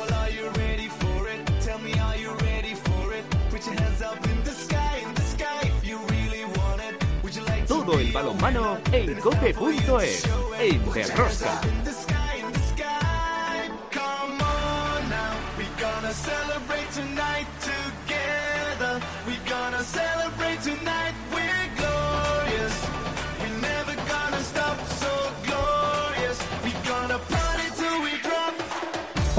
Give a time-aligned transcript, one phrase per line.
[0.00, 1.46] Well, are you ready for it?
[1.60, 3.22] Tell me, are you ready for it?
[3.50, 7.04] Put your hands up in the sky, in the sky, if you really want it.
[7.22, 10.24] Would you like to Todo el balonmano en cope.es.
[10.58, 11.60] En Derrosca.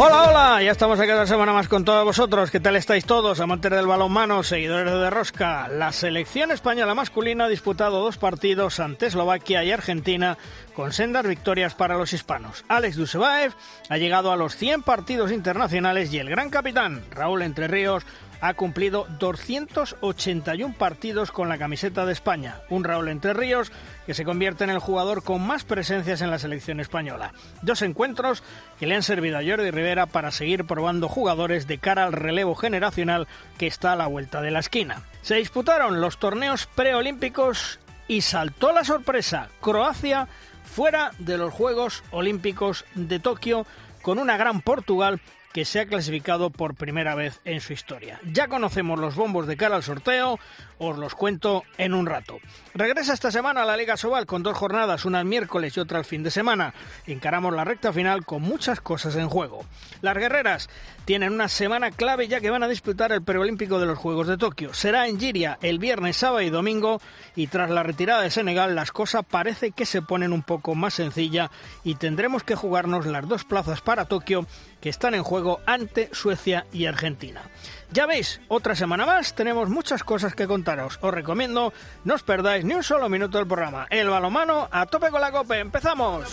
[0.03, 2.49] Hola, hola, ya estamos aquí otra semana más con todos vosotros.
[2.49, 5.67] ¿Qué tal estáis todos, amantes del balonmano, seguidores de Derrosca?
[5.67, 10.39] La selección española masculina ha disputado dos partidos ante Eslovaquia y Argentina
[10.73, 12.65] con sendas victorias para los hispanos.
[12.67, 13.53] Alex Dusebaev
[13.89, 18.03] ha llegado a los 100 partidos internacionales y el gran capitán, Raúl Entre Ríos,
[18.41, 22.61] ha cumplido 281 partidos con la camiseta de España.
[22.69, 23.71] Un Raúl Entre Ríos
[24.05, 27.33] que se convierte en el jugador con más presencias en la selección española.
[27.61, 28.43] Dos encuentros
[28.79, 32.55] que le han servido a Jordi Rivera para seguir probando jugadores de cara al relevo
[32.55, 35.03] generacional que está a la vuelta de la esquina.
[35.21, 39.49] Se disputaron los torneos preolímpicos y saltó la sorpresa.
[39.61, 40.27] Croacia
[40.63, 43.67] fuera de los Juegos Olímpicos de Tokio
[44.01, 45.21] con una gran Portugal
[45.53, 48.19] que se ha clasificado por primera vez en su historia.
[48.31, 50.39] Ya conocemos los bombos de cara al sorteo,
[50.83, 52.39] os los cuento en un rato.
[52.73, 56.05] Regresa esta semana la Liga Sobal con dos jornadas, una el miércoles y otra el
[56.05, 56.73] fin de semana.
[57.05, 59.63] Encaramos la recta final con muchas cosas en juego.
[60.01, 60.69] Las guerreras
[61.05, 64.37] tienen una semana clave ya que van a disputar el preolímpico de los Juegos de
[64.37, 64.73] Tokio.
[64.73, 66.99] Será en Giria el viernes, sábado y domingo
[67.35, 70.95] y tras la retirada de Senegal las cosas parece que se ponen un poco más
[70.95, 71.51] sencilla
[71.83, 74.47] y tendremos que jugarnos las dos plazas para Tokio
[74.79, 77.43] que están en juego ante Suecia y Argentina.
[77.91, 80.97] Ya veis, otra semana más tenemos muchas cosas que contaros.
[81.01, 81.73] Os recomiendo
[82.05, 83.87] no os perdáis ni un solo minuto del programa.
[83.89, 85.59] El balomano a tope con la cope.
[85.59, 86.25] ¡Empezamos!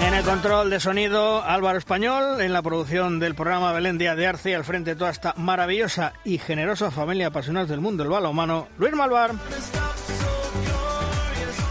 [0.00, 4.28] En el control de sonido, Álvaro Español, en la producción del programa Belén Díaz de
[4.28, 8.68] Arce, al frente de toda esta maravillosa y generosa familia apasionada del mundo del balonmano,
[8.78, 9.32] Luis Malvar.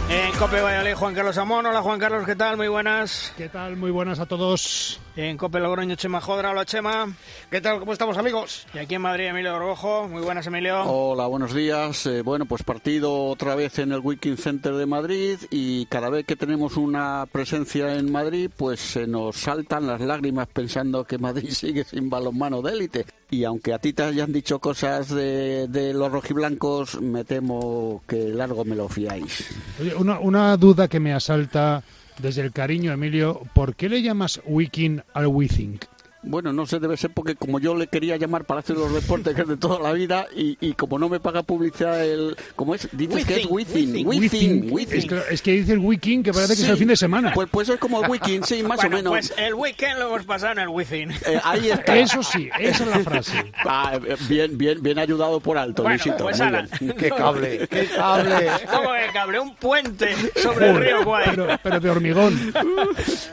[0.09, 1.65] En Cope Valladolid, Juan Carlos Amón.
[1.65, 2.55] Hola Juan Carlos, ¿qué tal?
[2.55, 3.33] Muy buenas.
[3.35, 3.75] ¿Qué tal?
[3.75, 5.01] Muy buenas a todos.
[5.17, 6.51] En Cope Logroño, Chema Jodra.
[6.51, 7.13] Hola Chema.
[7.51, 7.79] ¿Qué tal?
[7.79, 8.65] ¿Cómo estamos, amigos?
[8.73, 10.07] Y aquí en Madrid, Emilio Gorgojo.
[10.07, 10.83] Muy buenas, Emilio.
[10.83, 12.05] Hola, buenos días.
[12.05, 16.25] Eh, bueno, pues partido otra vez en el Wiking Center de Madrid y cada vez
[16.25, 21.49] que tenemos una presencia en Madrid, pues se nos saltan las lágrimas pensando que Madrid
[21.51, 23.05] sigue sin balonmano de élite.
[23.29, 28.29] Y aunque a ti te hayan dicho cosas de, de los rojiblancos, me temo que
[28.29, 29.49] largo me lo fiáis.
[29.81, 31.83] Oye, una, una duda que me asalta
[32.19, 33.41] desde el cariño, Emilio.
[33.53, 35.85] ¿Por qué le llamas Wiking al WeThink?
[36.27, 39.35] Bueno, no sé, debe ser porque como yo le quería llamar Palacio de los Deportes,
[39.35, 42.35] que es de toda la vida, y, y como no me paga publicidad el...
[42.55, 42.87] ¿Cómo es?
[42.91, 44.05] Dices que es Within.
[44.07, 44.77] Within.
[44.91, 47.31] Es que, es que dice el Wiking que parece que es el fin de semana.
[47.33, 49.11] Pues, pues es como el Wiking, sí, más bueno, o menos.
[49.11, 51.11] Pues el weekend lo hemos pasado en el Within.
[51.11, 51.97] Eh, ahí está.
[51.97, 53.51] Eso sí, esa es la frase.
[53.65, 56.23] Ah, eh, bien, bien, bien ayudado por alto, Bueno, Luisito.
[56.23, 56.67] pues ala.
[56.97, 58.47] Qué cable, qué cable.
[58.69, 61.25] Como que cable, un puente sobre el río Guay.
[61.31, 62.53] Pero, pero de hormigón.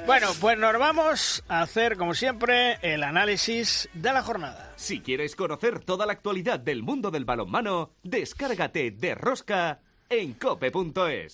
[0.06, 4.74] Bueno, pues nos vamos a hacer, como siempre, el análisis de la jornada.
[4.76, 9.80] Si quieres conocer toda la actualidad del mundo del balonmano, descárgate de Rosca
[10.10, 11.32] en cope.es.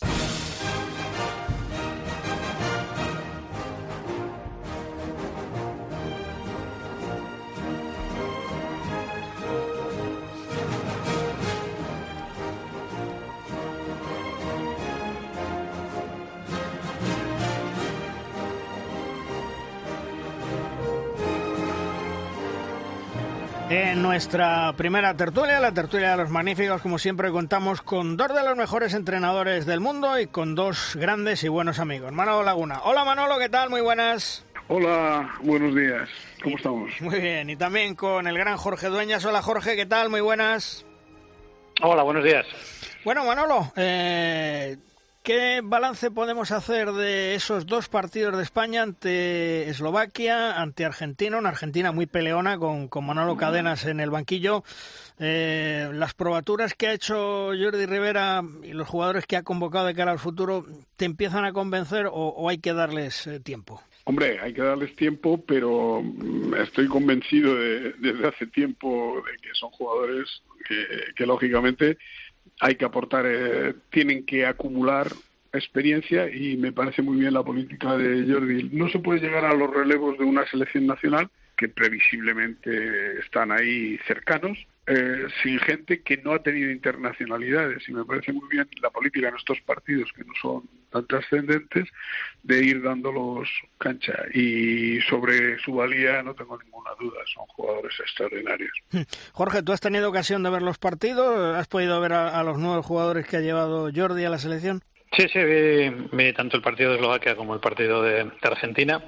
[23.70, 28.42] En nuestra primera tertulia, la tertulia de los magníficos, como siempre contamos con dos de
[28.42, 32.10] los mejores entrenadores del mundo y con dos grandes y buenos amigos.
[32.10, 32.80] Manolo Laguna.
[32.82, 33.70] Hola Manolo, ¿qué tal?
[33.70, 34.44] Muy buenas.
[34.66, 36.08] Hola, buenos días.
[36.42, 36.90] ¿Cómo estamos?
[37.00, 37.48] Muy bien.
[37.48, 39.24] Y también con el gran Jorge Dueñas.
[39.24, 40.10] Hola Jorge, ¿qué tal?
[40.10, 40.84] Muy buenas.
[41.80, 42.46] Hola, buenos días.
[43.04, 44.78] Bueno, Manolo, eh,
[45.22, 51.38] ¿qué balance podemos hacer de esos dos partidos de España ante Eslovaquia, ante Argentina?
[51.38, 54.64] Una Argentina muy peleona con, Manolo Cadenas en el banquillo.
[55.18, 59.94] Eh, las probaturas que ha hecho Jordi Rivera y los jugadores que ha convocado de
[59.94, 60.64] cara al futuro,
[60.96, 63.82] ¿te empiezan a convencer o, o hay que darles eh, tiempo?
[64.04, 69.50] Hombre, hay que darles tiempo, pero mm, estoy convencido de- desde hace tiempo de que
[69.54, 71.98] son jugadores que, que lógicamente
[72.60, 75.08] hay que aportar, eh, tienen que acumular
[75.52, 78.70] experiencia y me parece muy bien la política de Jordi.
[78.72, 83.98] No se puede llegar a los relevos de una selección nacional que previsiblemente están ahí
[84.06, 84.56] cercanos,
[84.86, 89.28] eh, sin gente que no ha tenido internacionalidades y me parece muy bien la política
[89.28, 91.88] en estos partidos que no son tan trascendentes
[92.42, 93.48] de ir dándolos
[93.78, 98.72] cancha y sobre su valía no tengo ninguna duda, son jugadores extraordinarios.
[99.32, 101.56] Jorge, ¿tú has tenido ocasión de ver los partidos?
[101.56, 104.82] ¿Has podido ver a, a los nuevos jugadores que ha llevado Jordi a la selección?
[105.12, 109.02] Sí, sí, vi, tanto el partido de Eslovaquia como el partido de, Argentina.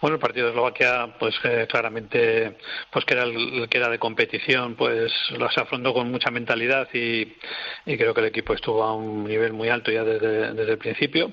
[0.00, 2.58] Bueno, el partido de Eslovaquia, pues eh, claramente,
[2.92, 6.88] pues que era el, que era de competición, pues lo se afrontó con mucha mentalidad
[6.94, 7.22] y,
[7.86, 10.78] y, creo que el equipo estuvo a un nivel muy alto ya desde, desde el
[10.78, 11.32] principio.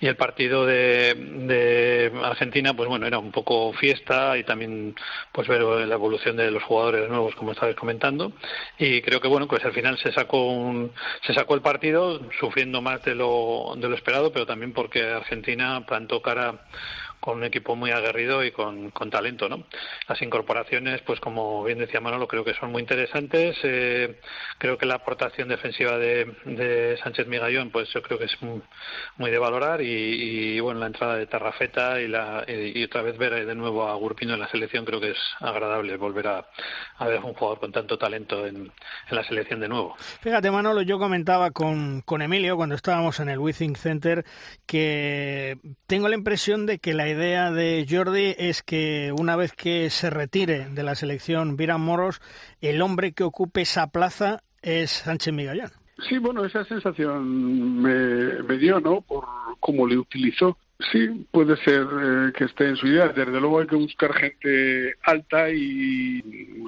[0.00, 4.94] Y el partido de, de, Argentina, pues bueno, era un poco fiesta y también
[5.32, 8.32] pues ver la evolución de los jugadores nuevos, como estabas comentando.
[8.78, 10.92] Y creo que bueno, pues al final se sacó un,
[11.26, 13.45] se sacó el partido sufriendo más de lo
[13.76, 16.66] de lo esperado, pero también porque Argentina plantó cara
[17.26, 19.64] con un equipo muy aguerrido y con, con, talento, ¿no?
[20.08, 23.56] Las incorporaciones, pues como bien decía Manolo, creo que son muy interesantes.
[23.64, 24.20] Eh,
[24.58, 28.62] creo que la aportación defensiva de, de, Sánchez Migallón, pues yo creo que es muy,
[29.16, 33.02] muy de valorar y, y, bueno, la entrada de Tarrafeta y, la, y, y, otra
[33.02, 36.46] vez ver de nuevo a Gurpino en la selección creo que es agradable volver a,
[36.98, 38.72] a ver un jugador con tanto talento en, en,
[39.10, 39.96] la selección de nuevo.
[40.20, 44.24] Fíjate, Manolo, yo comentaba con, con Emilio cuando estábamos en el Withing Center
[44.64, 45.58] que
[45.88, 50.10] tengo la impresión de que la idea de Jordi es que una vez que se
[50.10, 52.20] retire de la selección Viran Moros,
[52.60, 55.70] el hombre que ocupe esa plaza es Sánchez Migallán.
[56.08, 59.00] Sí, bueno, esa sensación me, dio, ¿no?
[59.00, 59.24] Por
[59.60, 60.58] cómo le utilizó.
[60.92, 63.08] Sí, puede ser eh, que esté en su idea.
[63.08, 66.22] Desde luego hay que buscar gente alta y,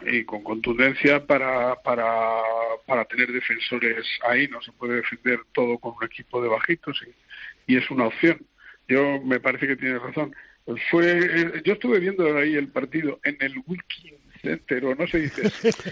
[0.06, 2.41] y con contundencia para, para,
[2.87, 4.49] para tener defensores ahí.
[4.49, 8.39] No se puede defender todo con un equipo de bajitos y, y es una opción.
[8.88, 10.35] Yo me parece que tienes razón.
[10.90, 15.43] Fue, yo estuve viendo ahí el partido en el Wilkin Center, o no se dice.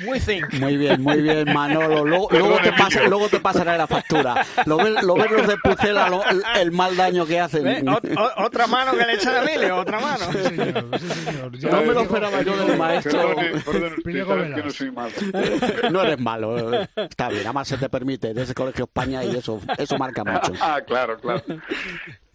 [0.04, 2.04] muy bien, muy bien, Manolo.
[2.04, 4.44] Luego, luego, te, pasa, luego te pasará la factura.
[4.66, 7.66] Lo ves, lo ves los de Pucela, lo, el, el, mal daño que hacen.
[7.66, 7.84] ¿Eh?
[8.37, 10.32] Otra mano que le echan a Emilio, otra mano.
[10.32, 11.72] Sí, señor, sí, señor.
[11.72, 13.34] No me lo esperaba yo del maestro.
[13.37, 15.12] Perdón, perdón que no soy malo.
[15.90, 17.43] No eres malo, está bien.
[17.44, 20.52] Además se te permite desde Colegio España y eso, eso marca mucho.
[20.60, 21.43] Ah, claro, claro.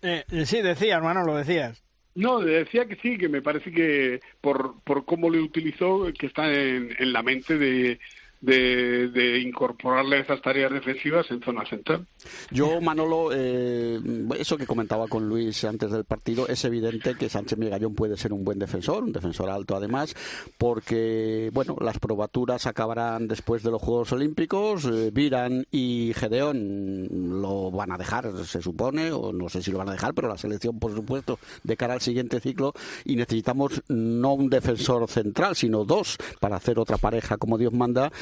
[0.01, 1.83] Eh, sí, decía, hermano, lo decías.
[2.13, 6.51] No, decía que sí, que me parece que por, por cómo le utilizó, que está
[6.51, 8.00] en, en la mente de,
[8.42, 12.06] de, incorporarle esas tareas defensivas en zona central.
[12.50, 14.00] Yo, Manolo, eh,
[14.38, 18.34] eso que comentaba con Luis antes del partido, es evidente que Sánchez Migallón puede ser
[18.34, 20.16] un buen defensor, un defensor alto además,
[20.58, 27.72] porque, bueno, las probaturas acabarán después de los Juegos Olímpicos, eh, Viran y Gedeón lo
[27.72, 30.38] van a dejar, se supone, o no sé si lo van a dejar, pero la
[30.38, 32.74] selección, por supuesto, de cara al siguiente ciclo,
[33.06, 38.12] y necesitamos no un defensor central, sino dos, para hacer otra pareja como Dios manda,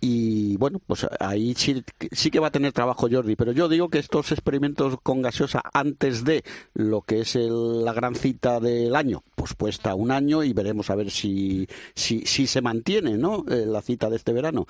[0.00, 1.82] y bueno, pues ahí sí,
[2.12, 5.62] sí, que va a tener trabajo Jordi, pero yo digo que estos experimentos con gaseosa
[5.72, 6.42] antes de
[6.74, 10.90] lo que es el, la gran cita del año, pues puesta un año y veremos
[10.90, 13.44] a ver si, si, si se mantiene ¿no?
[13.48, 14.66] Eh, la cita de este verano.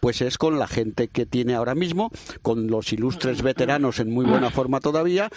[0.00, 2.10] Pues es con la gente que tiene ahora mismo,
[2.42, 5.30] con los ilustres veteranos en muy buena forma todavía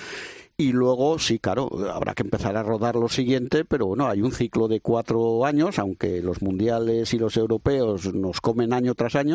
[0.58, 4.32] y luego sí, claro, habrá que empezar a rodar lo siguiente, pero bueno, hay un
[4.32, 9.35] ciclo de cuatro años, aunque los mundiales y los europeos nos comen año tras año,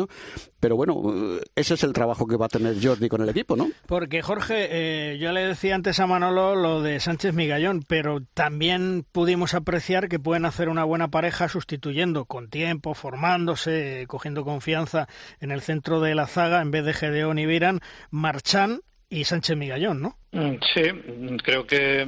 [0.59, 3.69] pero bueno, ese es el trabajo que va a tener Jordi con el equipo, ¿no?
[3.87, 9.05] Porque Jorge, eh, yo le decía antes a Manolo lo de Sánchez Migallón, pero también
[9.11, 15.07] pudimos apreciar que pueden hacer una buena pareja sustituyendo con tiempo, formándose, cogiendo confianza
[15.39, 17.79] en el centro de la zaga en vez de Gedeón y Viran,
[18.09, 18.81] Marchán
[19.11, 20.15] y Sánchez Migallón, ¿no?
[20.73, 20.83] Sí,
[21.43, 22.07] creo que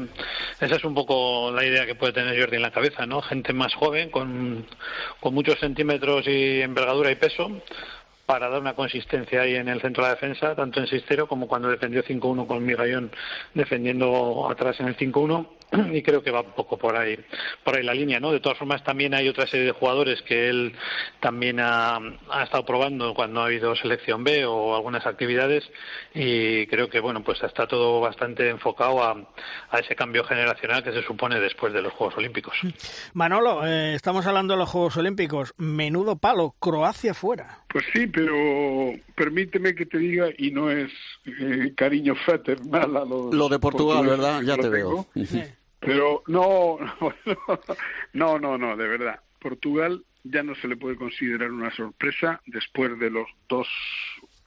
[0.60, 3.22] esa es un poco la idea que puede tener Jordi en la cabeza, ¿no?
[3.22, 4.66] Gente más joven, con,
[5.20, 7.62] con muchos centímetros y envergadura y peso,
[8.26, 11.48] para dar una consistencia ahí en el centro de la defensa, tanto en Sistero como
[11.48, 13.12] cuando defendió 5-1 con Migallón
[13.54, 15.46] defendiendo atrás en el 5-1
[15.92, 17.18] y creo que va un poco por ahí
[17.64, 20.50] por ahí la línea no de todas formas también hay otra serie de jugadores que
[20.50, 20.74] él
[21.20, 21.98] también ha,
[22.30, 25.64] ha, estado probando cuando ha habido selección B o algunas actividades
[26.14, 29.16] y creo que bueno pues está todo bastante enfocado a,
[29.70, 32.56] a ese cambio generacional que se supone después de los Juegos Olímpicos.
[33.14, 35.54] Manolo eh, estamos hablando de los Juegos Olímpicos.
[35.58, 37.64] Menudo palo Croacia fuera.
[37.70, 40.92] Pues sí pero permíteme que te diga y no es
[41.26, 45.08] eh, cariño fraternal a los lo de Portugal verdad ya te veo.
[45.16, 45.44] sí.
[45.86, 46.78] Pero no,
[48.14, 49.20] no, no, no, de verdad.
[49.40, 53.68] Portugal ya no se le puede considerar una sorpresa después de los dos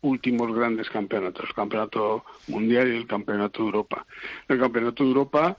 [0.00, 4.07] últimos grandes campeonatos, el campeonato mundial y el campeonato de Europa.
[4.49, 5.57] El campeonato de Europa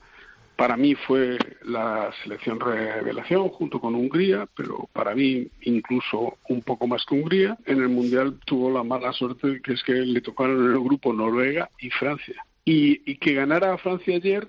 [0.56, 6.88] para mí fue la selección revelación junto con Hungría, pero para mí incluso un poco
[6.88, 7.56] más que Hungría.
[7.64, 11.70] En el mundial tuvo la mala suerte que es que le tocaron el grupo Noruega
[11.78, 14.48] y Francia y, que ganara Francia ayer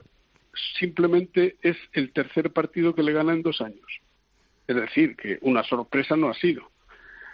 [0.77, 4.01] simplemente es el tercer partido que le gana en dos años.
[4.67, 6.69] Es decir, que una sorpresa no ha sido.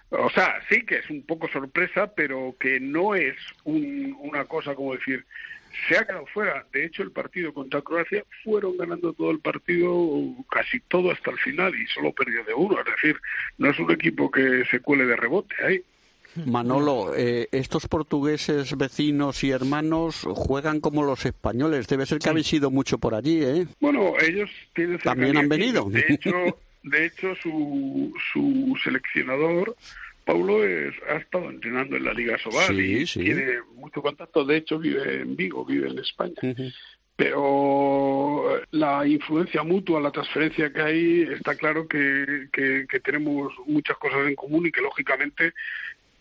[0.10, 4.76] O sea, sí que es un poco sorpresa, pero que no es un- una cosa
[4.76, 5.26] como decir,
[5.88, 6.66] se ha quedado fuera.
[6.72, 10.08] De hecho, el partido contra Croacia fueron ganando todo el partido,
[10.50, 12.80] casi todo hasta el final, y solo perdió de uno.
[12.80, 13.20] Es decir,
[13.58, 15.84] no es un equipo que se cuele de rebote ahí.
[16.46, 21.88] Manolo, eh, estos portugueses vecinos y hermanos juegan como los españoles.
[21.88, 23.68] Debe ser que habéis ido mucho por allí, ¿eh?
[23.80, 25.90] Bueno, ellos tienen También han venido.
[25.90, 26.32] De hecho,
[26.84, 29.76] de hecho su, su seleccionador,
[30.26, 33.20] Paulo, es, ha estado entrenando en la Liga Sobal Sí, y sí.
[33.24, 34.44] tiene mucho contacto.
[34.44, 36.34] De hecho, vive en Vigo, vive en España.
[37.16, 43.98] Pero la influencia mutua, la transferencia que hay, está claro que, que, que tenemos muchas
[43.98, 45.54] cosas en común y que, lógicamente,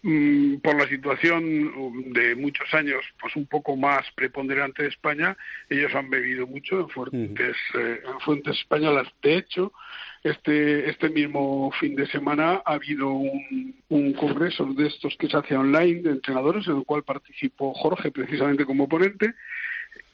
[0.05, 1.43] mm, por la situación
[1.77, 5.37] um, de muchos años, pues un poco más preponderante de España,
[5.69, 9.09] ellos han bebido mucho en fuentes, eh, en fuentes españolas.
[9.23, 9.73] De hecho,
[10.23, 15.37] este, este mismo fin de semana ha habido un, un congreso de estos que se
[15.37, 19.35] hace online de entrenadores, en el cual participó Jorge precisamente como ponente,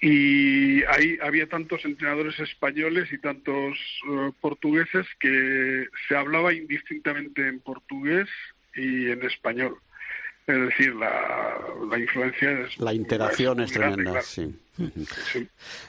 [0.01, 3.77] y ahí había tantos entrenadores españoles y tantos
[4.09, 8.29] eh, portugueses que se hablaba indistintamente en portugués
[8.75, 9.77] y en español.
[10.47, 11.59] Es decir, la,
[11.89, 14.27] la influencia es La interacción es grande, tremenda, claro.
[14.27, 14.55] sí.
[15.33, 15.47] Sí.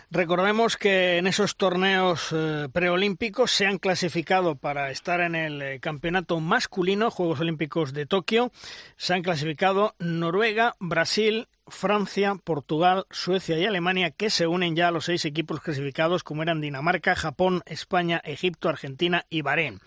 [0.10, 5.80] Recordemos que en esos torneos eh, preolímpicos se han clasificado para estar en el eh,
[5.80, 8.52] campeonato masculino, Juegos Olímpicos de Tokio.
[8.98, 14.92] Se han clasificado Noruega, Brasil, Francia, Portugal, Suecia y Alemania, que se unen ya a
[14.92, 19.80] los seis equipos clasificados, como eran Dinamarca, Japón, España, Egipto, Argentina y Bahrein.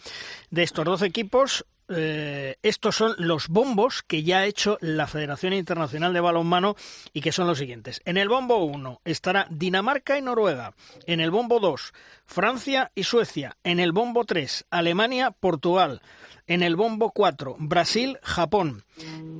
[0.50, 5.52] De estos 12 equipos, eh, estos son los bombos que ya ha hecho la Federación
[5.52, 6.76] Internacional de Balonmano
[7.12, 8.00] y que son los siguientes.
[8.04, 10.74] En el bombo 1 estará Dinamarca y Noruega.
[11.06, 11.92] En el bombo 2,
[12.26, 13.56] Francia y Suecia.
[13.64, 16.00] En el bombo 3, Alemania, Portugal.
[16.46, 18.84] En el bombo 4, Brasil, Japón.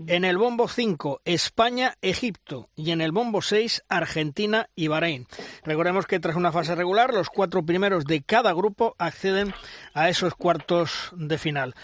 [0.07, 2.71] En el bombo 5, España, Egipto.
[2.77, 5.27] Y en el bombo 6, Argentina y Bahrein.
[5.65, 9.53] Recordemos que tras una fase regular, los cuatro primeros de cada grupo acceden
[9.93, 11.75] a esos cuartos de final.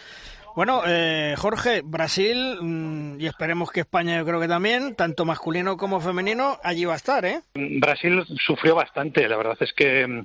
[0.57, 5.77] Bueno, eh, Jorge, Brasil, mm, y esperemos que España, yo creo que también, tanto masculino
[5.77, 7.41] como femenino, allí va a estar, ¿eh?
[7.55, 10.25] Brasil sufrió bastante, la verdad es que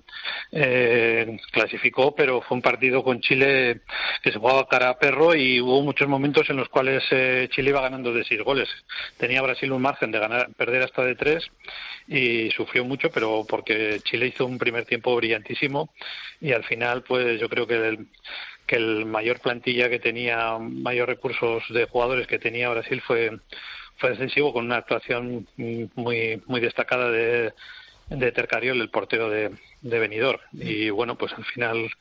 [0.52, 3.82] eh, clasificó, pero fue un partido con Chile
[4.24, 7.70] que se jugaba cara a perro y hubo muchos momentos en los cuales eh, Chile
[7.70, 8.70] iba ganando de seis goles.
[9.18, 11.52] Tenía Brasil un margen de ganar, perder hasta de tres
[12.08, 15.94] y sufrió mucho, pero porque Chile hizo un primer tiempo brillantísimo
[16.42, 18.08] y al final, pues yo creo que el,
[18.66, 23.40] que el mayor plantilla que tenía, mayor recursos de jugadores que tenía Brasil fue
[23.98, 27.54] fue defensivo con una actuación muy muy destacada de,
[28.10, 29.52] de Tercariol, el portero de,
[29.86, 30.40] de Benidorm.
[30.52, 31.92] Y bueno, pues al final,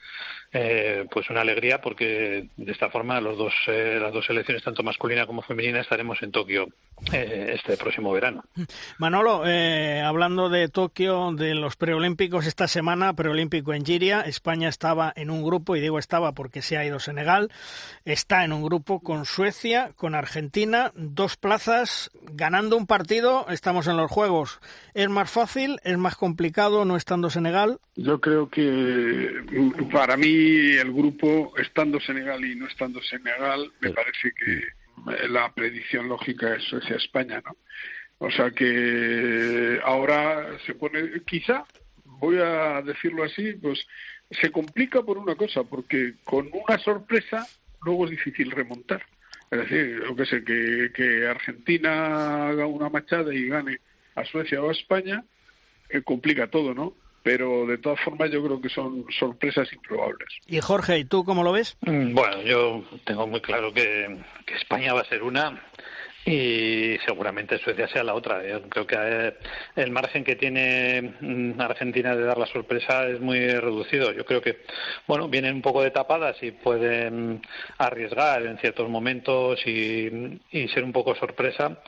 [0.52, 4.82] eh, pues una alegría porque de esta forma los dos, eh, las dos selecciones, tanto
[4.82, 6.68] masculina como femenina, estaremos en Tokio
[7.12, 8.42] eh, este próximo verano.
[8.96, 15.12] Manolo, eh, hablando de Tokio, de los preolímpicos esta semana, preolímpico en Giria, España estaba
[15.14, 17.50] en un grupo, y digo estaba porque se ha ido Senegal,
[18.06, 23.98] está en un grupo con Suecia, con Argentina, dos plazas, ganando un partido, estamos en
[23.98, 24.60] los Juegos.
[24.94, 27.73] ¿Es más fácil, es más complicado no estando Senegal?
[27.96, 33.90] Yo creo que mm, para mí el grupo, estando Senegal y no estando Senegal, me
[33.90, 37.56] parece que eh, la predicción lógica es Suecia-España, ¿no?
[38.18, 41.64] O sea que ahora se pone, quizá,
[42.04, 43.86] voy a decirlo así, pues
[44.30, 47.46] se complica por una cosa, porque con una sorpresa
[47.82, 49.02] luego es difícil remontar.
[49.50, 53.78] Es decir, yo que sé, que, que Argentina haga una machada y gane
[54.14, 55.24] a Suecia o a España,
[55.88, 56.94] eh, complica todo, ¿no?
[57.24, 60.28] Pero de todas formas yo creo que son sorpresas improbables.
[60.46, 61.76] Y Jorge, ¿y tú cómo lo ves?
[61.80, 65.58] Mm, Bueno, yo tengo muy claro que, que España va a ser una
[66.26, 68.46] y seguramente Suecia sea la otra.
[68.46, 69.34] Yo creo que eh,
[69.76, 74.12] el margen que tiene mm, Argentina de dar la sorpresa es muy reducido.
[74.12, 74.58] Yo creo que,
[75.06, 77.40] bueno, vienen un poco de tapadas y pueden
[77.78, 81.78] arriesgar en ciertos momentos y, y ser un poco sorpresa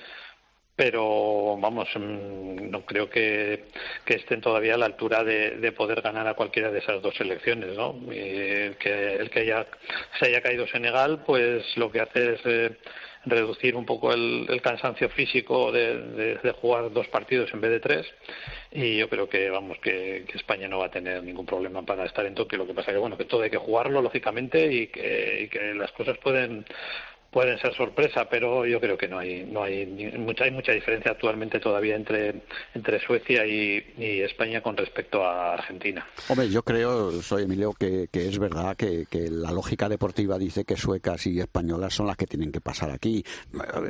[0.76, 3.64] pero vamos, mm, no creo que,
[4.06, 7.76] estén todavía a la altura de, de poder ganar a cualquiera de esas dos selecciones,
[7.76, 7.98] ¿no?
[8.08, 9.66] Que el que haya,
[10.18, 12.76] se haya caído Senegal, pues lo que hace es eh,
[13.24, 18.06] reducir un poco el, cansancio físico de jugar dos partidos en vez de tres
[18.72, 22.04] y yo creo que vamos que, que España no va a tener ningún problema para
[22.04, 24.86] estar en Tokio lo que pasa que bueno que todo hay que jugarlo lógicamente y
[24.88, 26.64] que, y que las cosas pueden
[27.36, 29.84] pueden ser sorpresa, pero yo creo que no hay no hay
[30.16, 36.06] mucha hay mucha diferencia actualmente todavía entre entre Suecia y, España con respecto a Argentina.
[36.28, 41.26] Hombre, yo creo, soy Emilio, que, es verdad que, la lógica deportiva dice que suecas
[41.26, 43.22] y españolas son las que tienen que pasar aquí.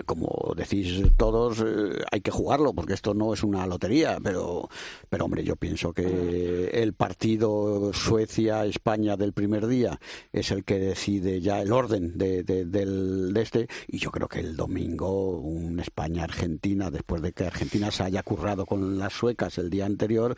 [0.05, 4.69] Como decís todos, eh, hay que jugarlo porque esto no es una lotería, pero
[5.09, 10.01] pero hombre, yo pienso que el partido Suecia-España del primer día
[10.33, 14.57] es el que decide ya el orden de, del este y yo creo que el
[14.57, 19.87] domingo un España-Argentina después de que Argentina se haya currado con las suecas el día
[19.87, 20.37] anterior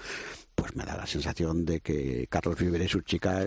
[0.58, 3.46] pues me da la sensación de que Carlos Viver y sus chicas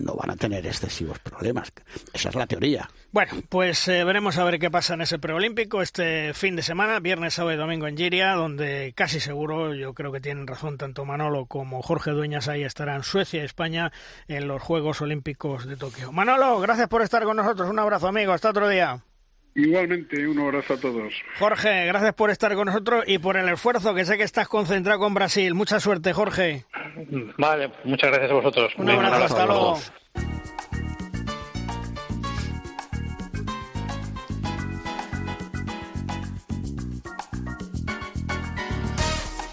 [0.00, 1.72] no van a tener excesivos problemas.
[2.12, 2.88] Esa es la teoría.
[3.10, 7.00] Bueno, pues eh, veremos a ver qué pasa en ese preolímpico este fin de semana,
[7.00, 11.04] viernes, sábado y domingo en Giria, donde casi seguro, yo creo que tienen razón tanto
[11.04, 13.90] Manolo como Jorge Dueñas, ahí estarán Suecia y España
[14.28, 16.12] en los Juegos Olímpicos de Tokio.
[16.12, 17.68] Manolo, gracias por estar con nosotros.
[17.68, 18.32] Un abrazo, amigo.
[18.32, 19.02] Hasta otro día.
[19.56, 21.14] Igualmente, un abrazo a todos.
[21.38, 24.98] Jorge, gracias por estar con nosotros y por el esfuerzo, que sé que estás concentrado
[24.98, 25.54] con Brasil.
[25.54, 26.66] Mucha suerte, Jorge.
[27.38, 28.72] Vale, muchas gracias a vosotros.
[28.76, 29.78] Un abrazo, hasta luego.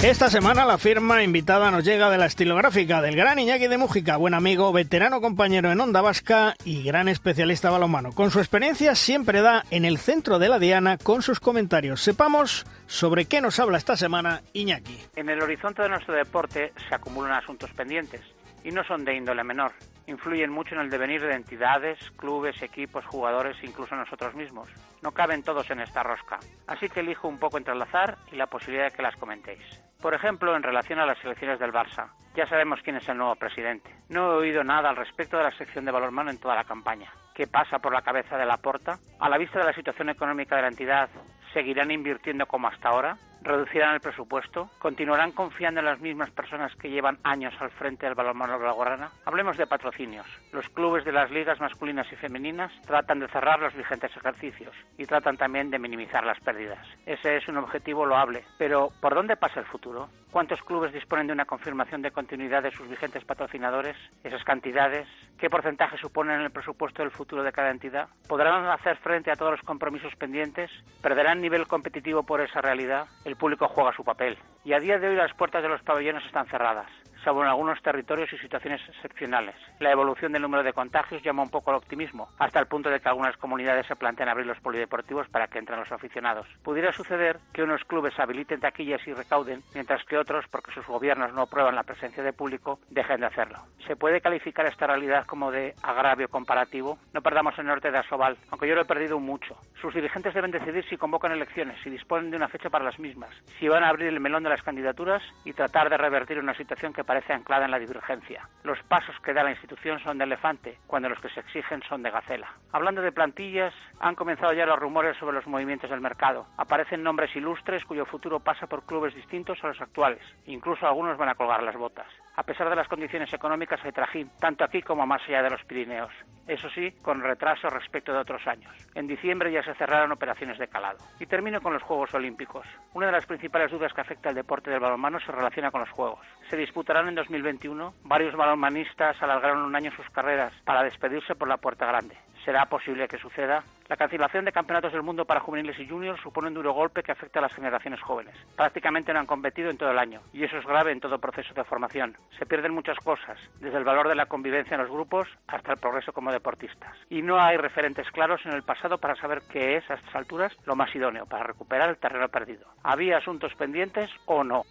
[0.03, 4.17] Esta semana la firma invitada nos llega de la estilográfica del gran Iñaki de Mújica,
[4.17, 8.11] buen amigo, veterano compañero en Onda Vasca y gran especialista balonmano.
[8.11, 12.01] Con su experiencia siempre da en el centro de la diana con sus comentarios.
[12.01, 14.99] Sepamos sobre qué nos habla esta semana Iñaki.
[15.15, 18.19] En el horizonte de nuestro deporte se acumulan asuntos pendientes
[18.61, 19.71] y no son de índole menor
[20.07, 24.69] influyen mucho en el devenir de entidades, clubes, equipos, jugadores, incluso nosotros mismos.
[25.01, 28.35] No caben todos en esta rosca, así que elijo un poco entre el azar y
[28.35, 29.63] la posibilidad de que las comentéis.
[30.03, 32.11] Por ejemplo, en relación a las elecciones del Barça.
[32.35, 33.89] Ya sabemos quién es el nuevo presidente.
[34.09, 37.09] No he oído nada al respecto de la sección de balonmano en toda la campaña.
[37.33, 38.99] ¿Qué pasa por la cabeza de la porta?
[39.21, 41.09] A la vista de la situación económica de la entidad,
[41.53, 43.17] ¿seguirán invirtiendo como hasta ahora?
[43.43, 48.15] Reducirán el presupuesto, continuarán confiando en las mismas personas que llevan años al frente del
[48.15, 49.09] balonmano blaugrana.
[49.25, 50.25] Hablemos de patrocinios.
[50.51, 55.05] Los clubes de las ligas masculinas y femeninas tratan de cerrar los vigentes ejercicios y
[55.05, 56.87] tratan también de minimizar las pérdidas.
[57.05, 60.09] Ese es un objetivo loable, pero ¿por dónde pasa el futuro?
[60.33, 63.95] ¿Cuántos clubes disponen de una confirmación de continuidad de sus vigentes patrocinadores?
[64.23, 65.07] ¿Esas cantidades?
[65.37, 68.09] ¿Qué porcentaje suponen en el presupuesto del futuro de cada entidad?
[68.27, 70.71] ¿Podrán hacer frente a todos los compromisos pendientes?
[71.03, 73.05] ¿Perderán nivel competitivo por esa realidad?
[73.35, 74.37] Público juega su papel.
[74.63, 76.87] Y a día de hoy las puertas de los pabellones están cerradas
[77.23, 79.55] salvo en algunos territorios y situaciones excepcionales.
[79.79, 82.99] La evolución del número de contagios llama un poco al optimismo, hasta el punto de
[82.99, 86.47] que algunas comunidades se plantean abrir los polideportivos para que entren los aficionados.
[86.63, 91.33] Pudiera suceder que unos clubes habiliten taquillas y recauden, mientras que otros, porque sus gobiernos
[91.33, 93.59] no aprueban la presencia de público, dejen de hacerlo.
[93.87, 96.97] ¿Se puede calificar esta realidad como de agravio comparativo?
[97.13, 99.57] No perdamos el norte de Asobal, aunque yo lo he perdido mucho.
[99.81, 103.29] Sus dirigentes deben decidir si convocan elecciones, si disponen de una fecha para las mismas,
[103.59, 106.93] si van a abrir el melón de las candidaturas y tratar de revertir una situación
[106.93, 108.47] que parece anclada en la divergencia.
[108.63, 112.01] Los pasos que da la institución son de elefante, cuando los que se exigen son
[112.01, 112.53] de gacela.
[112.71, 116.47] Hablando de plantillas, han comenzado ya los rumores sobre los movimientos del mercado.
[116.57, 120.21] Aparecen nombres ilustres cuyo futuro pasa por clubes distintos a los actuales.
[120.45, 122.07] Incluso algunos van a colgar las botas.
[122.35, 125.63] A pesar de las condiciones económicas hay trajín, tanto aquí como más allá de los
[125.65, 126.11] Pirineos.
[126.47, 128.73] Eso sí, con retraso respecto de otros años.
[128.95, 130.97] En diciembre ya se cerraron operaciones de calado.
[131.19, 132.65] Y termino con los Juegos Olímpicos.
[132.93, 135.91] Una de las principales dudas que afecta al deporte del balonmano se relaciona con los
[135.91, 136.25] Juegos.
[136.49, 137.93] Se disputarán en 2021.
[138.03, 142.17] Varios balonmanistas alargaron un año sus carreras para despedirse por la puerta grande.
[142.43, 143.63] ¿Será posible que suceda?
[143.87, 147.11] La cancelación de campeonatos del mundo para juveniles y juniors supone un duro golpe que
[147.11, 148.35] afecta a las generaciones jóvenes.
[148.55, 151.53] Prácticamente no han competido en todo el año, y eso es grave en todo proceso
[151.53, 152.17] de formación.
[152.37, 155.79] Se pierden muchas cosas, desde el valor de la convivencia en los grupos hasta el
[155.79, 156.97] progreso como deportistas.
[157.09, 160.51] Y no hay referentes claros en el pasado para saber qué es a estas alturas
[160.65, 162.65] lo más idóneo para recuperar el terreno perdido.
[162.83, 164.63] ¿Había asuntos pendientes o no?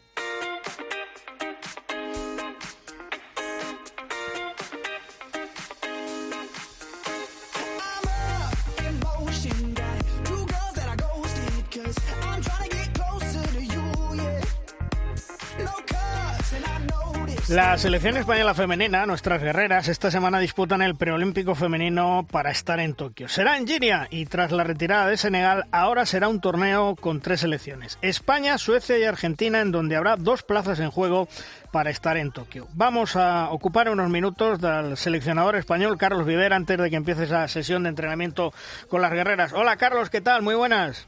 [17.53, 22.95] La selección española femenina, nuestras guerreras, esta semana disputan el preolímpico femenino para estar en
[22.95, 23.29] Tokio.
[23.29, 27.41] Será en Giria y tras la retirada de Senegal, ahora será un torneo con tres
[27.41, 31.29] selecciones: España, Suecia y Argentina, en donde habrá dos plazas en juego
[31.73, 32.69] para estar en Tokio.
[32.73, 37.47] Vamos a ocupar unos minutos del seleccionador español Carlos Viver antes de que empiece esa
[37.49, 38.55] sesión de entrenamiento
[38.89, 39.53] con las guerreras.
[39.53, 40.41] Hola Carlos, ¿qué tal?
[40.41, 41.07] Muy buenas.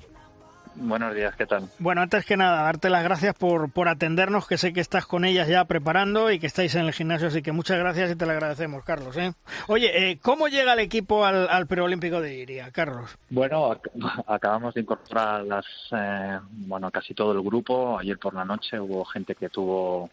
[0.76, 1.68] Buenos días, ¿qué tal?
[1.78, 5.24] Bueno, antes que nada, darte las gracias por, por atendernos, que sé que estás con
[5.24, 8.26] ellas ya preparando y que estáis en el gimnasio, así que muchas gracias y te
[8.26, 9.16] lo agradecemos, Carlos.
[9.16, 9.32] ¿eh?
[9.68, 13.16] Oye, eh, ¿cómo llega el equipo al, al preolímpico de Iria, Carlos?
[13.30, 13.80] Bueno,
[14.26, 17.98] acabamos de incorporar las, eh, bueno, casi todo el grupo.
[17.98, 20.10] Ayer por la noche hubo gente que tuvo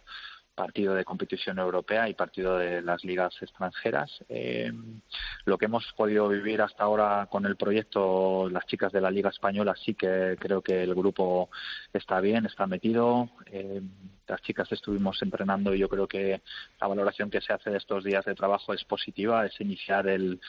[0.55, 4.23] partido de competición europea y partido de las ligas extranjeras.
[4.29, 4.71] Eh,
[5.45, 9.29] lo que hemos podido vivir hasta ahora con el proyecto, las chicas de la Liga
[9.29, 11.49] Española, sí que creo que el grupo
[11.93, 13.29] está bien, está metido.
[13.47, 13.81] Eh,
[14.31, 16.41] las chicas estuvimos entrenando y yo creo que
[16.79, 20.39] la valoración que se hace de estos días de trabajo es positiva, es iniciar el,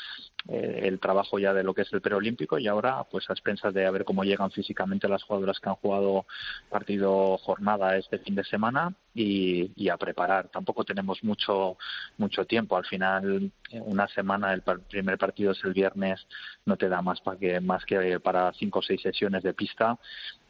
[0.48, 3.74] eh, el trabajo ya de lo que es el preolímpico y ahora pues a expensas
[3.74, 6.26] de a ver cómo llegan físicamente las jugadoras que han jugado
[6.70, 10.48] partido jornada este fin de semana y, a preparar.
[10.48, 11.76] Tampoco tenemos mucho
[12.16, 12.76] mucho tiempo.
[12.76, 16.26] Al final una semana el primer partido es el viernes,
[16.64, 19.98] no te da más para que más que para cinco o seis sesiones de pista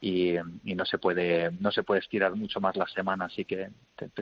[0.02, 0.34] y,
[0.64, 3.70] no se puede no se puede estirar mucho más la semana así que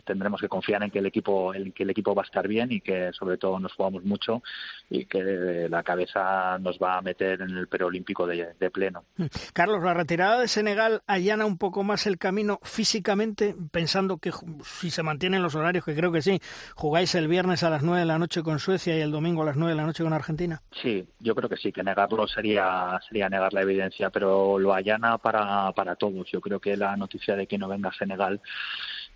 [0.05, 2.73] tendremos que confiar en que el equipo en que el equipo va a estar bien
[2.73, 4.43] y que sobre todo nos jugamos mucho
[4.89, 9.27] y que la cabeza nos va a meter en el preolímpico de, de pleno mm.
[9.53, 14.33] Carlos la retirada de Senegal allana un poco más el camino físicamente pensando que
[14.65, 16.41] si se mantienen los horarios que creo que sí
[16.75, 19.47] jugáis el viernes a las nueve de la noche con Suecia y el domingo a
[19.47, 22.99] las nueve de la noche con Argentina sí yo creo que sí que negarlo sería
[23.09, 25.41] sería negar la evidencia pero lo allana para
[25.75, 26.31] para, todos.
[26.31, 28.41] Yo creo que la noticia de que no venga Senegal,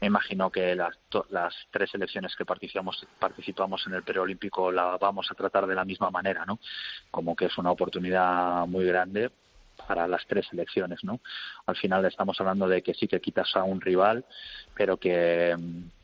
[0.00, 0.98] me imagino que las,
[1.30, 5.84] las tres selecciones que participamos, participamos en el preolímpico la vamos a tratar de la
[5.84, 6.58] misma manera, ¿no?
[7.10, 9.30] Como que es una oportunidad muy grande
[9.86, 11.20] para las tres selecciones, ¿no?
[11.66, 14.24] Al final estamos hablando de que sí que quitas a un rival,
[14.74, 15.56] pero que,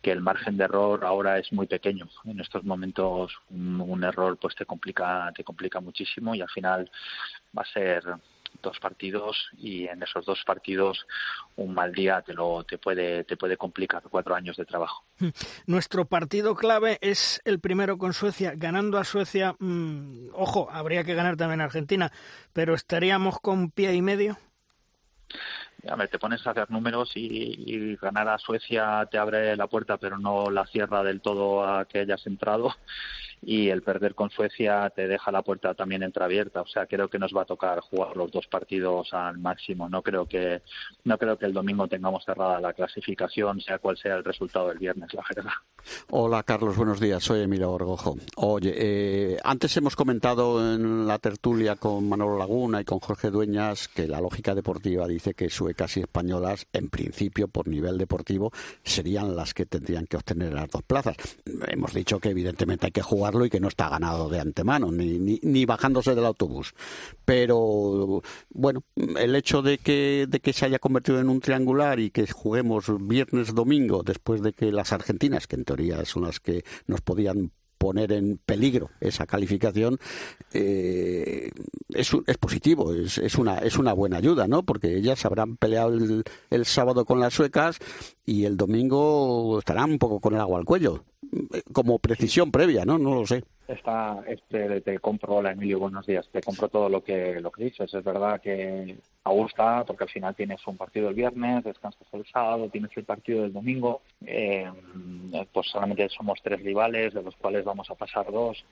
[0.03, 2.09] que el margen de error ahora es muy pequeño.
[2.25, 6.91] En estos momentos un, un error pues te complica, te complica muchísimo y al final
[7.57, 8.03] va a ser
[8.63, 11.07] dos partidos y en esos dos partidos
[11.57, 15.05] un mal día te lo te puede te puede complicar cuatro años de trabajo.
[15.67, 18.53] Nuestro partido clave es el primero con Suecia.
[18.57, 22.13] Ganando a Suecia, mmm, ojo, habría que ganar también a Argentina,
[22.53, 24.39] pero estaríamos con pie y medio.
[25.89, 29.67] A ver, te pones a hacer números y, y, ganar a Suecia te abre la
[29.67, 32.75] puerta, pero no la cierra del todo a que hayas entrado
[33.43, 36.63] y el perder con Suecia te deja la puerta también entreabierta.
[36.63, 39.89] O sea, creo que nos va a tocar jugar los dos partidos al máximo.
[39.89, 40.63] No creo que
[41.05, 44.79] no creo que el domingo tengamos cerrada la clasificación, sea cual sea el resultado del
[44.79, 45.53] viernes, la verdad.
[46.11, 47.23] Hola Carlos, buenos días.
[47.23, 48.17] Soy Emilio Orgojo.
[48.37, 53.89] Oye, eh, antes hemos comentado en la tertulia con Manolo Laguna y con Jorge Dueñas
[53.89, 59.35] que la lógica deportiva dice que suecas y españolas, en principio, por nivel deportivo, serían
[59.35, 61.17] las que tendrían que obtener las dos plazas.
[61.69, 65.19] Hemos dicho que evidentemente hay que jugar y que no está ganado de antemano, ni,
[65.19, 66.75] ni, bajándose del autobús.
[67.25, 72.11] Pero bueno, el hecho de que, de que se haya convertido en un triangular y
[72.11, 76.65] que juguemos viernes, domingo, después de que las argentinas, que en teoría son las que
[76.87, 79.99] nos podían poner en peligro esa calificación
[80.53, 81.51] eh,
[81.89, 84.63] es, es, positivo, es, es, una, es una buena ayuda, ¿no?
[84.65, 87.79] Porque ellas habrán peleado el, el, sábado con las suecas
[88.27, 91.05] y el domingo estarán un poco con el agua al cuello,
[91.73, 92.99] como precisión previa, ¿no?
[92.99, 93.45] No lo sé.
[93.71, 97.65] Está, este, te compro, hola Emilio, buenos días, te compro todo lo que, lo que
[97.65, 97.95] dices.
[97.95, 102.27] Es verdad que a gusta porque al final tienes un partido el viernes, descansas el
[102.27, 104.69] sábado, tienes el partido del domingo, eh,
[105.53, 108.65] pues solamente somos tres rivales, de los cuales vamos a pasar dos.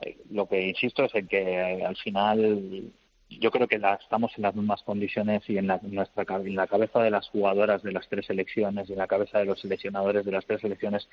[0.00, 2.92] Eh, lo que insisto es en que al final
[3.30, 6.66] yo creo que la, estamos en las mismas condiciones y en la, nuestra, en la
[6.66, 10.24] cabeza de las jugadoras de las tres selecciones y en la cabeza de los seleccionadores
[10.24, 11.08] de las tres selecciones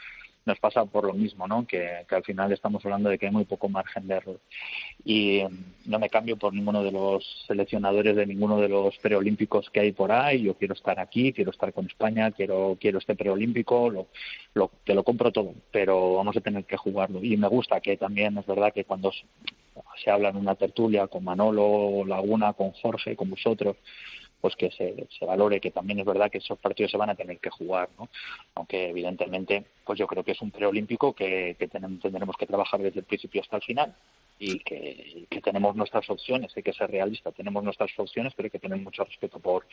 [0.45, 1.65] nos pasa por lo mismo, ¿no?
[1.65, 4.39] Que, que al final estamos hablando de que hay muy poco margen de error.
[5.05, 5.43] Y
[5.85, 9.91] no me cambio por ninguno de los seleccionadores de ninguno de los preolímpicos que hay
[9.91, 10.43] por ahí.
[10.43, 14.07] Yo quiero estar aquí, quiero estar con España, quiero, quiero este preolímpico, lo,
[14.53, 17.23] lo, te lo compro todo, pero vamos a tener que jugarlo.
[17.23, 19.11] Y me gusta que también es verdad que cuando
[20.03, 23.77] se habla en una tertulia con Manolo Laguna, con Jorge, con vosotros,
[24.41, 27.15] pues que se, se, valore que también es verdad que esos partidos se van a
[27.15, 28.09] tener que jugar, ¿no?
[28.55, 32.81] Aunque evidentemente, pues yo creo que es un preolímpico que, que tenemos, tendremos que trabajar
[32.81, 33.95] desde el principio hasta el final
[34.41, 38.49] y que, que, tenemos nuestras opciones, hay que ser realista, tenemos nuestras opciones, pero hay
[38.49, 39.67] que tener mucho respeto por,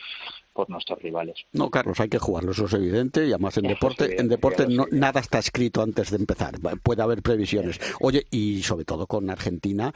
[0.53, 1.37] por nuestros rivales.
[1.53, 4.29] No, Carlos, hay que jugarlo, eso es evidente, y además en eso deporte, evidente, en
[4.29, 6.53] deporte no, nada está escrito antes de empezar,
[6.83, 7.79] puede haber previsiones.
[7.99, 9.91] Oye, y sobre todo con Argentina,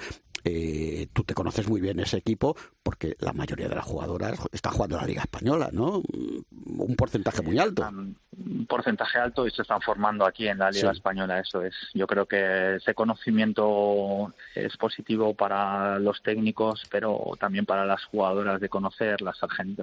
[0.45, 4.71] eh, tú te conoces muy bien ese equipo porque la mayoría de las jugadoras está
[4.71, 6.01] jugando en la Liga Española, ¿no?
[6.65, 7.87] Un porcentaje muy alto.
[7.87, 11.73] un porcentaje alto y se están formando aquí en la Liga Española, eso es.
[11.93, 18.59] Yo creo que ese conocimiento es positivo para los técnicos, pero también para las jugadoras
[18.59, 19.39] de conocer, las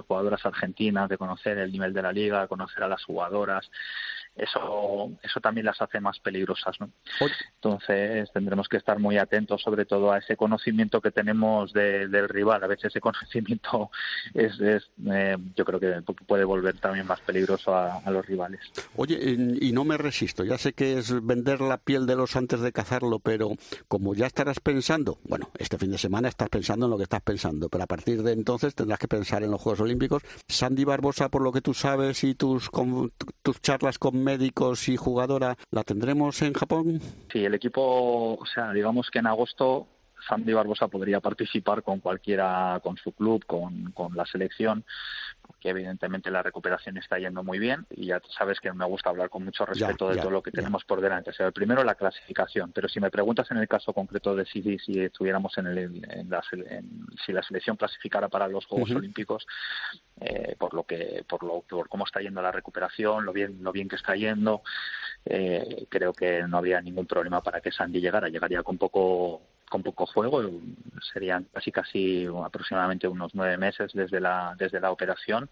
[0.07, 3.69] jugadoras argentinas, de conocer el nivel de la liga, conocer a las jugadoras
[4.35, 6.79] eso, eso también las hace más peligrosas.
[6.79, 6.89] ¿no?
[7.55, 12.63] Entonces tendremos que estar muy atentos sobre todo a ese conocimiento que tenemos del rival.
[12.63, 13.91] A veces ese conocimiento
[14.33, 18.59] es, eh, yo creo que puede volver también más peligroso a, los rivales.
[18.97, 19.17] Oye,
[19.61, 22.73] y no me resisto, ya sé que es vender la piel de los antes de
[22.73, 23.51] cazarlo, pero
[23.87, 27.21] como ya estarás pensando, bueno, este fin de semana estás pensando en lo que estás
[27.21, 30.23] pensando, pero a partir de entonces tendrás que pensar en los Juegos Olímpicos.
[30.47, 32.69] Sandy Barbosa, por lo que tú sabes y tus,
[33.41, 37.01] tus charlas con médicos y jugadora, ¿la tendremos en Japón?
[37.31, 39.87] Sí, el equipo, o sea, digamos que en agosto
[40.27, 44.83] Sandy Barbosa podría participar con cualquiera, con su club, con, con la selección,
[45.45, 49.29] porque evidentemente la recuperación está yendo muy bien y ya sabes que me gusta hablar
[49.29, 51.31] con mucho respeto de todo lo que tenemos por delante.
[51.31, 54.45] O sea, el primero la clasificación, pero si me preguntas en el caso concreto de
[54.45, 55.77] si, si estuviéramos en, el,
[56.09, 56.41] en, la,
[57.25, 59.45] si la selección clasificara para los Juegos Olímpicos,
[60.19, 63.71] eh, por lo que, por lo, por cómo está yendo la recuperación, lo bien, lo
[63.71, 64.61] bien que está yendo,
[65.25, 68.29] eh, creo que no habría ningún problema para que Sandy llegara.
[68.29, 70.43] Llegaría con poco con poco juego,
[71.13, 75.49] serían casi casi aproximadamente unos nueve meses desde la desde la operación.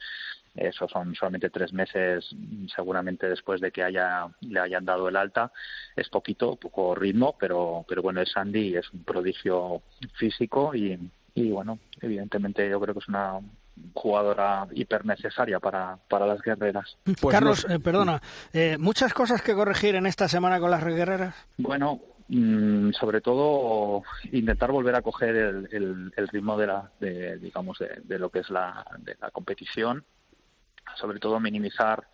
[0.56, 2.36] Eso son solamente tres meses,
[2.76, 5.54] seguramente después de que haya le hayan dado el alta.
[5.96, 9.82] Es poquito, poco ritmo, pero pero bueno, es Sandy es un prodigio
[10.16, 11.00] físico y,
[11.36, 13.40] y bueno, evidentemente yo creo que es una
[13.94, 16.98] jugadora hiper necesaria para, para las guerreras.
[17.22, 21.34] Pues Carlos, eh, perdona, eh, ¿muchas cosas que corregir en esta semana con las guerreras?
[21.58, 27.80] Bueno, mm, sobre todo intentar volver a coger el, el, ritmo de la de, digamos
[27.80, 30.06] de, de, lo que es la, de la competición.
[30.96, 32.08] Sobre todo minimizar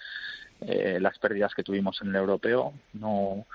[0.61, 2.73] eh, las pérdidas que tuvimos en el europeo.
[2.93, 3.45] No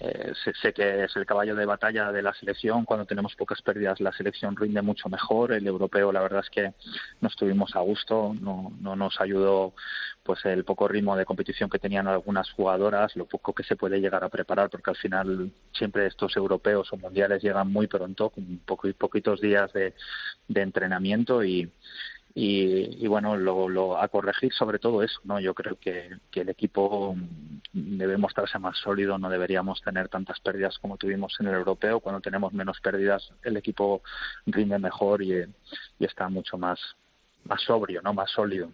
[0.00, 2.84] eh, sé, que es el caballo de batalla de la selección.
[2.84, 5.52] Cuando tenemos pocas pérdidas, la selección rinde mucho mejor.
[5.52, 6.72] El europeo, la verdad es que
[7.20, 8.34] no estuvimos a gusto.
[8.40, 9.74] No, no nos ayudó
[10.26, 14.00] pues el poco ritmo de competición que tenían algunas jugadoras, lo poco que se puede
[14.00, 18.58] llegar a preparar, porque al final siempre estos europeos o mundiales llegan muy pronto, con
[18.66, 19.94] poco, poquitos días de,
[20.48, 21.70] de entrenamiento y
[22.38, 25.40] y, bueno, lo, a corregir sobre todo eso, ¿no?
[25.40, 27.16] Yo creo que, el equipo
[27.72, 32.20] debe mostrarse más sólido, no deberíamos tener tantas pérdidas como tuvimos en el europeo, cuando
[32.20, 34.02] tenemos menos pérdidas el equipo
[34.44, 35.46] rinde mejor y,
[35.98, 36.78] está mucho más,
[37.44, 38.12] más sobrio, ¿no?
[38.12, 38.68] Más sólido.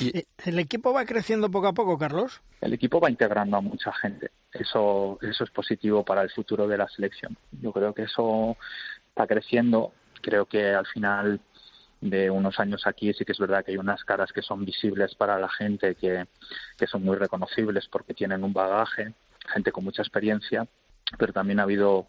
[0.00, 2.40] Eh, ¿El equipo va creciendo poco a poco, Carlos?
[2.60, 4.30] El equipo va integrando a mucha gente.
[4.52, 7.36] Eso, eso es positivo para el futuro de la selección.
[7.60, 8.56] Yo creo que eso
[9.08, 9.92] está creciendo.
[10.20, 11.40] Creo que al final
[12.02, 15.14] de unos años aquí sí que es verdad que hay unas caras que son visibles
[15.14, 16.26] para la gente, que,
[16.76, 19.14] que son muy reconocibles porque tienen un bagaje,
[19.52, 20.66] gente con mucha experiencia,
[21.16, 22.08] pero también ha habido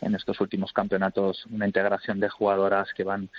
[0.00, 3.30] en estos últimos campeonatos una integración de jugadoras que van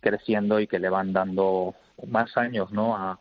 [0.00, 1.74] creciendo y que le van dando
[2.06, 2.94] más años ¿no?
[2.94, 3.18] a,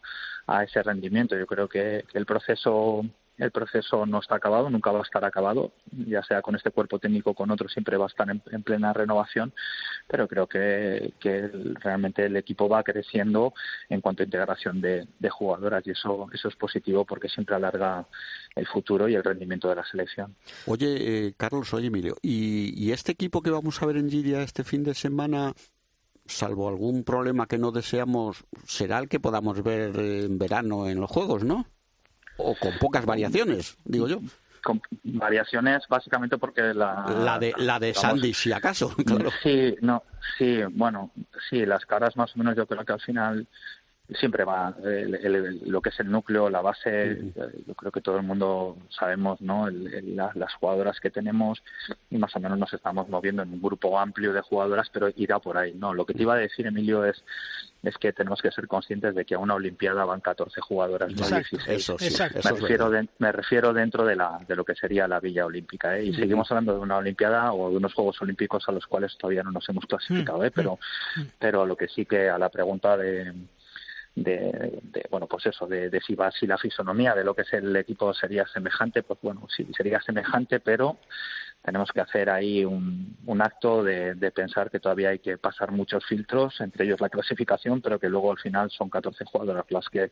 [0.47, 1.37] a ese rendimiento.
[1.37, 3.05] Yo creo que, que el proceso
[3.37, 6.99] el proceso no está acabado, nunca va a estar acabado, ya sea con este cuerpo
[6.99, 9.53] técnico o con otro, siempre va a estar en, plena renovación,
[10.07, 11.13] pero creo que,
[11.81, 13.53] realmente el equipo va creciendo
[13.89, 18.07] en cuanto a integración de, jugadoras y eso, eso es positivo porque siempre alarga
[18.55, 20.35] el futuro y el rendimiento de la selección.
[20.65, 24.63] Oye, eh, Carlos, oye, Emilio, ¿y, este equipo que vamos a ver en Giria este
[24.63, 25.53] fin de semana
[26.25, 31.09] salvo algún problema que no deseamos, será el que podamos ver en verano en los
[31.09, 31.65] Juegos, ¿no?
[32.37, 34.19] O con pocas variaciones, digo yo.
[34.63, 37.05] Con variaciones básicamente porque la...
[37.23, 39.29] La de, la de Sandy, si acaso, claro.
[39.43, 40.03] Sí, no,
[40.37, 41.11] sí, bueno,
[41.49, 43.47] sí, las caras más o menos yo creo que al final
[44.15, 44.75] siempre va
[45.65, 47.11] lo que es el núcleo, la base.
[47.11, 47.33] Eh,
[47.65, 49.67] yo creo que todo el mundo sabemos, ¿no?
[49.69, 51.61] las jugadoras que tenemos
[52.09, 55.39] y más o menos nos estamos moviendo en un grupo amplio de jugadoras, pero irá
[55.39, 55.93] por ahí, ¿no?
[55.93, 57.23] Lo que te iba a decir, Emilio, es
[57.83, 61.27] es que tenemos que ser conscientes de que a una Olimpiada van 14 jugadoras, no
[61.27, 61.67] 16.
[61.67, 65.45] Eso sí, me, refiero me refiero dentro de, la, de lo que sería la Villa
[65.45, 65.97] Olímpica.
[65.97, 66.05] ¿eh?
[66.05, 69.43] Y seguimos hablando de una Olimpiada o de unos Juegos Olímpicos a los cuales todavía
[69.43, 70.43] no nos hemos clasificado.
[70.43, 70.51] ¿eh?
[70.51, 70.79] Pero,
[71.39, 73.33] pero lo que sí que a la pregunta de,
[74.23, 77.53] de, bueno pues eso de, de, si va si la fisonomía de lo que es
[77.53, 80.97] el equipo sería semejante pues bueno sí sería semejante pero
[81.63, 85.71] tenemos que hacer ahí un, un acto de, de, pensar que todavía hay que pasar
[85.71, 89.87] muchos filtros entre ellos la clasificación pero que luego al final son 14 jugadoras las
[89.89, 90.11] que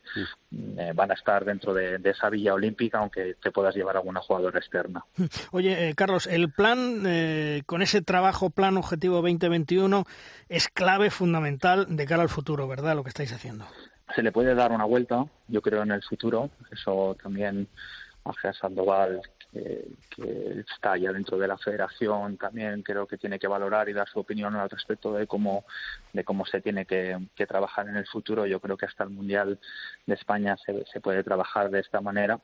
[0.52, 4.22] mm, eh, van a estar dentro de, esa villa olímpica aunque te puedas llevar alguna
[4.22, 5.04] jugadora externa.
[5.52, 10.04] Oye eh, Carlos el plan eh, con ese trabajo plan objetivo 2021
[10.50, 13.66] es clave fundamental de cara al futuro verdad lo que estáis haciendo
[14.14, 16.50] se le puede dar una vuelta, yo creo, en el futuro.
[16.72, 17.68] Eso también
[18.24, 19.22] Ángel Sandoval,
[19.56, 24.08] que, está ya dentro de la federación, también creo que tiene que valorar y dar
[24.08, 25.66] su opinión al respecto de cómo,
[26.14, 28.46] de cómo se tiene que, trabajar en el futuro.
[28.46, 29.60] Yo creo que hasta el Mundial
[30.06, 32.40] de España se, se puede trabajar de esta manera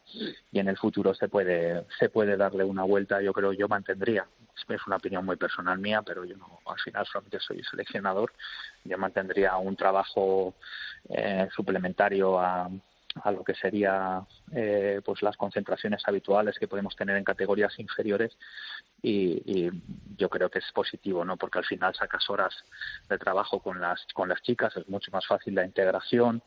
[0.51, 3.21] y en el futuro se puede, se puede darle una vuelta.
[3.21, 4.25] Yo creo yo mantendría.
[4.67, 8.31] Es una opinión muy personal mía, pero yo no, al final solamente soy seleccionador.
[8.83, 10.53] Yo mantendría un trabajo
[11.09, 12.69] eh, suplementario a,
[13.23, 14.21] a lo que sería
[14.53, 18.37] eh, pues las concentraciones habituales que podemos tener en categorías inferiores
[19.01, 19.71] y, y,
[20.17, 22.53] yo creo que es positivo no porque al final sacas horas
[23.09, 26.43] de trabajo con las con las chicas es mucho más fácil la integración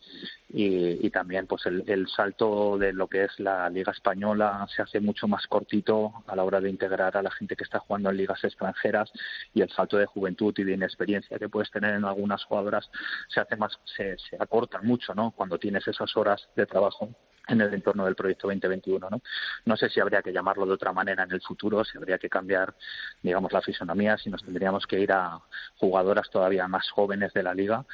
[0.48, 4.82] y, y también pues el, el, salto de lo que es la liga española se
[4.82, 8.10] hace mucho más cortito a la hora de integrar a la gente que está jugando
[8.10, 9.10] en ligas extranjeras
[9.52, 12.88] y el salto de juventud y de inexperiencia que puedes tener en algunas jugadoras
[13.28, 17.10] se hace más se, se acorta mucho no cuando tienes esas horas de trabajo
[17.48, 19.09] en el entorno del proyecto 2021.
[19.11, 19.20] ¿no?
[19.64, 22.28] no sé si habría que llamarlo de otra manera en el futuro, si habría que
[22.28, 22.74] cambiar,
[23.22, 25.40] digamos, la fisonomía, si nos tendríamos que ir a
[25.76, 27.85] jugadoras todavía más jóvenes de la liga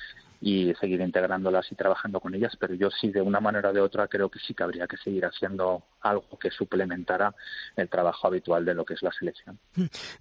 [0.40, 3.80] y seguir integrándolas y trabajando con ellas, pero yo sí, de una manera o de
[3.80, 7.34] otra, creo que sí que habría que seguir haciendo algo que suplementara
[7.76, 9.58] el trabajo habitual de lo que es la selección.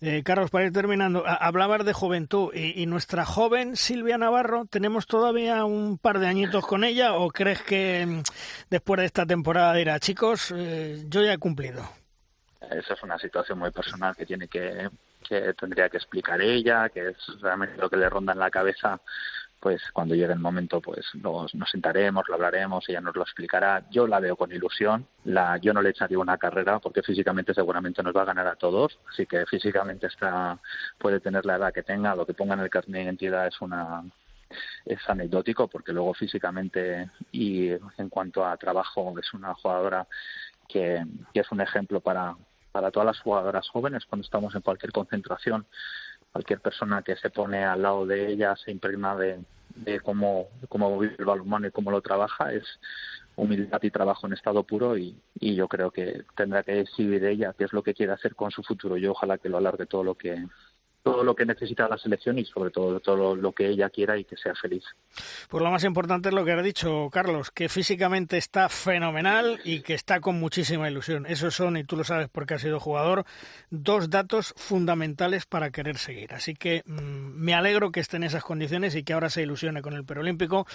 [0.01, 5.07] Eh, Carlos, para ir terminando, hablabas de juventud y, y, nuestra joven Silvia Navarro, ¿tenemos
[5.07, 8.21] todavía un par de añitos con ella o crees que mm,
[8.69, 11.83] después de esta temporada dirá, chicos, eh, yo ya he cumplido?
[12.61, 14.89] Esa es una situación muy personal que tiene que
[15.27, 18.99] que tendría que explicar ella, que es realmente lo que le ronda en la cabeza
[19.59, 23.83] pues cuando llegue el momento pues nos, sentaremos, lo hablaremos, ella nos lo explicará.
[23.89, 28.01] Yo la veo con ilusión, la, yo no le echaría una carrera porque físicamente seguramente
[28.01, 30.57] nos va a ganar a todos, así que físicamente está,
[30.97, 33.59] puede tener la edad que tenga, lo que ponga en el carnet de identidad es
[33.61, 34.03] una
[34.85, 40.07] es anecdótico porque luego físicamente y en cuanto a trabajo es una jugadora
[40.67, 42.35] que, que es un ejemplo para,
[42.71, 45.67] para todas las jugadoras jóvenes cuando estamos en cualquier concentración
[46.31, 49.39] cualquier persona que se pone al lado de ella se impregna de,
[49.75, 52.63] de cómo, cómo vive el balonmano y cómo lo trabaja, es
[53.35, 57.53] humildad y trabajo en estado puro y, y yo creo que tendrá que decidir ella
[57.57, 58.97] qué es lo que quiere hacer con su futuro.
[58.97, 60.45] Yo ojalá que lo alargue todo lo que
[61.03, 64.25] todo lo que necesita la selección y sobre todo todo lo que ella quiera y
[64.25, 64.83] que sea feliz.
[65.49, 69.81] Pues lo más importante es lo que ha dicho Carlos, que físicamente está fenomenal y
[69.81, 71.25] que está con muchísima ilusión.
[71.25, 73.25] Esos son, y tú lo sabes porque has sido jugador,
[73.69, 76.33] dos datos fundamentales para querer seguir.
[76.33, 76.93] Así que mmm,
[77.35, 80.67] me alegro que esté en esas condiciones y que ahora se ilusione con el Perolímpico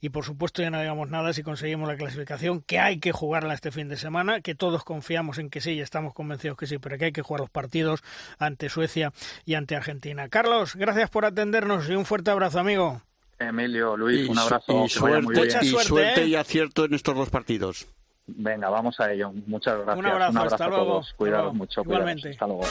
[0.00, 3.54] y por supuesto ya no digamos nada si conseguimos la clasificación, que hay que jugarla
[3.54, 6.78] este fin de semana, que todos confiamos en que sí y estamos convencidos que sí,
[6.78, 8.02] pero que hay que jugar los partidos
[8.38, 9.12] ante Suecia
[9.44, 10.28] y ante Argentina.
[10.28, 13.02] Carlos, gracias por atendernos y un fuerte abrazo, amigo.
[13.38, 14.84] Emilio, Luis, y, un abrazo.
[14.84, 16.28] Y suerte, y suerte, suerte ¿eh?
[16.28, 17.88] y acierto en estos dos partidos.
[18.26, 19.32] Venga, vamos a ello.
[19.46, 19.98] Muchas gracias.
[19.98, 20.84] Un abrazo, un abrazo hasta a luego.
[20.84, 21.14] todos.
[21.16, 21.56] Cuidados luego.
[21.56, 21.82] mucho.
[21.82, 22.30] Igualmente.
[22.30, 22.62] Hasta luego.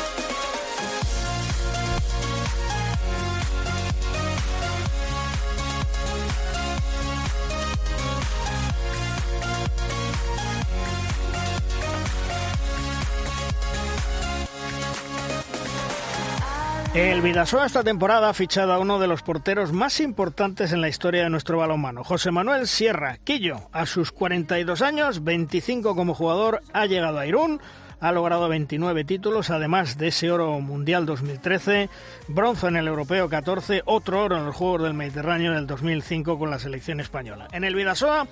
[16.93, 20.89] El Vidasoa esta temporada ha fichado a uno de los porteros más importantes en la
[20.89, 23.69] historia de nuestro balonmano, José Manuel Sierra Quillo.
[23.71, 27.62] A sus 42 años, 25 como jugador, ha llegado a Irún,
[28.01, 31.89] ha logrado 29 títulos, además de ese oro mundial 2013,
[32.27, 36.38] bronce en el Europeo 14, otro oro en los Juegos del Mediterráneo en el 2005
[36.38, 37.47] con la selección española.
[37.54, 38.27] En el Vidasoa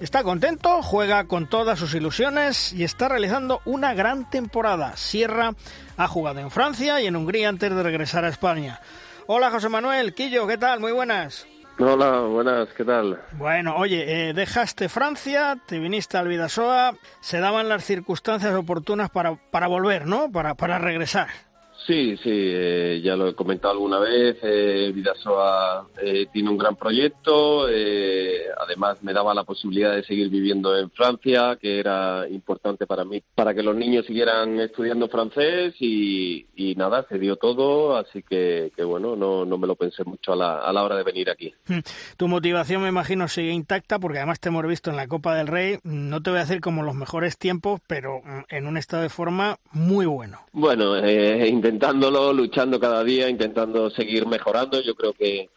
[0.00, 4.96] está contento, juega con todas sus ilusiones y está realizando una gran temporada.
[4.96, 5.52] Sierra
[5.96, 8.80] ha jugado en Francia y en Hungría antes de regresar a España.
[9.26, 10.80] Hola José Manuel, Quillo, ¿qué tal?
[10.80, 11.46] Muy buenas.
[11.78, 13.22] Hola, buenas, ¿qué tal?
[13.32, 19.36] Bueno, oye, eh, dejaste Francia, te viniste al Vidasoa, se daban las circunstancias oportunas para,
[19.50, 20.30] para volver, ¿no?
[20.30, 21.28] Para, para regresar.
[21.86, 26.76] Sí, sí, eh, ya lo he comentado alguna vez, eh, Vidasoa eh, tiene un gran
[26.76, 32.86] proyecto, eh, además me daba la posibilidad de seguir viviendo en Francia, que era importante
[32.86, 37.96] para mí, para que los niños siguieran estudiando francés y, y nada, se dio todo,
[37.96, 40.96] así que, que bueno, no, no me lo pensé mucho a la, a la hora
[40.96, 41.52] de venir aquí.
[42.16, 45.46] Tu motivación me imagino sigue intacta porque además te hemos visto en la Copa del
[45.46, 49.08] Rey, no te voy a decir como los mejores tiempos, pero en un estado de
[49.08, 50.40] forma muy bueno.
[50.52, 54.80] Bueno, eh, intentándolo, luchando cada día, intentando seguir mejorando.
[54.80, 55.48] Yo creo que,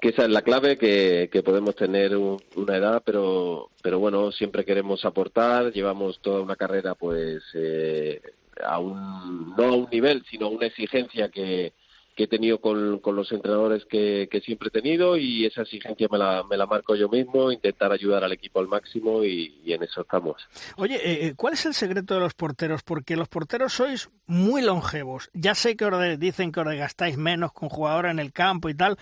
[0.00, 4.30] que esa es la clave, que, que podemos tener un, una edad, pero, pero bueno,
[4.30, 5.72] siempre queremos aportar.
[5.72, 8.20] Llevamos toda una carrera, pues, eh,
[8.64, 11.72] a un, no a un nivel, sino a una exigencia que,
[12.16, 16.08] que he tenido con, con los entrenadores que, que, siempre he tenido y esa exigencia
[16.10, 19.82] me la, me la marco yo mismo, intentar ayudar al equipo al máximo y, en
[19.82, 20.42] eso estamos.
[20.76, 22.82] Oye, eh, ¿cuál es el secreto de los porteros?
[22.82, 25.28] Porque los porteros sois muy longevos.
[25.34, 28.74] Ya sé que os dicen que os gastáis menos con jugadores en el campo y
[28.74, 28.96] tal,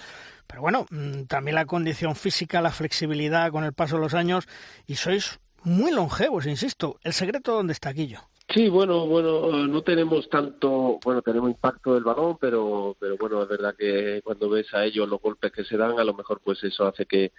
[0.49, 4.49] pero bueno, mm, también la condición física, la flexibilidad con el paso de los años
[4.89, 6.99] y sois muy longevos, insisto.
[7.05, 8.29] ¿El secreto dónde está, Guillo?
[8.49, 13.49] Sí, bueno, bueno, no tenemos tanto, bueno, tenemos impacto del balón, pero, pero bueno, es
[13.49, 16.63] verdad que cuando ves a ellos los golpes que se dan, a lo mejor pues
[16.63, 17.33] eso hace que,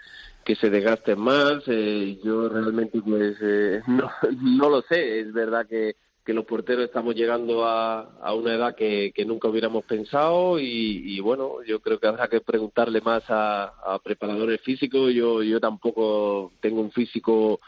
[0.44, 1.64] que se desgasten más.
[1.68, 4.10] Eh, yo realmente pues eh, no,
[4.42, 5.96] no lo sé, es verdad que,
[6.26, 11.16] que los porteros estamos llegando a, a una edad que, que nunca hubiéramos pensado y,
[11.16, 15.14] y, bueno, yo creo que habrá que preguntarle más a, a preparadores físicos.
[15.14, 17.60] Yo, yo tampoco tengo un físico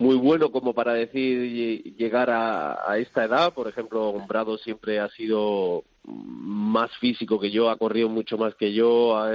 [0.00, 3.52] muy bueno como para decir llegar a, a, esta edad.
[3.52, 8.72] Por ejemplo, Umbrado siempre ha sido más físico que yo, ha corrido mucho más que
[8.72, 9.30] yo, ha,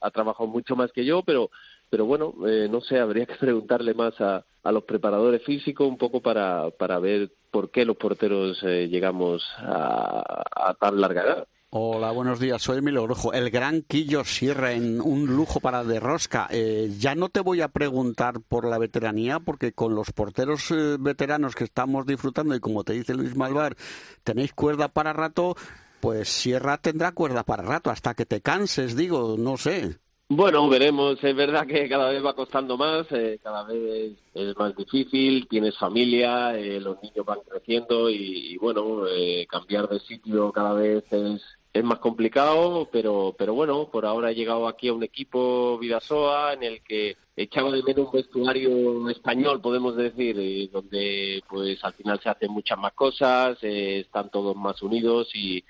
[0.00, 1.50] ha trabajado mucho más que yo, pero,
[1.90, 5.98] pero bueno, eh, no sé, habría que preguntarle más a, a, los preparadores físicos un
[5.98, 11.48] poco para, para ver por qué los porteros eh, llegamos a, a tan larga edad.
[11.76, 12.62] Hola, buenos días.
[12.62, 13.32] Soy Emilio Orujo.
[13.32, 16.46] El gran Quillo Sierra en un lujo para de rosca.
[16.52, 20.98] Eh, ya no te voy a preguntar por la veteranía, porque con los porteros eh,
[21.00, 23.74] veteranos que estamos disfrutando y como te dice Luis Malvar,
[24.22, 25.56] tenéis cuerda para rato,
[25.98, 29.98] pues Sierra tendrá cuerda para rato hasta que te canses, digo, no sé.
[30.28, 31.18] Bueno, veremos.
[31.24, 35.48] Es verdad que cada vez va costando más, eh, cada vez es más difícil.
[35.48, 39.06] Tienes familia, eh, los niños van creciendo y, y bueno,
[39.48, 41.42] cambiar de sitio cada vez es
[41.74, 46.52] es más complicado, pero, pero bueno, por ahora he llegado aquí a un equipo Vidasoa
[46.52, 51.92] en el que echaba de menos un vestuario español, podemos decir, y donde pues al
[51.94, 55.64] final se hacen muchas más cosas, eh, están todos más unidos y,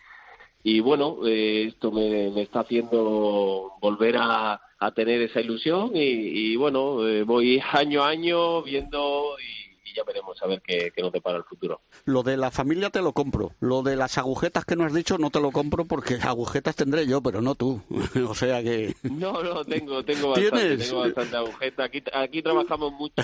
[0.62, 6.00] y bueno, eh, esto me, me, está haciendo volver a, a tener esa ilusión y,
[6.00, 9.63] y bueno, eh, voy año a año viendo y
[9.94, 11.80] ya veremos a ver qué, qué nos depara el futuro.
[12.04, 13.52] Lo de la familia te lo compro.
[13.60, 17.06] Lo de las agujetas que no has dicho no te lo compro porque agujetas tendré
[17.06, 17.80] yo, pero no tú.
[18.28, 18.94] o sea que...
[19.14, 20.88] No, no, tengo, tengo bastante, ¿Tienes?
[20.88, 21.84] tengo bastante agujeta.
[21.84, 23.22] Aquí, aquí trabajamos mucho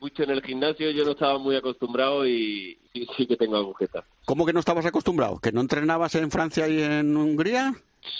[0.00, 4.04] mucho en el gimnasio, yo no estaba muy acostumbrado y sí, sí que tengo agujetas.
[4.24, 5.38] ¿Cómo que no estabas acostumbrado?
[5.38, 7.74] ¿Que no entrenabas en Francia y en Hungría?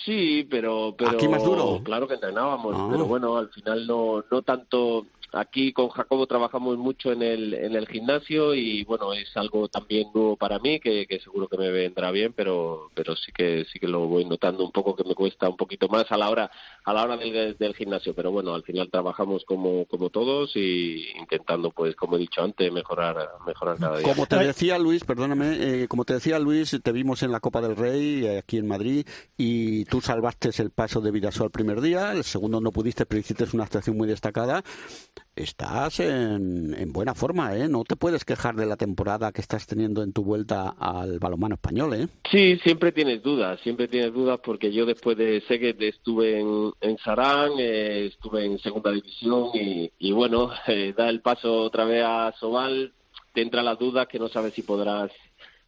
[0.04, 1.82] Sí, pero, pero aquí más duro.
[1.84, 2.88] Claro que entrenábamos, ah.
[2.90, 7.74] pero bueno, al final no no tanto Aquí con Jacobo trabajamos mucho en el, en
[7.74, 12.12] el gimnasio y bueno, es algo también nuevo para mí que, seguro que me vendrá
[12.12, 15.48] bien, pero, pero sí que sí que lo voy notando un poco que me cuesta
[15.48, 16.50] un poquito más a la hora,
[16.84, 21.04] a la hora del, del gimnasio, pero bueno, al final trabajamos como, como todos y
[21.18, 24.14] intentando pues como he dicho antes mejorar, mejorar cada día.
[24.14, 27.60] Como te decía Luis, perdóname, eh, como te decía Luis, te vimos en la Copa
[27.60, 29.04] del Rey eh, aquí en Madrid
[29.36, 33.18] y tú salvaste el paso de Vidasoa el primer día, el segundo no pudiste, pero
[33.18, 34.62] hiciste una actuación muy destacada
[35.36, 37.68] estás en, en, buena forma, ¿eh?
[37.68, 41.56] No te puedes quejar de la temporada que estás teniendo en tu vuelta al balonmano
[41.56, 42.08] español, ¿eh?
[42.30, 46.98] Sí, siempre tienes dudas, siempre tienes dudas porque yo después de Seguet estuve en, en
[46.98, 52.32] Sarán, eh, estuve en segunda división y, bueno, eh, da el paso otra vez a
[52.38, 52.92] Sobal,
[53.32, 55.10] te entra las dudas que no sabes si podrás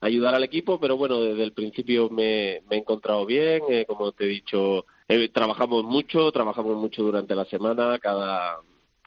[0.01, 4.13] ayudar al equipo, pero bueno, desde el principio me, me he encontrado bien, eh, como
[4.13, 8.59] te he dicho, eh, trabajamos mucho, trabajamos mucho durante la semana, cada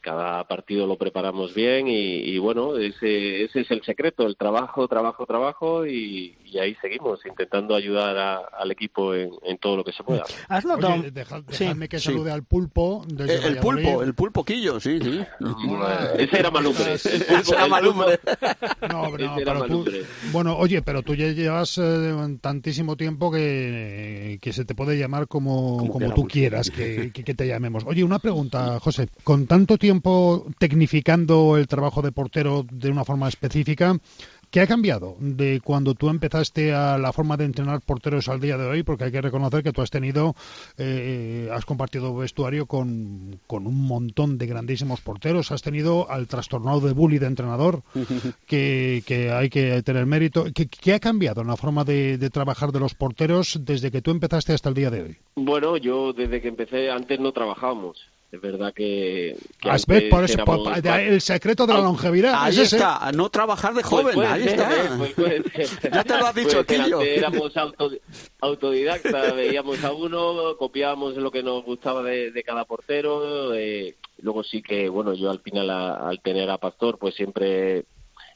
[0.01, 4.87] cada partido lo preparamos bien y, y bueno, ese, ese, es el secreto, el trabajo,
[4.87, 9.83] trabajo, trabajo y, y ahí seguimos intentando ayudar a, al equipo en, en, todo lo
[9.83, 10.23] que se pueda.
[10.47, 10.93] ¿Has notado?
[10.93, 12.35] Oye, dejad, dejadme sí, que salude sí.
[12.35, 13.03] al pulpo.
[13.07, 15.21] Desde el, el pulpo, el pulpoquillo, sí, sí.
[16.17, 16.93] ese era Malumbre.
[16.93, 18.19] Ese era Malumbre.
[18.89, 19.85] No, no, pero tú,
[20.31, 25.27] bueno, oye, pero tú ya llevas eh, tantísimo tiempo que, que se te puede llamar
[25.27, 27.83] como, como, como tú quieras que, que, que te llamemos.
[27.85, 29.09] Oye, una pregunta, José.
[29.23, 33.97] Con tanto tiempo tiempo tecnificando el trabajo de portero de una forma específica.
[34.51, 38.55] ¿Qué ha cambiado de cuando tú empezaste a la forma de entrenar porteros al día
[38.55, 38.83] de hoy?
[38.83, 40.35] Porque hay que reconocer que tú has tenido,
[40.77, 45.51] eh, has compartido vestuario con, con, un montón de grandísimos porteros.
[45.51, 47.81] Has tenido al trastornado de bully de entrenador,
[48.45, 50.45] que, que hay que tener mérito.
[50.53, 54.03] ¿Qué, ¿Qué, ha cambiado en la forma de, de, trabajar de los porteros desde que
[54.03, 55.17] tú empezaste hasta el día de hoy?
[55.35, 60.43] Bueno, yo desde que empecé, antes no trabajábamos es verdad que, que Asbet, por eso,
[60.45, 64.29] por, por, el secreto de la longevidad ahí es está no trabajar de joven pues
[64.29, 64.97] ahí ser, está.
[65.15, 67.91] pues ya te lo has dicho pues Quillo éramos auto,
[68.39, 74.43] autodidactas veíamos a uno copiábamos lo que nos gustaba de, de cada portero eh, luego
[74.43, 77.85] sí que bueno yo al final a, al tener a Pastor pues siempre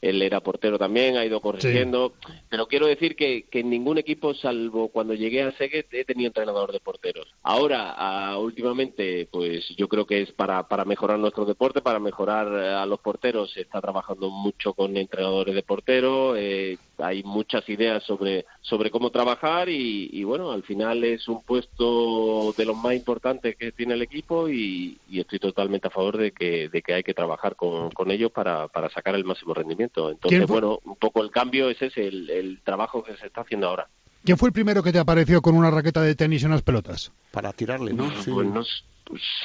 [0.04, 2.14] él era portero también, ha ido corrigiendo,
[2.50, 6.28] pero quiero decir que, que en ningún equipo, salvo cuando llegué a Seguet, he tenido
[6.28, 7.28] entrenador de porteros.
[7.42, 12.74] Ahora, últimamente, pues yo creo que es para, para mejorar nuestro deporte, para mejorar eh,
[12.74, 18.04] a los porteros, se está trabajando mucho con entrenadores de portero, eh, hay muchas ideas
[18.04, 23.56] sobre, sobre cómo trabajar y, bueno, al final es un puesto de los más importantes
[23.56, 27.14] que tiene el equipo y, estoy totalmente a favor de que, de que hay que
[27.14, 30.10] trabajar con, con ellos para, para sacar el máximo rendimiento.
[30.10, 33.68] Entonces, bueno, un poco el cambio ese es el, el trabajo que se está haciendo
[33.68, 33.88] ahora.
[34.24, 37.12] ¿Quién fue el primero que te apareció con una raqueta de tenis y unas pelotas?
[37.32, 38.10] Para tirarle, ¿no?
[38.22, 38.32] Sí.
[38.32, 38.64] Pues no,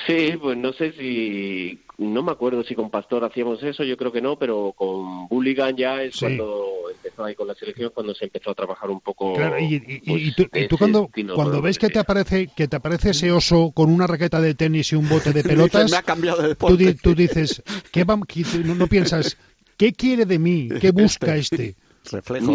[0.07, 4.13] sí, pues no sé si, no me acuerdo si con Pastor hacíamos eso, yo creo
[4.13, 8.27] que no, pero con Bulligan ya es cuando empezó ahí con la selección, cuando se
[8.27, 9.35] empezó a trabajar un poco.
[9.35, 13.73] Claro, y, pues, tú, cuando, cuando ves que te aparece que te aparece ese oso
[13.75, 16.95] con una raqueta de tenis y un bote de pelotas, me ha cambiado de deporte.
[16.95, 19.37] Tú, dices, ¿qué va, no, no piensas,
[19.77, 20.69] ¿qué quiere de mí?
[20.81, 21.75] ¿Qué busca este?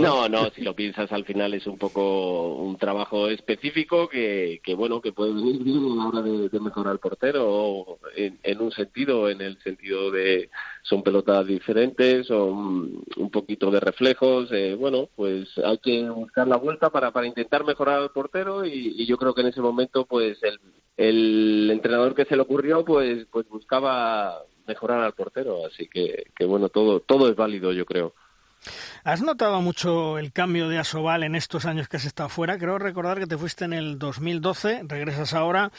[0.01, 4.75] No, no, si lo piensas al final es un poco un trabajo específico que, que
[4.75, 8.71] bueno, que puede venir bien a la hora de, mejorar al portero en, en, un
[8.71, 10.49] sentido, en el sentido de
[10.81, 16.57] son pelotas diferentes, son un poquito de reflejos, eh, bueno, pues hay que buscar la
[16.57, 20.05] vuelta para, para intentar mejorar al portero y, y yo creo que en ese momento
[20.05, 20.59] pues el,
[20.97, 26.45] el entrenador que se le ocurrió pues pues buscaba mejorar al portero, así que, que
[26.45, 28.13] bueno, todo todo es válido yo creo.
[29.03, 32.57] ¿Has notado mucho el cambio de Asobal en estos años que has estado fuera?
[32.57, 35.71] Creo recordar que te fuiste en el 2012, regresas ahora.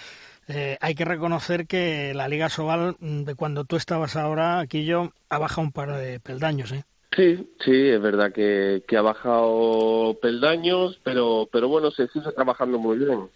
[0.48, 4.84] Eh, hay que reconocer que la Liga Asobal, mm, de cuando tú estabas ahora, aquí
[4.84, 6.84] yo, ha bajado un par de peldaños, ¿eh?
[7.16, 12.76] Sí, sí, es verdad que, que ha bajado peldaños, pero, pero bueno, se sigue trabajando
[12.78, 13.28] muy bien.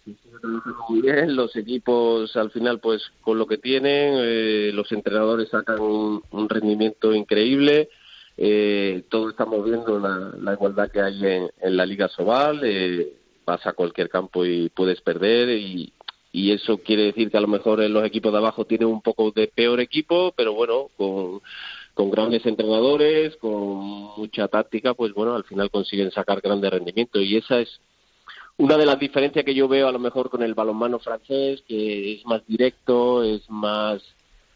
[0.89, 1.33] Muy bien.
[1.33, 7.13] Los equipos, al final, pues con lo que tienen, eh, los entrenadores sacan un rendimiento
[7.13, 7.89] increíble
[8.41, 13.11] eh, todos estamos viendo la, igualdad que hay en, la Liga Sobal, eh,
[13.45, 15.91] vas a cualquier campo y puedes perder y,
[16.31, 19.31] eso quiere decir que a lo mejor en los equipos de abajo tienen un poco
[19.31, 21.41] de peor equipo, pero bueno, con,
[21.93, 23.59] con grandes entrenadores, con
[24.15, 27.81] mucha táctica, pues bueno, al final consiguen sacar grandes rendimientos y esa es
[28.55, 32.13] una de las diferencias que yo veo a lo mejor con el balonmano francés, que
[32.13, 34.01] es más directo, es más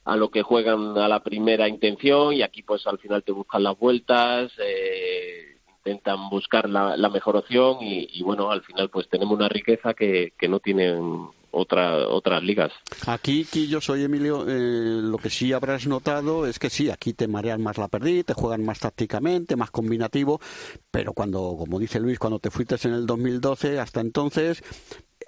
[0.05, 3.63] a lo que juegan a la primera intención y aquí pues al final te buscan
[3.63, 9.49] las vueltas, eh, intentan buscar la, mejor opción y, bueno, al final pues tenemos una
[9.49, 12.71] riqueza que, que no tienen otra, otras ligas.
[13.05, 17.27] Aquí, yo soy Emilio, eh, lo que sí habrás notado es que sí, aquí te
[17.27, 20.41] marean más la perdiz, te juegan más tácticamente, más combinativo,
[20.89, 24.63] pero cuando, como dice Luis, cuando te fuiste en el 2012, hasta entonces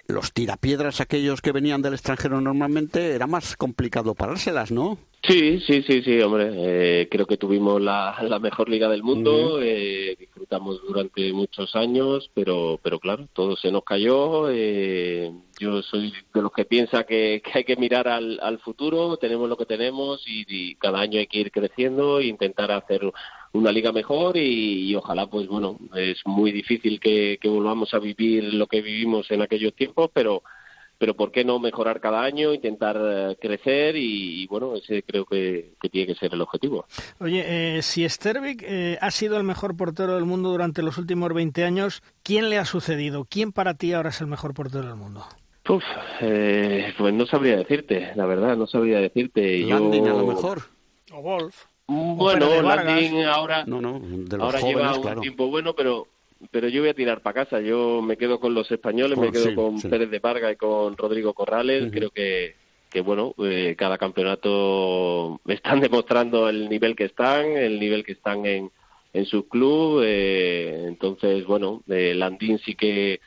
[0.08, 4.98] los tirapiedras aquellos que venían del extranjero normalmente era más complicado parárselas, ¿no?
[5.28, 6.52] Sí, sí, sí, sí, hombre.
[6.56, 12.30] Eh, creo que tuvimos la, la, mejor liga del mundo, eh, disfrutamos durante muchos años,
[12.36, 14.52] pero, pero claro, todo se nos cayó.
[14.52, 19.50] Eh, yo soy de los que piensa que, hay que mirar al, al futuro, tenemos
[19.50, 23.02] lo que tenemos y, cada año hay que ir creciendo e intentar hacer
[23.56, 28.54] una liga mejor y, ojalá, pues bueno, es muy difícil que, que volvamos a vivir
[28.54, 30.44] lo que vivimos en aquellos tiempos, pero
[30.98, 35.74] pero ¿por qué no mejorar cada año, intentar eh, crecer y, bueno, ese creo que,
[35.92, 36.86] tiene que ser el objetivo.
[37.20, 41.34] Oye, eh, si Stervik eh, ha sido el mejor portero del mundo durante los últimos
[41.34, 43.26] 20 años, ¿quién le ha sucedido?
[43.26, 45.26] ¿Quién para ti ahora es el mejor portero del mundo?
[45.68, 45.84] Uf,
[46.20, 49.60] pues no sabría decirte, la verdad, no sabría decirte.
[49.60, 50.62] Landing a lo mejor.
[51.12, 51.66] O Wolf.
[51.88, 53.66] Bueno, Landing ahora,
[54.40, 56.08] ahora lleva un tiempo bueno, pero
[56.52, 57.62] pero yo voy a tirar para casa.
[57.62, 61.34] Yo me quedo con los españoles, me quedo con Pérez de Varga y con Rodrigo
[61.34, 61.92] Corrales.
[61.92, 62.56] Creo que,
[62.90, 68.46] que bueno, eh, cada campeonato están demostrando el nivel que están, el nivel que están
[68.46, 68.72] en,
[69.14, 70.02] en su club.
[70.04, 73.22] Eh, entonces, bueno, eh, Landín sí que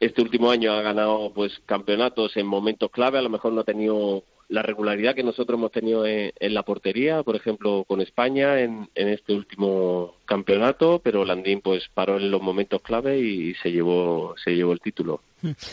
[0.00, 3.18] este último año ha ganado pues campeonatos en momentos clave.
[3.18, 4.24] A lo mejor no ha tenido
[4.54, 9.34] la regularidad que nosotros hemos tenido en, la portería, por ejemplo, con España en, este
[9.34, 14.72] último campeonato, pero Landín pues paró en los momentos clave y se llevó se llevó
[14.72, 15.20] el título.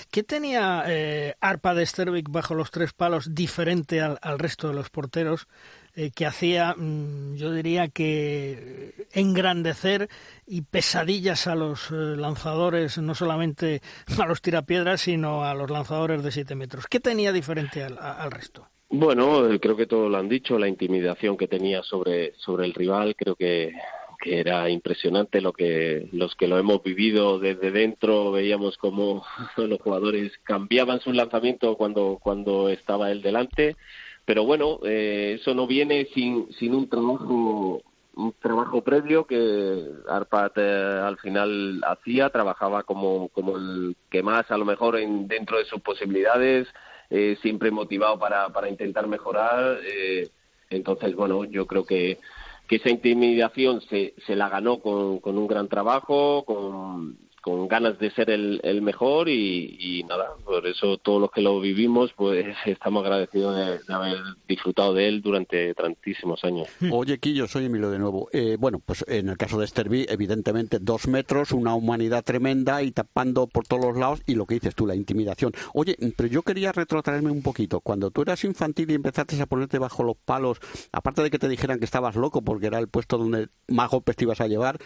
[0.09, 4.89] ¿Qué tenía eh, Arpa de Stervik bajo los tres palos diferente al, resto de los
[4.89, 5.47] porteros
[5.95, 10.09] eh, que hacía, mm, yo diría que engrandecer
[10.45, 13.81] y pesadillas a los eh, lanzadores, no solamente
[14.19, 16.87] a los tirapiedras, sino a los lanzadores de siete metros?
[16.87, 18.70] ¿Qué tenía diferente al resto?
[18.91, 22.73] Bueno, eh, creo que todos lo han dicho, la intimidación que tenía sobre, sobre el
[22.73, 23.73] rival, creo que,
[24.21, 29.23] que era impresionante lo que los que lo hemos vivido desde dentro veíamos como
[29.57, 33.75] los jugadores cambiaban su lanzamiento cuando cuando estaba él delante.
[34.25, 37.81] Pero bueno eh, eso no viene sin sin un trabajo
[38.15, 44.51] un trabajo previo que Arpat eh, al final hacía, trabajaba como, como el que más
[44.51, 46.67] a lo mejor en, dentro de sus posibilidades,
[47.11, 49.79] eh, siempre motivado para, para intentar mejorar.
[49.85, 50.29] Eh,
[50.69, 52.17] entonces, bueno, yo creo que,
[52.67, 57.97] que esa intimidación se, se la ganó con, con un gran trabajo, con con ganas
[57.99, 62.45] de ser el, el mejor y, nada, por eso todos los que lo vivimos pues
[62.65, 64.17] estamos agradecidos de, haber
[64.47, 66.67] disfrutado de él durante tantísimos años.
[66.91, 68.29] Oye, Quillo, soy Emilio de nuevo.
[68.31, 72.91] Eh, bueno, pues en el caso de Sterby, evidentemente dos metros, una humanidad tremenda y
[72.91, 75.51] tapando por todos los lados y lo que dices tú, la intimidación.
[75.73, 77.81] Oye, pero yo quería retrotraerme un poquito.
[77.81, 80.59] Cuando tú eras infantil y empezaste a ponerte bajo los palos,
[80.91, 84.15] aparte de que te dijeran que estabas loco porque era el puesto donde más golpes
[84.15, 84.77] te ibas a llevar,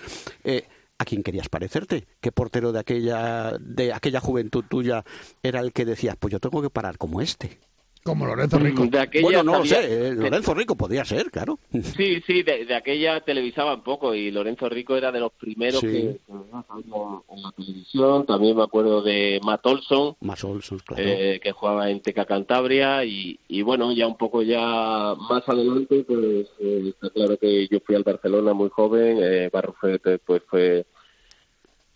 [0.44, 0.66] eh,
[0.98, 2.08] ¿a quién querías parecerte?
[2.22, 5.04] ¿Qué portero de aquella, de aquella juventud tuya
[5.44, 7.60] era el que decías, pues yo tengo que parar como este?
[8.06, 8.86] Como Lorenzo Rico.
[8.86, 10.10] De aquella bueno, no lo sé.
[10.10, 10.14] ¿eh?
[10.14, 11.58] Lorenzo Rico podía ser, claro.
[11.98, 16.20] Sí, sí, de, aquella televisaba un poco y Lorenzo Rico era de los primeros que,
[16.28, 18.28] en la televisión.
[18.28, 21.04] También me acuerdo de Matt Olson, claro.
[21.04, 26.04] Eh, que jugaba en Teca Cantabria y, y, bueno, ya un poco ya más adelante,
[26.04, 29.18] pues eh, está claro que yo fui al Barcelona muy joven.
[29.20, 30.86] Eh, Barrufet pues fue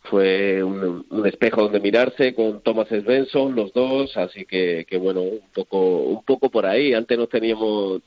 [0.09, 5.41] fue un, espejo donde mirarse con Thomas Svensson, los dos, así que, que bueno, un
[5.53, 6.93] poco, un poco por ahí.
[6.93, 8.01] Antes no teníamos,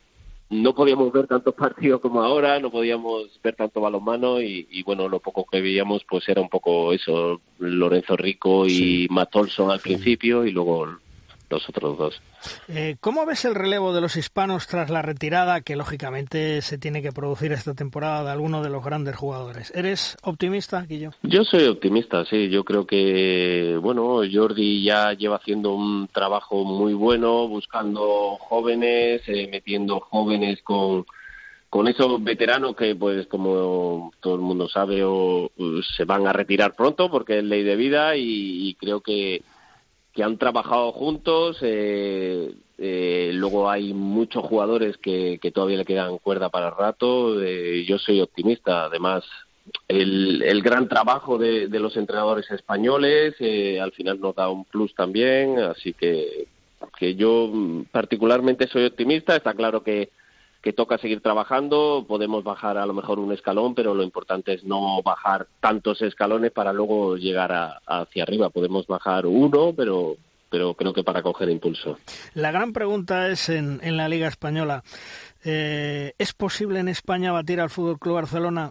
[0.51, 5.09] no podíamos ver tantos partidos como ahora, no podíamos ver tanto balonmano y, y bueno,
[5.09, 9.81] lo poco que veíamos pues era un poco eso, Lorenzo Rico y Matt Olson al
[9.81, 10.89] principio y luego
[11.53, 12.21] los otros dos.
[12.69, 17.03] Eh, ¿Cómo ves el relevo de los hispanos tras la retirada que lógicamente se tiene
[17.03, 19.71] que producir esta temporada de alguno de los grandes jugadores?
[19.75, 21.11] ¿Eres optimista, Guillo?
[21.23, 22.49] Yo soy optimista, sí.
[22.49, 29.49] Yo creo que, bueno, Jordi ya lleva haciendo un trabajo muy bueno, buscando jóvenes, eh,
[29.51, 31.05] metiendo jóvenes con
[31.69, 35.51] con esos veteranos que, pues, como todo el mundo sabe, o,
[35.97, 39.43] se van a retirar pronto porque es ley de vida y creo que,
[40.13, 41.59] que han trabajado juntos.
[41.63, 47.43] Eh, eh, luego hay muchos jugadores que, que, todavía le quedan cuerda para el rato.
[47.43, 48.85] Eh, yo soy optimista.
[48.85, 49.25] Además,
[49.89, 54.65] el, el gran trabajo de, de los entrenadores españoles eh, al final nos da un
[54.65, 55.59] plus también.
[55.61, 56.47] Así que,
[56.99, 57.53] que yo
[57.91, 59.37] particularmente soy optimista.
[59.37, 60.11] Está claro que
[60.63, 64.65] que toca seguir trabajando, podemos bajar a lo mejor un escalón, pero lo importante es
[64.65, 68.51] no bajar tantos escalones para luego llegar hacia arriba.
[68.51, 70.17] Podemos bajar uno, pero
[70.49, 71.99] pero creo que para coger impulso.
[72.35, 74.85] La gran pregunta es en, en la Liga Española.
[75.45, 78.71] Eh, ¿Es posible en España batir al Fútbol Club Barcelona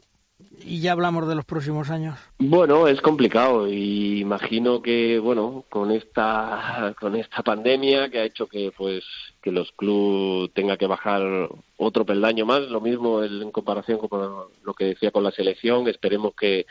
[0.63, 2.17] y ya hablamos de los próximos años.
[2.39, 8.47] Bueno, es complicado y imagino que bueno, con esta con esta pandemia que ha hecho
[8.47, 9.03] que pues
[9.41, 14.73] que los clubes tengan que bajar otro peldaño más, lo mismo en comparación con lo
[14.73, 16.65] que decía con la selección, esperemos que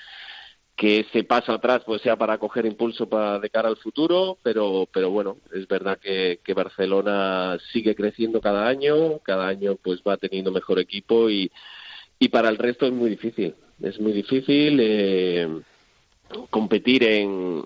[0.76, 4.88] que ese paso atrás pues sea para coger impulso para de cara al futuro, pero
[4.90, 10.16] pero bueno, es verdad que, que Barcelona sigue creciendo cada año, cada año pues va
[10.16, 11.50] teniendo mejor equipo y
[12.20, 13.54] y para el resto es muy difícil.
[13.82, 15.48] Es muy difícil eh,
[16.50, 17.64] competir en,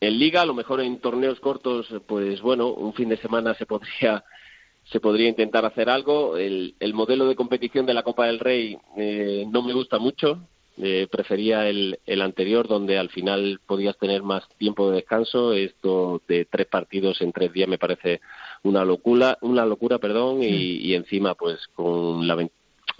[0.00, 3.64] en liga, a lo mejor en torneos cortos, pues bueno, un fin de semana se
[3.64, 4.24] podría
[4.90, 6.36] se podría intentar hacer algo.
[6.36, 10.40] El, el modelo de competición de la Copa del Rey eh, no me gusta mucho.
[10.78, 15.52] Eh, prefería el, el anterior, donde al final podías tener más tiempo de descanso.
[15.52, 18.20] Esto de tres partidos en tres días me parece
[18.64, 22.34] una locura, una locura, perdón, y, y encima, pues con la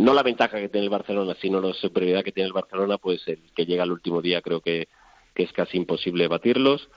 [0.03, 3.27] no la ventaja que tiene el Barcelona, sino la superioridad que tiene el Barcelona, pues
[3.29, 4.89] el que llega el último día creo que,
[5.35, 6.89] que es casi imposible batirlos.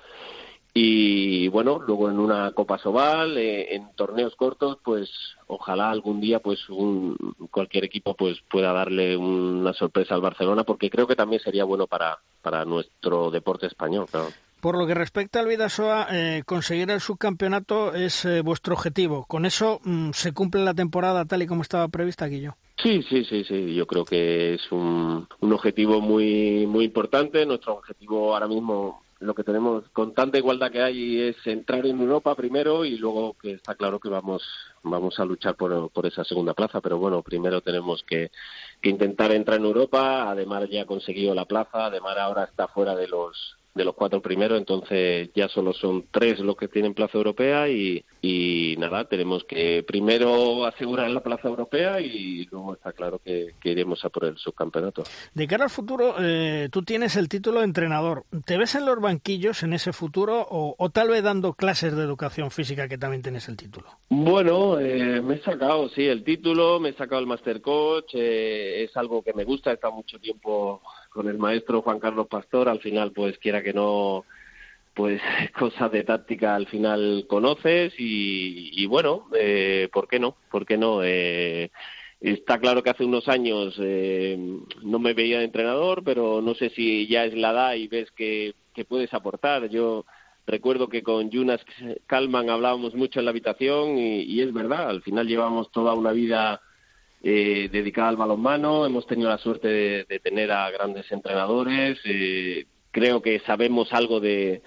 [0.77, 5.09] Y bueno, luego en una Copa Sobal, eh, en torneos cortos, pues
[5.47, 7.15] ojalá algún día pues un,
[7.49, 11.87] cualquier equipo pues pueda darle una sorpresa al Barcelona, porque creo que también sería bueno
[11.87, 14.07] para, para nuestro deporte español.
[14.11, 14.27] Claro.
[14.65, 19.23] Por lo que respecta al Vidasoa, eh, conseguir el subcampeonato es eh, vuestro objetivo.
[19.27, 22.55] ¿Con eso mm, se cumple la temporada tal y como estaba prevista, Guillo?
[22.81, 23.75] Sí, sí, sí, sí.
[23.75, 27.45] Yo creo que es un, un objetivo muy, muy importante.
[27.45, 32.01] Nuestro objetivo ahora mismo lo que tenemos con tanta igualdad que hay es entrar en
[32.01, 34.41] Europa primero y luego que está claro que vamos
[34.81, 38.31] vamos a luchar por, esa segunda plaza pero bueno primero tenemos que
[38.81, 43.07] intentar entrar en Europa además ya ha conseguido la plaza además ahora está fuera de
[43.07, 47.67] los de los cuatro primeros, entonces ya solo son tres los que tienen plaza europea
[47.67, 53.53] y, y nada, tenemos que primero asegurar la plaza europea y luego está claro que,
[53.65, 55.03] iremos a por el subcampeonato.
[55.33, 58.23] De cara al futuro, eh, tú tienes el título de entrenador.
[58.45, 62.51] ¿Te ves en los banquillos en ese futuro o, tal vez dando clases de educación
[62.51, 63.87] física que también tienes el título?
[64.07, 68.83] Bueno, eh, me he sacado, sí, el título, me he sacado el Master Coach, eh,
[68.83, 70.81] es algo que me gusta, he estado mucho tiempo
[71.15, 74.25] con el maestro Juan Carlos Pastor, al final pues quiera que no
[74.93, 75.21] pues
[75.57, 80.35] cosas de táctica al final conoces y, bueno, eh, ¿por qué no?
[80.51, 80.99] ¿Por qué no?
[81.05, 81.71] Eh,
[82.19, 84.37] está claro que hace unos años eh,
[84.83, 88.11] no me veía de entrenador, pero no sé si ya es la edad y ves
[88.11, 88.53] que,
[88.89, 89.69] puedes aportar.
[89.69, 90.05] Yo
[90.45, 91.61] recuerdo que con Jonas
[92.07, 96.59] Kalman hablábamos mucho en la habitación y, es verdad, al final llevamos toda una vida
[97.27, 103.23] eh, dedicada al balonmano, hemos tenido la suerte de, tener a grandes entrenadores, eh, creo
[103.23, 104.61] que sabemos algo de,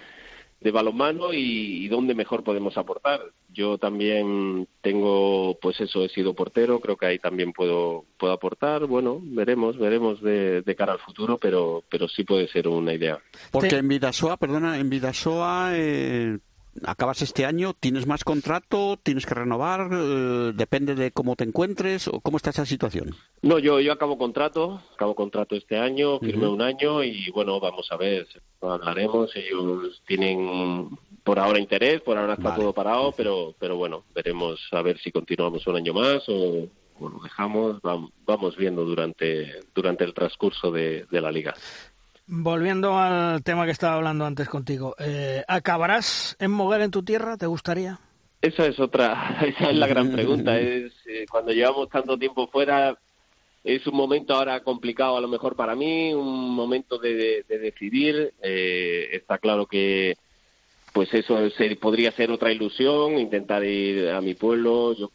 [0.61, 3.21] de balonmano y, dónde mejor podemos aportar.
[3.49, 8.87] Yo también tengo, pues eso, he sido portero, creo que ahí también puedo, puedo aportar.
[8.87, 13.21] Bueno, veremos, veremos de, cara al futuro, pero, pero sí puede ser una idea.
[13.53, 16.39] Porque en Vidasoa, perdona, en Vidasoa eh,
[16.85, 22.09] acabas este año, tienes más contrato, tienes que renovar, eh, depende de cómo te encuentres
[22.09, 23.15] o cómo está esa situación.
[23.43, 27.91] No, yo yo acabo contrato, acabo contrato este año, firmé un año y bueno, vamos
[27.91, 28.27] a ver,
[28.61, 30.91] hablaremos, ellos tienen
[31.25, 35.13] por ahora interés, por ahora está todo parado, pero pero bueno, veremos a ver si
[35.13, 36.69] continuamos un año más o,
[37.01, 41.55] lo dejamos, vamos, viendo durante durante el transcurso de la liga.
[42.31, 47.39] Volviendo al tema que estaba hablando antes contigo, eh, ¿acabarás en Moguer en tu tierra?
[47.39, 48.01] ¿Te gustaría?
[48.43, 50.61] Esa es otra, esa es la gran pregunta.
[50.61, 52.99] Es eh, cuando llevamos tanto tiempo fuera,
[53.65, 58.35] es un momento ahora complicado a lo mejor para mí, un momento de, decidir.
[58.43, 60.15] Eh, está claro que,
[60.93, 61.39] pues eso
[61.81, 64.93] podría ser otra ilusión, intentar ir a mi pueblo.
[64.93, 65.11] Yo,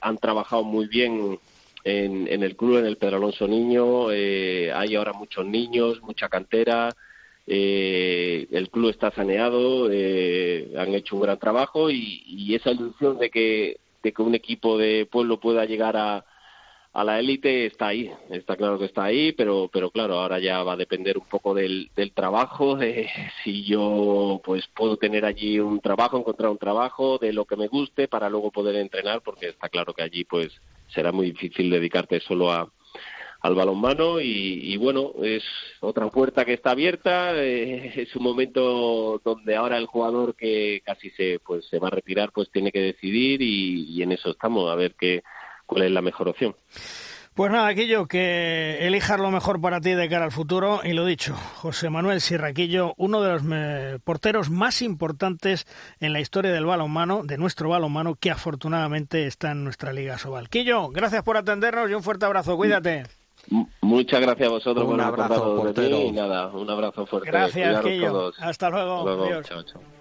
[0.00, 1.40] han trabajado muy bien
[1.84, 4.10] en, el club, en el Pedro Alonso Niño.
[4.10, 6.90] Eh, hay ahora muchos niños, mucha cantera.
[7.46, 13.30] Eh, el club está saneado, eh, han hecho un gran trabajo y, esa ilusión de
[13.30, 16.24] que, de que un equipo de pueblo pueda llegar a,
[16.94, 20.62] a la élite está ahí, está claro que está ahí, pero, pero claro, ahora ya
[20.62, 23.08] va a depender un poco del, del trabajo, de
[23.44, 27.68] si yo pues puedo tener allí un trabajo, encontrar un trabajo, de lo que me
[27.68, 30.52] guste para luego poder entrenar, porque está claro que allí pues
[30.94, 32.70] será muy difícil dedicarte solo a,
[33.40, 35.42] al balonmano y, bueno, es
[35.80, 41.10] otra puerta que está abierta, eh, es un momento donde ahora el jugador que casi
[41.10, 44.70] se pues se va a retirar pues tiene que decidir y, y en eso estamos,
[44.70, 45.22] a ver qué
[45.66, 46.54] cuál es la mejor opción.
[47.34, 50.80] Pues nada, Quillo, que elijas lo mejor para ti de cara al futuro.
[50.84, 55.66] Y lo dicho, José Manuel Sierraquillo, uno de los porteros más importantes
[55.98, 60.48] en la historia del balonmano, de nuestro balonmano, que afortunadamente está en nuestra Liga Sobal.
[60.48, 62.56] Quillo, gracias por atendernos y un fuerte abrazo.
[62.56, 63.02] Cuídate.
[63.80, 65.98] Muchas gracias a vosotros un abrazo, portero.
[65.98, 67.30] y nada, un abrazo fuerte.
[67.30, 68.32] Gracias, Quillo.
[68.38, 69.08] Hasta luego.
[69.08, 69.44] Adiós.
[69.48, 69.93] Chao, chao.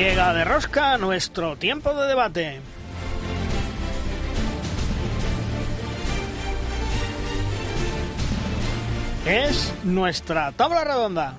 [0.00, 2.58] Llega de rosca nuestro tiempo de debate.
[9.26, 11.34] Es nuestra tabla redonda.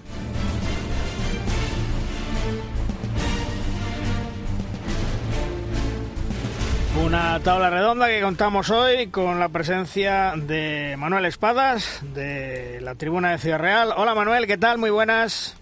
[7.03, 13.31] Una tabla redonda que contamos hoy con la presencia de Manuel Espadas de la tribuna
[13.31, 13.91] de Ciudad Real.
[13.97, 14.77] Hola Manuel, ¿qué tal?
[14.77, 15.59] Muy buenas.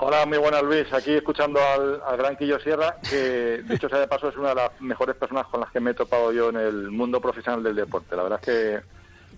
[0.00, 0.92] Hola, muy buenas Luis.
[0.92, 4.54] Aquí escuchando al, al gran Quillo Sierra, que dicho sea de paso es una de
[4.54, 7.74] las mejores personas con las que me he topado yo en el mundo profesional del
[7.74, 8.14] deporte.
[8.14, 8.80] La verdad es que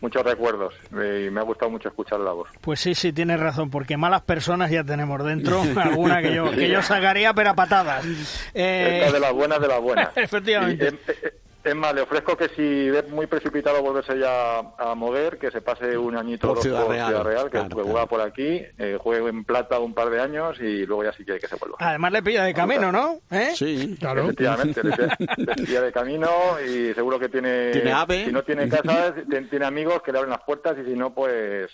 [0.03, 2.51] muchos recuerdos y me ha gustado mucho escuchar la voz.
[2.61, 6.69] Pues sí, sí, tienes razón, porque malas personas ya tenemos dentro, alguna que yo, que
[6.69, 8.05] yo sacaría, pero a patadas.
[8.53, 9.09] Eh...
[9.11, 10.11] de las buenas, de las buenas.
[10.17, 10.89] Efectivamente.
[10.89, 15.51] Eh, es más, le ofrezco que si ve muy precipitado volverse ya a mover, que
[15.51, 16.89] se pase un añito por, Ciudad,
[17.23, 21.05] Real, que, juega por aquí, eh, juegue en plata un par de años y luego
[21.05, 21.77] ya sí quiere que se vuelva.
[21.81, 23.21] Además le pilla de camino, ¿no?
[23.31, 23.51] ¿Eh?
[23.55, 24.25] Sí, claro.
[24.25, 26.31] Efectivamente, le pilla de camino
[26.67, 27.71] y seguro que tiene...
[27.73, 28.25] Tiene ave.
[28.25, 29.15] Si no tiene casa,
[29.51, 31.71] tiene amigos que le abren las puertas y si no, pues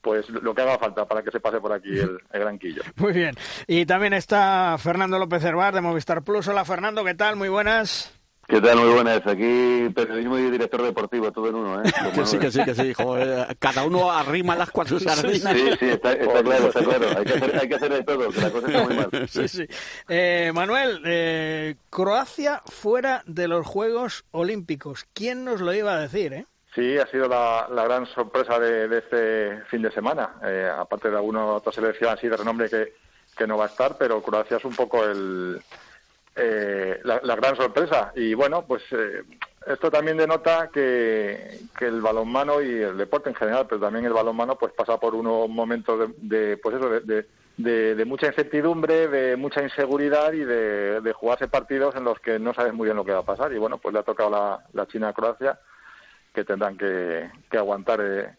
[0.00, 2.82] pues lo que haga falta para que se pase por aquí el, el, granquillo.
[2.96, 3.36] Muy bien.
[3.68, 6.48] Y también está Fernando López Herbar de Movistar Plus.
[6.48, 7.36] Hola Fernando, ¿qué tal?
[7.36, 8.12] Muy buenas.
[8.52, 8.76] ¿Qué tal?
[8.76, 9.26] Muy buenas.
[9.26, 11.90] Aquí periodismo y director deportivo, todo en uno, ¿eh?
[12.14, 12.92] que sí, que sí, que sí.
[12.92, 15.56] Joder, cada uno arrima las cuatro sardinas.
[15.56, 17.06] Sí, sí, está, está claro, está claro.
[17.16, 19.08] Hay que, hacer, hay que hacer de todo, que la cosa está muy mal.
[19.28, 19.66] Sí, sí.
[20.06, 25.06] Eh, Manuel, eh, Croacia fuera de los Juegos Olímpicos.
[25.14, 26.44] ¿Quién nos lo iba a decir, eh?
[26.74, 30.34] Sí, ha sido la, la gran sorpresa de, de, este fin de semana.
[30.44, 32.92] Eh, aparte de alguna otra selección así de renombre que,
[33.34, 35.58] que no va a estar, pero Croacia es un poco el,
[36.36, 38.12] eh, la, la, gran sorpresa.
[38.14, 39.22] Y bueno, pues eh,
[39.66, 44.12] esto también denota que, que, el balonmano y el deporte en general, pero también el
[44.12, 47.26] balonmano, pues pasa por unos momentos de, de pues eso, de,
[47.56, 52.54] de, mucha incertidumbre, de mucha inseguridad y de, de, jugarse partidos en los que no
[52.54, 53.52] sabes muy bien lo que va a pasar.
[53.52, 55.60] Y bueno, pues le ha tocado la, la China a Croacia,
[56.34, 58.34] que tendrán que, que aguantar eh,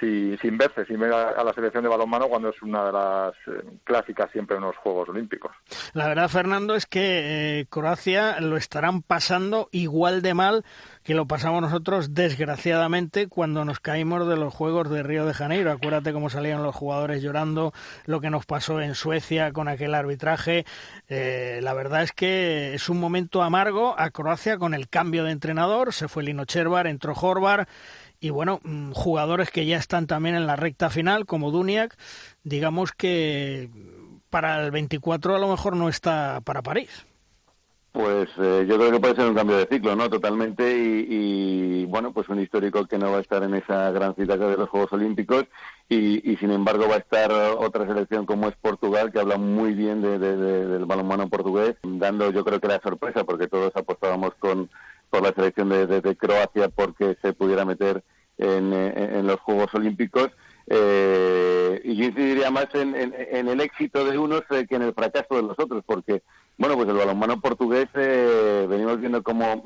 [0.00, 3.34] si, sin verse, sin ver a, la selección de balonmano cuando es una de las
[3.46, 5.52] eh, clásicas siempre en los Juegos Olímpicos.
[5.94, 10.64] La verdad, Fernando, es que eh, Croacia lo estarán pasando igual de mal
[11.08, 15.72] que lo pasamos nosotros, desgraciadamente, cuando nos caímos de los Juegos de Río de Janeiro.
[15.72, 17.72] Acuérdate cómo salían los jugadores llorando,
[18.04, 20.66] lo que nos pasó en Suecia con aquel arbitraje.
[21.08, 25.32] Eh, la verdad es que es un momento amargo a Croacia con el cambio de
[25.32, 25.94] entrenador.
[25.94, 27.68] Se fue Lino Chervar, entró Horvar
[28.20, 31.96] y bueno, mm, jugadores que ya están también en la recta final, como Duniak,
[32.42, 33.70] digamos que
[34.30, 37.06] para el 24 a lo mejor no está para París.
[37.92, 40.08] Pues eh, yo creo que puede ser un cambio de ciclo, ¿no?
[40.08, 40.64] Totalmente.
[40.72, 44.56] Y, bueno, pues un histórico que no va a estar en esa gran cita de
[44.56, 45.46] los Juegos Olímpicos.
[45.88, 50.02] Y, sin embargo va a estar otra selección como es Portugal, que habla muy bien
[50.02, 54.70] de, del balonmano portugués, dando yo creo que la sorpresa, porque todos apostábamos con
[55.10, 58.02] por la selección de, de, Croacia porque se pudiera meter
[58.36, 60.30] en, en los Juegos Olímpicos.
[60.70, 64.92] Eh, y yo incidiría más en, en, el éxito de unos eh, que en el
[64.92, 66.22] fracaso de los otros, porque,
[66.58, 69.62] bueno, pues el balonmano portugués eh, venimos viendo como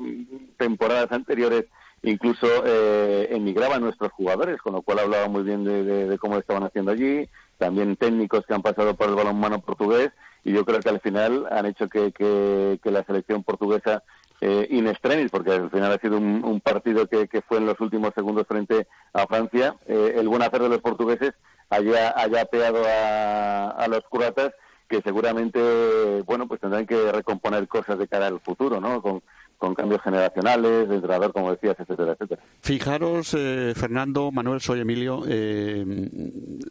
[0.57, 1.65] temporadas anteriores
[2.03, 6.91] incluso eh, emigraban nuestros jugadores, con lo cual hablaba muy bien de, cómo estaban haciendo
[6.91, 7.27] allí,
[7.57, 10.11] también técnicos que han pasado por el balonmano portugués,
[10.43, 14.03] y yo creo que al final han hecho que, que, que la selección portuguesa
[14.45, 17.79] eh, in extremis, porque al final ha sido un, partido que, que, fue en los
[17.79, 19.77] últimos segundos frente a Francia.
[19.87, 21.31] Eh, el buen hacer de los portugueses
[21.69, 24.51] haya, haya apeado a, a los croatas
[24.89, 29.01] que seguramente, bueno, pues tendrán que recomponer cosas de cara al futuro, ¿no?
[29.01, 29.23] Con,
[29.63, 32.43] con cambios generacionales, de entrenador, como decías, etcétera, etcétera.
[32.59, 35.85] Fijaros, eh, Fernando, Manuel, soy Emilio, eh,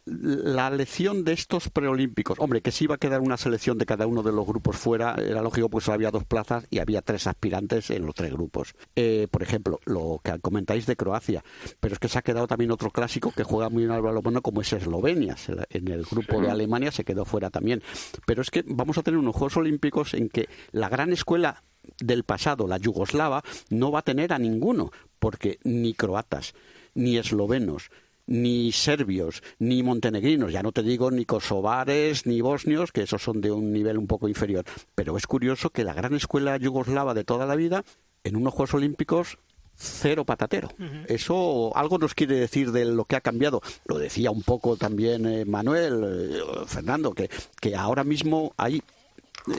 [0.04, 4.06] la lección de estos preolímpicos, hombre, que si iba a quedar una selección de cada
[4.06, 7.88] uno de los grupos fuera, era lógico, pues había dos plazas y había tres aspirantes
[7.88, 8.74] en los tres grupos.
[8.94, 11.42] Eh, por ejemplo, lo que comentáis de Croacia,
[11.80, 14.42] pero es que se ha quedado también otro clásico que juega muy bien al balonmano
[14.42, 15.34] como es Eslovenia,
[15.70, 16.42] en el grupo sí.
[16.42, 17.82] de Alemania se quedó fuera también.
[18.26, 21.62] Pero es que vamos a tener unos Juegos Olímpicos en que la gran escuela
[21.98, 26.54] del pasado, la yugoslava, no va a tener a ninguno, porque ni croatas,
[26.94, 27.90] ni eslovenos,
[28.26, 33.40] ni serbios, ni montenegrinos, ya no te digo ni kosovares, ni bosnios, que esos son
[33.40, 34.64] de un nivel un poco inferior.
[34.94, 37.84] Pero es curioso que la gran escuela yugoslava de toda la vida,
[38.24, 39.38] en unos Juegos Olímpicos,
[39.74, 40.68] cero patatero.
[40.78, 41.04] Uh -huh.
[41.08, 43.60] Eso algo nos quiere decir de lo que ha cambiado.
[43.86, 47.28] Lo decía un poco también eh, Manuel, eh, Fernando, que,
[47.60, 48.82] que ahora mismo hay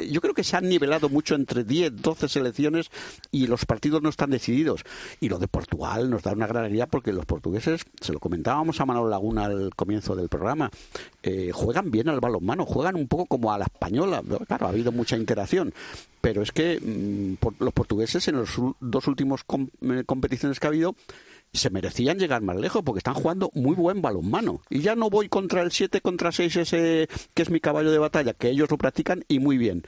[0.09, 2.89] yo creo que se han nivelado mucho entre 10, 12 selecciones
[3.31, 4.83] y los partidos no están decididos.
[5.19, 8.79] Y lo de Portugal nos da una gran alegría porque los portugueses, se lo comentábamos
[8.79, 10.69] a Manuel Laguna al comienzo del programa,
[11.21, 14.21] eh, juegan bien al balonmano, juegan un poco como a la española.
[14.47, 15.73] Claro, ha habido mucha interacción.
[16.21, 20.67] Pero es que mmm, por, los portugueses en los dos últimos com eh, competiciones que
[20.67, 20.95] ha habido
[21.53, 24.61] se merecían llegar más lejos porque están jugando muy buen balonmano.
[24.69, 27.99] Y ya no voy contra el 7 contra 6 ese que es mi caballo de
[27.99, 29.83] batalla, que ellos lo practican y muy bien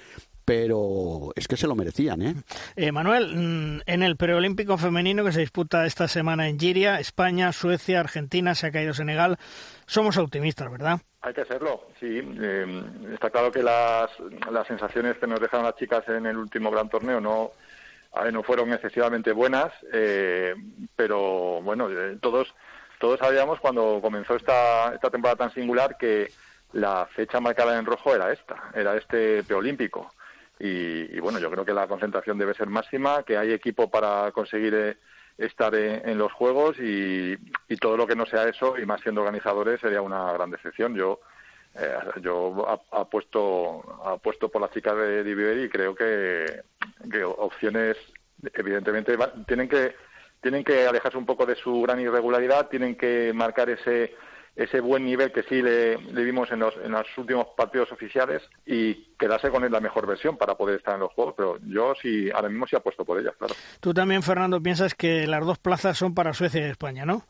[0.46, 2.36] pero es que se lo merecían, ¿eh?
[2.76, 7.52] eh Manuel, mm, en el preolímpico femenino que se disputa esta semana en Giria, España,
[7.52, 9.38] Suecia, Argentina, se ha caído Senegal,
[9.88, 11.02] somos optimistas, ¿verdad?
[11.22, 12.22] Hay que serlo, sí.
[12.40, 14.12] Eh, está claro que las,
[14.52, 17.52] las sensaciones que nos dejaron las chicas en el último gran torneo no,
[18.32, 20.56] no fueron excesivamente buenas, eh,
[20.96, 22.54] pero bueno, eh, todos
[23.00, 26.32] todos sabíamos cuando comenzó esta, esta temporada tan singular que
[26.74, 30.12] la fecha marcada en rojo era esta, era este preolímpico.
[30.60, 34.32] Y, y, bueno, yo creo que la concentración debe ser máxima, que hay equipo para
[34.32, 34.98] conseguir eh,
[35.38, 37.36] estar en, en, los juegos y,
[37.68, 40.96] y, todo lo que no sea eso, y más siendo organizadores, sería una gran decepción.
[40.96, 41.20] Yo
[41.78, 46.64] eh, yo apuesto apuesto por las chicas de Divieri y creo que,
[47.38, 47.98] opciones
[48.54, 49.18] evidentemente
[49.48, 49.96] tienen que
[50.42, 54.14] tienen que alejarse un poco de su gran irregularidad, tienen que marcar ese
[54.56, 58.94] ese buen nivel que sí le, vimos en los, en los últimos partidos oficiales y
[59.20, 61.34] quedarse con la mejor versión para poder estar en los juegos.
[61.36, 63.54] Pero yo sí, ahora mismo sí apuesto por ella, claro.
[63.82, 67.24] Tú también, Fernando, piensas que las dos plazas son para Suecia y España, ¿no?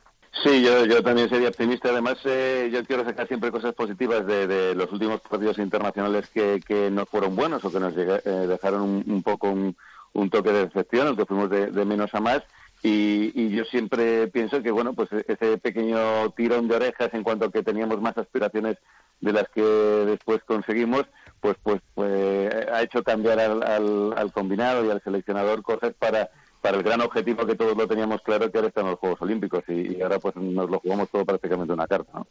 [0.43, 1.89] Sí, yo, yo también sería optimista.
[1.89, 6.91] Además, eh, yo quiero sacar siempre cosas positivas de, los últimos partidos internacionales que, que,
[6.91, 11.15] no fueron buenos o que nos eh, dejaron un, poco un, toque de decepción, o
[11.15, 12.43] que fuimos de, menos a más.
[12.83, 17.63] Y, yo siempre pienso que, bueno, pues ese pequeño tirón de orejas en cuanto que
[17.63, 18.77] teníamos más aspiraciones
[19.21, 21.05] de las que después conseguimos,
[21.39, 26.29] pues, pues, pues ha hecho cambiar al, al, al combinado y al seleccionador cosas para
[26.65, 29.63] para el gran objetivo que todos lo teníamos claro que estar en los Juegos Olímpicos
[29.67, 32.23] y, ahora pues nos lo jugamos todo prácticamente una carta.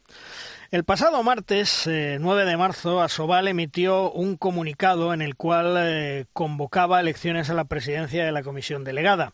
[0.72, 6.26] El pasado martes, 9 eh, de marzo, Asobal emitió un comunicado en el cual eh,
[6.32, 9.32] convocaba elecciones a la presidencia de la comisión delegada.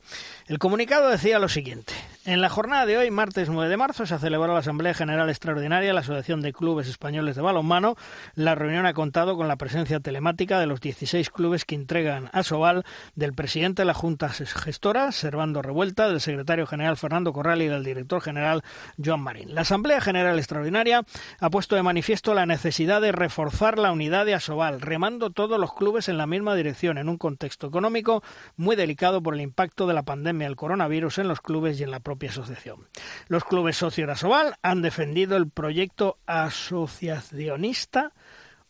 [0.49, 1.95] El comunicado decía lo siguiente.
[2.27, 5.89] En la jornada de hoy, martes 9 de marzo, se celebró la Asamblea General Extraordinaria
[5.89, 7.97] de la Asociación de Clubes Españoles de Balonmano.
[8.35, 12.43] La reunión ha contado con la presencia telemática de los 16 clubes que entregan a
[12.43, 17.69] Sobal, del presidente de la Junta Gestora, Servando Revuelta, del secretario general Fernando Corral y
[17.69, 18.65] del director general
[19.03, 19.55] Joan Marín.
[19.55, 21.05] La Asamblea General Extraordinaria
[21.41, 25.73] ha puesto de manifiesto la necesidad de reforzar la unidad de Asobal, remando todos los
[25.73, 28.23] clubes en la misma dirección, en un contexto económico
[28.59, 31.91] muy delicado por el impacto de la pandemia del coronavirus en los clubes y en
[31.91, 32.89] la propia asociación.
[33.29, 38.13] Los clubes socios de han defendido el proyecto asociacionista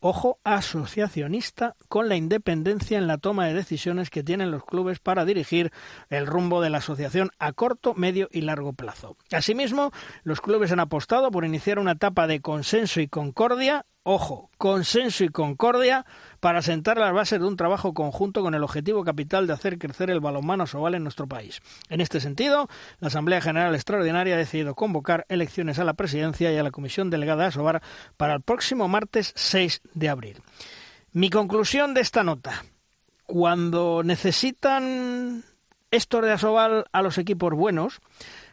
[0.00, 5.24] ojo, asociacionista con la independencia en la toma de decisiones que tienen los clubes para
[5.24, 5.70] dirigir
[6.08, 9.16] el rumbo de la asociación a corto, medio y largo plazo.
[9.30, 9.92] Asimismo,
[10.24, 15.28] los clubes han apostado por iniciar una etapa de consenso y concordia ojo, consenso y
[15.28, 16.06] concordia
[16.40, 20.10] para sentar las bases de un trabajo conjunto con el objetivo capital de hacer crecer
[20.10, 21.60] el balonmano soval en nuestro país.
[21.88, 26.56] En este sentido, la Asamblea General Extraordinaria ha decidido convocar elecciones a la presidencia y
[26.56, 27.82] a la comisión delegada de Asobar
[28.16, 30.42] para el próximo martes 6 de abril.
[31.12, 32.64] Mi conclusión de esta nota.
[33.26, 35.44] Cuando necesitan
[35.90, 38.00] estos de Asobal a los equipos buenos,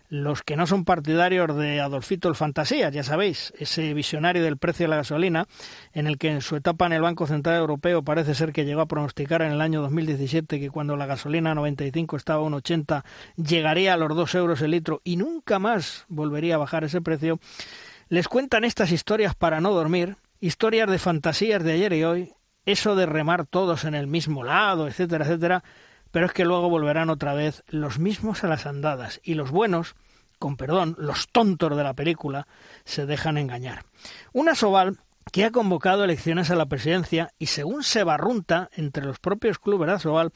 [0.10, 4.86] los que no son partidarios de Adolfito el Fantasías, ya sabéis, ese visionario del precio
[4.86, 5.48] de la gasolina,
[5.92, 8.82] en el que en su etapa en el Banco Central Europeo parece ser que llegó
[8.82, 13.04] a pronosticar en el año 2017 que cuando la gasolina 95 estaba a 1,80
[13.36, 17.40] llegaría a los 2 euros el litro y nunca más volvería a bajar ese precio,
[18.08, 22.34] les cuentan estas historias para no dormir, historias de fantasías de ayer y hoy,
[22.66, 25.64] eso de remar todos en el mismo lado, etcétera, etcétera,
[26.12, 29.96] pero es que luego volverán otra vez los mismos a las andadas y los buenos,
[30.40, 32.48] con perdón, los tontos de la película,
[32.86, 33.84] se dejan engañar.
[34.34, 35.00] Una Soval
[35.32, 39.88] que ha convocado elecciones a la presidencia y según se barrunta entre los propios clubes
[39.88, 40.32] de Asobal,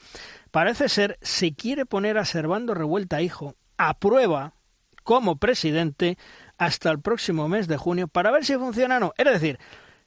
[0.50, 4.54] parece ser se quiere poner a Servando Revuelta Hijo a prueba
[5.02, 6.18] como presidente
[6.58, 9.12] hasta el próximo mes de junio para ver si funciona o no.
[9.16, 9.58] Es decir,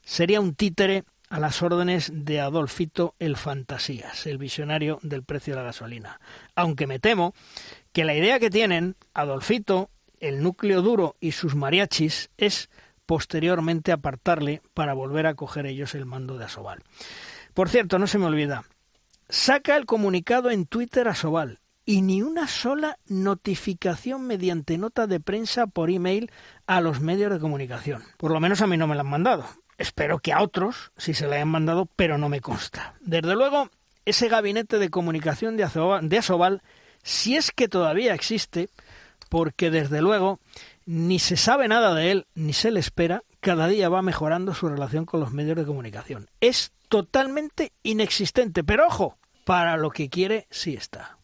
[0.01, 5.61] sería un títere a las órdenes de Adolfito el Fantasías, el visionario del precio de
[5.61, 6.19] la gasolina.
[6.55, 7.33] Aunque me temo
[7.93, 12.69] que la idea que tienen Adolfito, el núcleo duro y sus mariachis es
[13.05, 16.83] posteriormente apartarle para volver a coger ellos el mando de Asobal.
[17.53, 18.65] Por cierto, no se me olvida,
[19.29, 25.67] saca el comunicado en Twitter Asobal y ni una sola notificación mediante nota de prensa
[25.67, 26.31] por email
[26.65, 28.03] a los medios de comunicación.
[28.17, 29.45] Por lo menos a mí no me la han mandado.
[29.77, 32.95] Espero que a otros si se le hayan mandado, pero no me consta.
[33.01, 33.69] Desde luego,
[34.05, 36.61] ese gabinete de comunicación de Asobal,
[37.03, 38.69] si es que todavía existe,
[39.29, 40.39] porque desde luego
[40.85, 44.69] ni se sabe nada de él, ni se le espera, cada día va mejorando su
[44.69, 46.29] relación con los medios de comunicación.
[46.39, 51.17] Es totalmente inexistente, pero ojo, para lo que quiere sí está.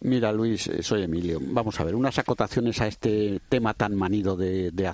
[0.00, 1.38] Mira, Luis, eh, soy Emilio.
[1.40, 4.92] Vamos a ver, unas acotaciones a este tema tan manido de, de.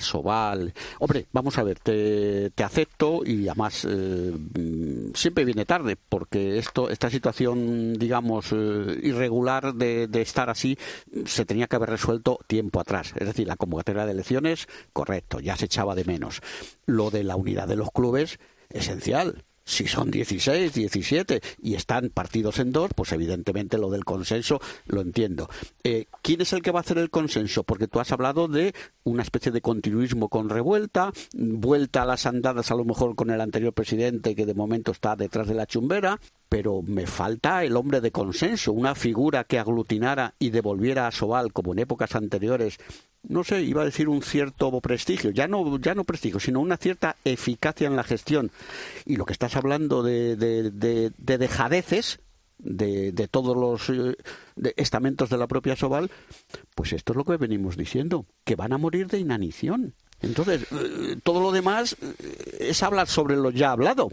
[1.01, 6.57] Hombre, vamos a ver, te, te acepto y además eh, mm, siempre viene tarde porque
[6.59, 10.79] esto, esta situación, digamos, eh, irregular de, estar así
[11.27, 13.13] se tenía que haber resuelto tiempo atrás.
[13.17, 16.41] Es decir, la convocatoria de elecciones, correcto, ya se echaba de menos.
[16.87, 18.39] Lo de la unidad de los clubes,
[18.71, 24.61] esencial si son 16, 17 y están partidos en dos, pues evidentemente lo del consenso
[24.87, 25.49] lo entiendo.
[25.83, 27.65] Eh, ¿Quién es el que va a hacer el consenso?
[27.65, 32.71] Porque tú has hablado de una especie de continuismo con revuelta, vuelta a las andadas
[32.71, 36.21] a lo mejor con el anterior presidente que de momento está detrás de la chumbera,
[36.49, 41.53] pero me falta el hombre de consenso, una figura que aglutinara y devolviera a Sobal,
[41.53, 42.79] como en épocas anteriores,
[43.29, 46.77] no sé, iba a decir un cierto prestigio, ya no, ya no prestigio, sino una
[46.77, 48.51] cierta eficacia en la gestión.
[49.05, 52.21] Y lo que estás hablando de, de, de, dejadeces,
[52.59, 54.17] de, de, todos los eh,
[54.77, 56.11] estamentos de la propia Sobal,
[56.75, 59.95] pues esto es lo que venimos diciendo, que van a morir de inanición.
[60.21, 64.11] Entonces, eh, todo lo demás eh, es hablar sobre lo ya hablado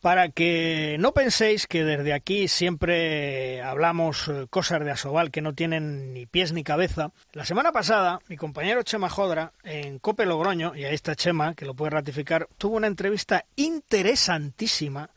[0.00, 5.54] Para que no penséis que desde aquí siempre hablamos eh, cosas de Asobal que no
[5.54, 10.74] tienen ni pies ni cabeza, la semana pasada mi compañero Chema Jodra en Cope Logroño,
[10.76, 15.10] y ahí está Chema, que lo puede ratificar, tuvo una entrevista interesantísima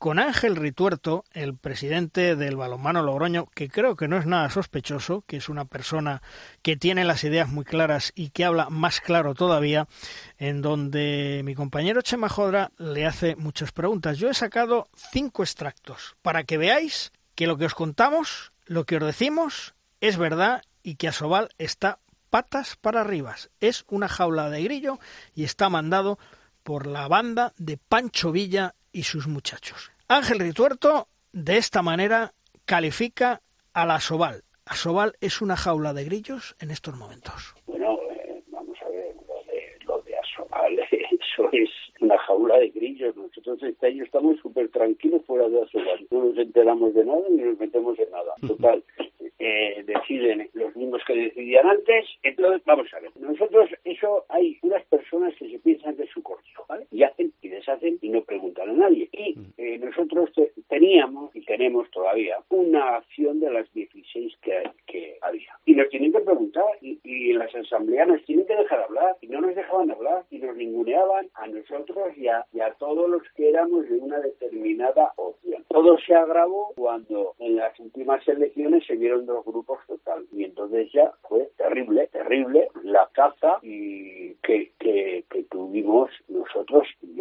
[0.00, 5.24] con Ángel Rituerto, el presidente del balonmano Logroño, que creo que no es nada sospechoso,
[5.26, 6.22] que es una persona
[6.62, 9.88] que tiene las ideas muy claras y que habla más claro todavía,
[10.38, 14.16] en donde mi compañero Chema Jodra le hace muchas preguntas.
[14.16, 18.96] Yo he sacado cinco extractos para que veáis que lo que os contamos, lo que
[18.96, 21.98] os decimos, es verdad y que Asobal está
[22.30, 23.36] patas para arriba.
[23.60, 24.98] Es una jaula de grillo
[25.34, 26.18] y está mandado
[26.62, 29.89] por la banda de Pancho Villa y sus muchachos.
[30.12, 32.32] Ángel Rituerto, de esta manera,
[32.64, 33.42] califica
[33.72, 34.42] a la Asobal.
[34.66, 37.54] Asobal es una jaula de grillos en estos momentos.
[37.66, 42.70] Bueno, eh, vamos a ver, lo de, lo de Asobal, eso es una jaula de
[42.70, 43.14] grillos.
[43.14, 46.04] Nosotros este año estamos súper tranquilos fuera de Asobal.
[46.10, 48.34] No nos enteramos de nada ni nos metemos en nada.
[48.44, 48.82] Total,
[49.38, 52.06] eh, deciden los mismos que decidían antes.
[52.24, 53.12] Entonces, vamos a ver.
[53.16, 56.88] Nosotros, eso, hay unas personas que se piensan que es su cortijo, ¿vale?
[56.90, 59.08] Y hacen y deshacen y no preguntan a nadie.
[59.12, 65.18] Y eh, nosotros te, teníamos y tenemos todavía una acción de las 16 que, que
[65.22, 65.58] había.
[65.66, 69.26] Y nos tienen que preguntar y, y las asambleas nos tienen que dejar hablar y
[69.26, 73.22] no nos dejaban hablar y nos ninguneaban a nosotros y a, y a todos los
[73.34, 75.64] que éramos de una determinada opción.
[75.68, 80.90] Todo se agravó cuando en las últimas elecciones se vieron dos grupos total y entonces
[80.92, 87.20] ya fue terrible, terrible la caza y que, que, que tuvimos nosotros y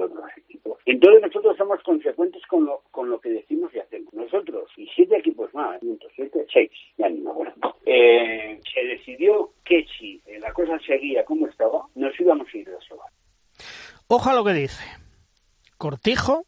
[0.86, 4.14] Entonces nosotros somos consecuentes con lo, con lo que decimos y hacemos.
[4.14, 5.80] Nosotros y siete equipos más,
[6.16, 7.76] siete, seis, ya ni me acuerdo.
[7.86, 12.68] Eh, se decidió que si eh, la cosa seguía como estaba, nos íbamos a ir
[12.68, 13.12] de Sobar.
[14.08, 14.84] Ojo lo que dice.
[15.78, 16.46] Cortijo,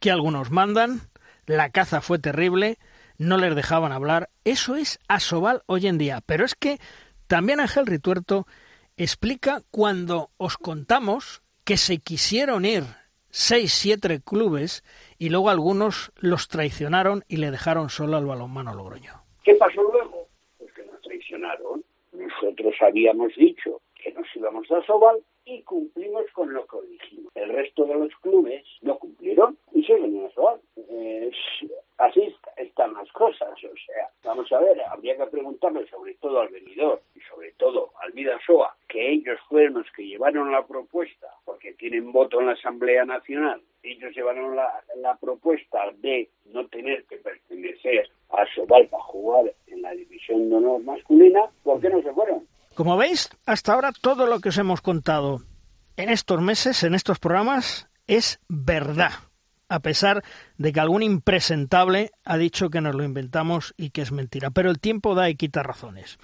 [0.00, 1.00] que algunos mandan,
[1.46, 2.76] la caza fue terrible,
[3.18, 4.30] no les dejaban hablar.
[4.44, 6.20] Eso es Asobal hoy en día.
[6.26, 6.78] Pero es que
[7.28, 8.46] también Ángel Rituerto
[8.96, 12.82] explica cuando os contamos que se quisieron ir
[13.28, 14.82] seis, siete clubes
[15.20, 19.22] y luego algunos los traicionaron y le dejaron solo al balonmano Logroño.
[19.44, 20.26] ¿Qué pasó luego?
[20.58, 21.84] Pues que nos traicionaron.
[22.10, 27.30] Nosotros habíamos dicho que nos íbamos a Sobal y cumplimos con lo que dijimos.
[27.36, 30.60] El resto de los clubes no cumplieron y se venían a Sobal.
[31.98, 33.50] Así están las cosas.
[33.52, 37.00] O sea, vamos a ver, habría que preguntarle sobre todo al venidor
[37.60, 42.46] todo al Vidasoa, que ellos fueron los que llevaron la propuesta, porque tienen voto en
[42.46, 48.88] la Asamblea Nacional, ellos llevaron la, la propuesta de no tener que pertenecer a Sobal
[48.88, 52.46] para jugar en la división de honor masculina, ¿por qué no se fueron?
[52.74, 55.40] Como veis, hasta ahora todo lo que os hemos contado
[55.96, 59.10] en estos meses, en estos programas, es verdad
[59.70, 60.22] a pesar
[60.58, 64.50] de que algún impresentable ha dicho que nos lo inventamos y que es mentira.
[64.50, 66.18] Pero el tiempo da y quita razones.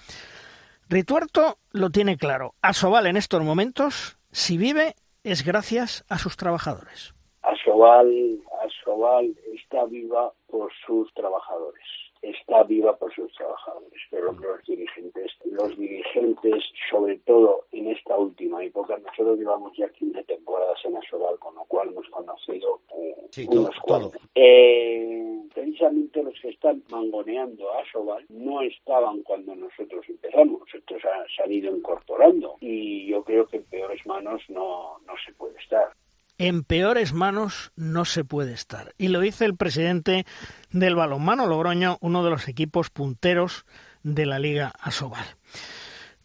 [0.89, 2.53] Rituerto lo tiene claro.
[2.61, 7.13] Asobal en estos momentos, si vive, es gracias a sus trabajadores.
[7.41, 11.83] Asobal, Asobal está viva por sus trabajadores.
[12.21, 18.63] Está viva por sus trabajadores, pero los dirigentes, los dirigentes, sobre todo en esta última
[18.63, 23.47] época, nosotros llevamos ya 15 temporadas en Asobal, con lo cual hemos conocido eh, Sí,
[23.49, 24.21] unos cuantos.
[24.35, 31.25] Eh, precisamente los que están mangoneando a Asobal no estaban cuando nosotros empezamos, estos ha-
[31.35, 35.57] se han ido incorporando y yo creo que en peores manos no, no se puede
[35.59, 35.91] estar.
[36.37, 38.93] En peores manos no se puede estar.
[38.97, 40.25] Y lo dice el presidente
[40.69, 43.65] del balonmano Logroño, uno de los equipos punteros
[44.03, 45.25] de la Liga Asobal.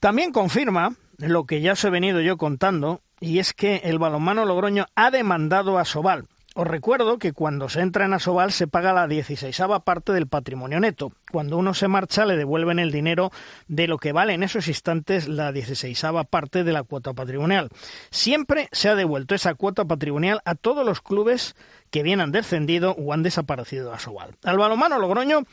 [0.01, 4.45] También confirma lo que ya os he venido yo contando, y es que el balonmano
[4.45, 6.27] Logroño ha demandado a Asobal.
[6.55, 10.81] Os recuerdo que cuando se entra en Asobal se paga la 16 parte del patrimonio
[10.81, 11.13] neto.
[11.31, 13.31] Cuando uno se marcha le devuelven el dinero
[13.69, 17.71] de lo que vale en esos instantes la 16 parte de la cuota patrimonial.
[18.11, 21.57] Siempre se ha devuelto esa cuota patrimonial a todos los clubes
[21.91, 24.37] que bien han descendido o han desaparecido de Asobal.
[24.45, 25.45] Al balonmano Logroño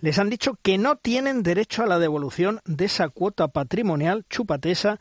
[0.00, 4.98] les han dicho que no tienen derecho a la devolución de esa cuota patrimonial chupatesa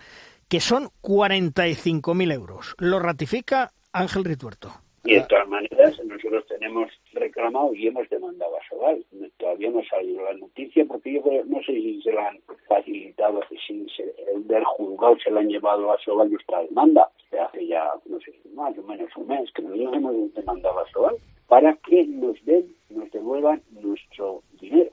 [0.49, 2.76] que son 45.000 euros.
[2.78, 4.86] Lo ratifica Ángel Rituerto.
[5.08, 9.05] Y de todas maneras, nosotros tenemos reclamado y hemos demandado a Sobal.
[9.38, 13.39] Todavía no ha salido la noticia porque yo no sé si se la han facilitado,
[13.47, 14.03] si se,
[14.34, 17.10] el del juzgado se la han llevado a Sobal nuestra demanda.
[17.41, 21.16] Hace ya, no sé, más o menos un mes que nosotros hemos demandado a Sobal
[21.47, 24.92] para que nos den, nos devuelvan nuestro dinero.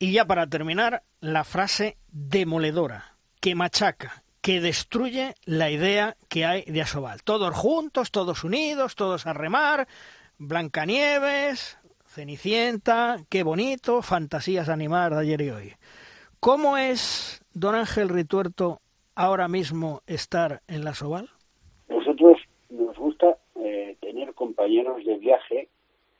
[0.00, 6.62] Y ya para terminar, la frase demoledora, que machaca, que destruye la idea que hay
[6.62, 7.22] de Asobal.
[7.22, 9.88] Todos juntos, todos unidos, todos a remar,
[10.38, 15.72] Blancanieves, Cenicienta, qué bonito, fantasías animar de ayer y hoy.
[16.40, 18.80] ¿Cómo es, don Ángel Rituerto,
[19.14, 21.28] ahora mismo estar en la Soval?
[21.88, 22.38] Nosotros
[22.70, 25.68] nos gusta eh, tener compañeros de viaje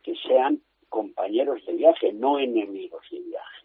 [0.03, 3.59] que sean compañeros de viaje, no enemigos de viaje.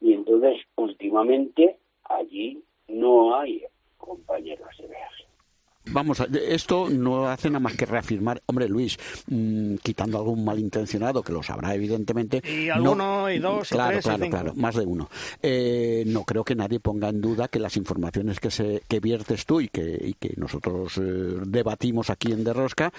[0.00, 3.62] Y entonces, últimamente, allí no hay
[3.98, 5.02] compañeros de viaje.
[5.88, 8.98] Vamos, esto no hace nada más que reafirmar, hombre Luis,
[9.28, 12.42] mm, quitando algún malintencionado, que lo sabrá evidentemente.
[12.44, 14.36] Y alguno, y dos, claro, y tres, claro, y cinco.
[14.36, 15.08] claro, más de uno.
[15.40, 19.46] Eh, no creo que nadie ponga en duda que las informaciones que, se, que viertes
[19.46, 21.00] tú y que, y que nosotros eh,
[21.46, 22.92] debatimos aquí en Derrosca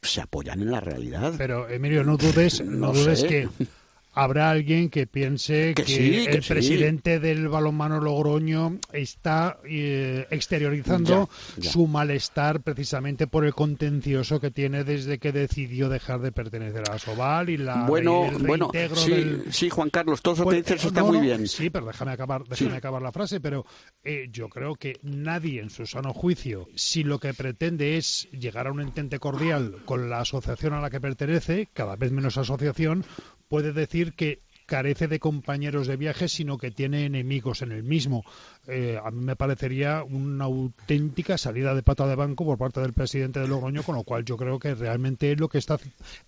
[0.00, 1.34] se apoyan en la realidad.
[1.36, 3.26] Pero, Emilio, no dudes, no, No dudes sé.
[3.28, 3.48] que
[4.12, 6.48] habrá alguien que piense que, Que sí, que el sí.
[6.52, 11.70] presidente del balonmano Logroño está eh, exteriorizando Ya, ya.
[11.70, 16.98] su malestar precisamente por el contencioso que tiene desde que decidió dejar de pertenecer a
[16.98, 20.62] Soval y la Bueno, el bueno, sí, del- sí, Juan Carlos, todo eso Pues, que
[20.72, 21.46] dices eh, está no, muy bien.
[21.48, 23.40] Sí, pero déjame acabar, déjame acabar la frase.
[23.40, 23.64] Pero
[24.04, 28.66] eh, yo creo que nadie en su sano juicio, si lo que pretende es llegar
[28.66, 33.04] a un entente cordial con la asociación a la que pertenece, cada vez menos asociación,
[33.52, 38.24] puede decir que carece de compañeros de viaje, sino que tiene enemigos en el mismo.
[38.68, 42.92] Eh, a mí me parecería una auténtica salida de pata de banco por parte del
[42.92, 45.78] presidente de Logroño, con lo cual yo creo que realmente lo que está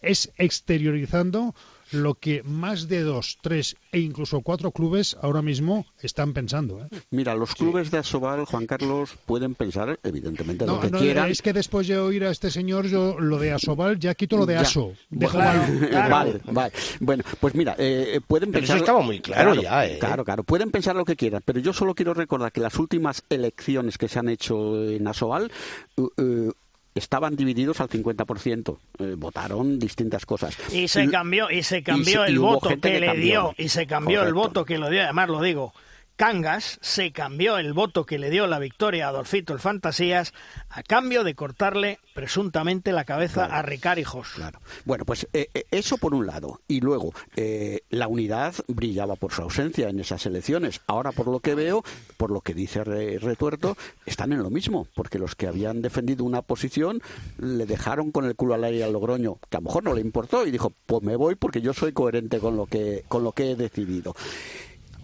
[0.02, 1.54] es exteriorizando
[1.92, 6.80] lo que más de dos, tres e incluso cuatro clubes ahora mismo están pensando.
[6.82, 6.88] ¿eh?
[7.10, 11.30] Mira, los clubes de Asobal, Juan Carlos, pueden pensar, evidentemente, lo que no, quieran.
[11.30, 14.46] es que después de oír a este señor, yo lo de Asobal ya quito lo
[14.46, 14.60] de Ya.
[14.62, 14.92] Aso.
[15.10, 16.72] Dejo Vale, mal- vale, vale.
[17.00, 18.76] Bueno, pues mira, eh, pueden Pero pensar...
[18.76, 19.98] eso estaba muy claro ya, ¿eh?
[20.00, 20.42] Claro, claro.
[20.42, 24.08] Pueden pensar lo que quieran, pero yo solo quiero recordar que las últimas elecciones que
[24.08, 25.50] se han hecho en Asobal...
[25.96, 26.52] uh, uh,
[26.94, 28.78] estaban divididos al 50%.
[28.98, 30.56] Eh, votaron distintas cosas.
[30.72, 34.22] Y se cambió, y se cambió y el voto que, le dio, y se cambió
[34.22, 35.72] el voto que lo dio, además lo digo,
[36.16, 40.32] Cangas, se cambió el voto que le dio la victoria a Adolfito el Fantasías
[40.68, 44.28] a cambio de cortarle presuntamente la cabeza a Ricarijos.
[44.34, 44.60] Claro.
[44.84, 46.60] Bueno, pues eh, eh, eso por un lado.
[46.68, 50.80] Y luego, eh, la unidad brillaba por su ausencia en esas elecciones.
[50.86, 51.82] Ahora, por lo que veo,
[52.16, 53.76] por lo que dice Re- Retuerto,
[54.06, 57.02] están en lo mismo, porque los que habían defendido una posición
[57.38, 60.00] le dejaron con el culo al aire al Logroño, que a lo mejor no le
[60.00, 63.32] importó y dijo, pues me voy porque yo soy coherente con lo que, con lo
[63.32, 64.14] que he decidido.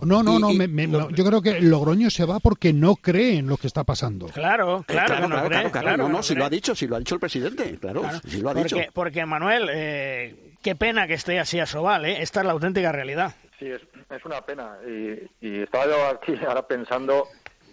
[0.03, 2.73] No, no, Y- no, y- me- me- no, yo creo que Logroño se va porque
[2.73, 4.27] no cree en lo que está pasando.
[4.27, 5.97] Claro, claro, Eh, claro, no claro, cree, claro, claro.
[5.97, 6.39] No, no, no si cree.
[6.41, 8.77] lo ha dicho, si lo ha dicho el presidente, claro, Claro, si lo ha dicho.
[8.77, 12.23] porque, porque Manuel, eh, qué pena que esté así a Sobal, ¿eh?
[12.23, 13.35] esta es la auténtica realidad.
[13.59, 14.77] Sí, es, es una pena.
[14.87, 17.29] Y, y estaba yo aquí ahora pensando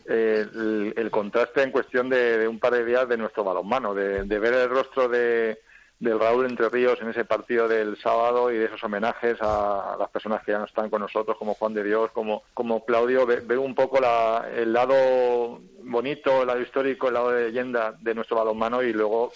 [0.09, 3.93] eh, el, el contraste en cuestión de, de un par de días de nuestro balonmano,
[3.93, 5.59] de, de ver el rostro de,
[5.99, 10.09] del Raúl Entre Ríos en ese partido del sábado y de esos homenajes a, las
[10.09, 13.39] personas que ya no están con nosotros, como Juan de Dios, como, como Claudio, ve-
[13.39, 18.13] ver un poco la, el lado bonito, el lado histórico, el lado de leyenda de
[18.13, 19.31] nuestro balonmano y luego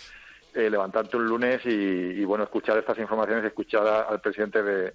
[0.54, 4.94] eh, levantarte un lunes y, y, bueno escuchar estas informaciones, escuchar a- al presidente de,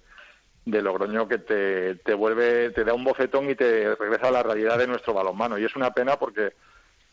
[0.63, 4.43] de Logroño que te, te vuelve, te da un bofetón y te regresa a la
[4.43, 5.57] realidad de nuestro balonmano.
[5.57, 6.53] Y es una pena porque,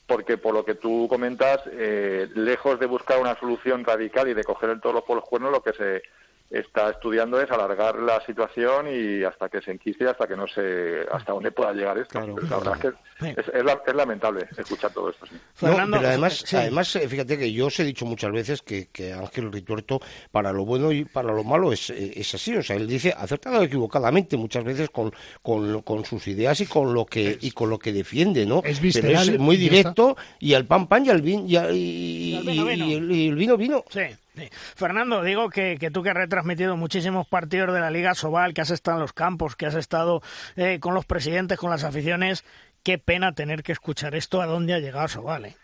[0.06, 4.44] porque por lo que tú comentas, eh, lejos de buscar una solución radical y de
[4.44, 6.02] coger toro por los cuernos, lo que se
[6.58, 11.00] está estudiando es alargar la situación y hasta que se enquiste, hasta que no se,
[11.12, 12.20] hasta dónde pueda llegar esto.
[12.20, 15.26] Pero la verdad es que es, es la- es lamentable escuchar todo esto.
[15.26, 15.34] sí.
[15.62, 16.56] No, pero además, sí.
[16.56, 20.00] además, eh, fíjate que yo os he dicho muchas veces que, que Ángel Rituerto,
[20.30, 22.56] para lo bueno y para lo malo, es, eh, es así.
[22.56, 25.12] O sea, él dice acertado o equivocadamente muchas veces con,
[25.42, 28.58] con, con sus ideas y con lo que y con lo que defiende, ¿no?
[28.58, 31.74] es pero visceral es muy directo y al pan pan y al vin y, al-
[31.74, 32.86] y- Y al vino, y- vino.
[32.86, 33.84] y el, y el vino vino.
[33.90, 34.00] Sí.
[34.76, 38.70] Fernando, digo que, tú que has retransmitido muchísimos partidos de la Liga Sobal, que has
[38.70, 40.22] estado en los campos, que has estado
[40.56, 42.44] eh, con los presidentes, con las aficiones,
[42.82, 45.46] qué pena tener que escuchar esto a dónde ha llegado Sobal.
[45.46, 45.56] ¿eh?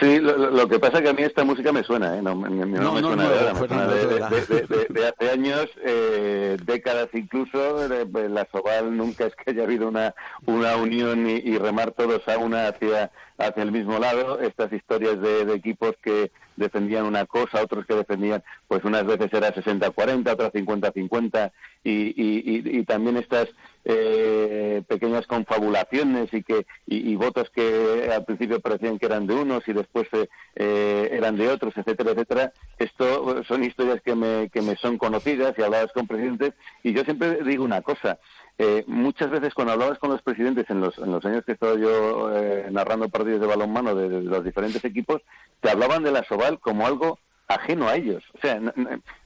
[0.00, 2.22] Sí, lo, lo- que pasa es que a mí esta música me suena, ¿eh?
[2.22, 5.66] No, me- me- no No, me no, suena de ahora, me suena de, hace años,
[5.84, 7.86] eh, décadas incluso.
[7.88, 10.14] la Soval nunca es que haya habido una,
[10.46, 14.40] una unión y, y remar todos a una hacia, hacia el mismo lado.
[14.40, 19.28] Estas historias de, de equipos que defendían una cosa, otros que defendían, pues unas veces
[19.32, 21.52] era 60-40, otras 50-50,
[21.84, 22.42] y, y,
[22.72, 23.48] y, y también estas
[23.84, 29.66] eh, pequeñas confabulaciones y que y, votos que al principio parecían que eran de unos
[29.68, 32.52] y después eh, eh, eran de otros, etcétera, etcétera.
[32.78, 37.02] Esto son historias que me, que me son conocidas y habladas con presidentes y yo
[37.04, 38.18] siempre digo una cosa,
[38.56, 41.54] eh, muchas veces cuando hablabas con los presidentes en los, en los años que he
[41.54, 45.22] estado yo eh, narrando partidos de balonmano de, de, los diferentes equipos,
[45.60, 48.22] te hablaban de la Soval como algo ajeno a ellos.
[48.34, 48.60] O sea,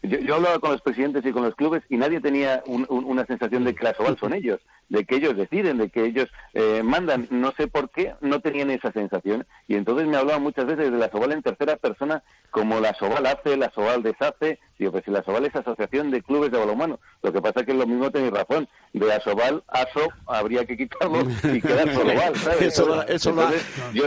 [0.02, 3.04] yo, yo, hablaba con los presidentes y con los clubes y nadie tenía un, un,
[3.04, 6.28] una sensación de que la Soval son ellos, de que ellos deciden, de que ellos
[6.54, 7.28] eh, mandan.
[7.30, 9.46] No sé por qué no tenían esa sensación.
[9.66, 13.26] Y entonces me hablaban muchas veces de la Soval en tercera persona, como la Soval
[13.26, 14.58] hace, la Soval deshace.
[14.78, 17.00] Digo, pues si la Soval es asociación de clubes de balonmano.
[17.22, 18.68] Lo que pasa es que lo mismo tenéis razón.
[18.92, 21.20] De Asobal, ASO, habría que quitarlo
[21.52, 22.62] y quedar solo Val, ¿sabes?
[22.62, 24.04] Eso, eso entonces, yo,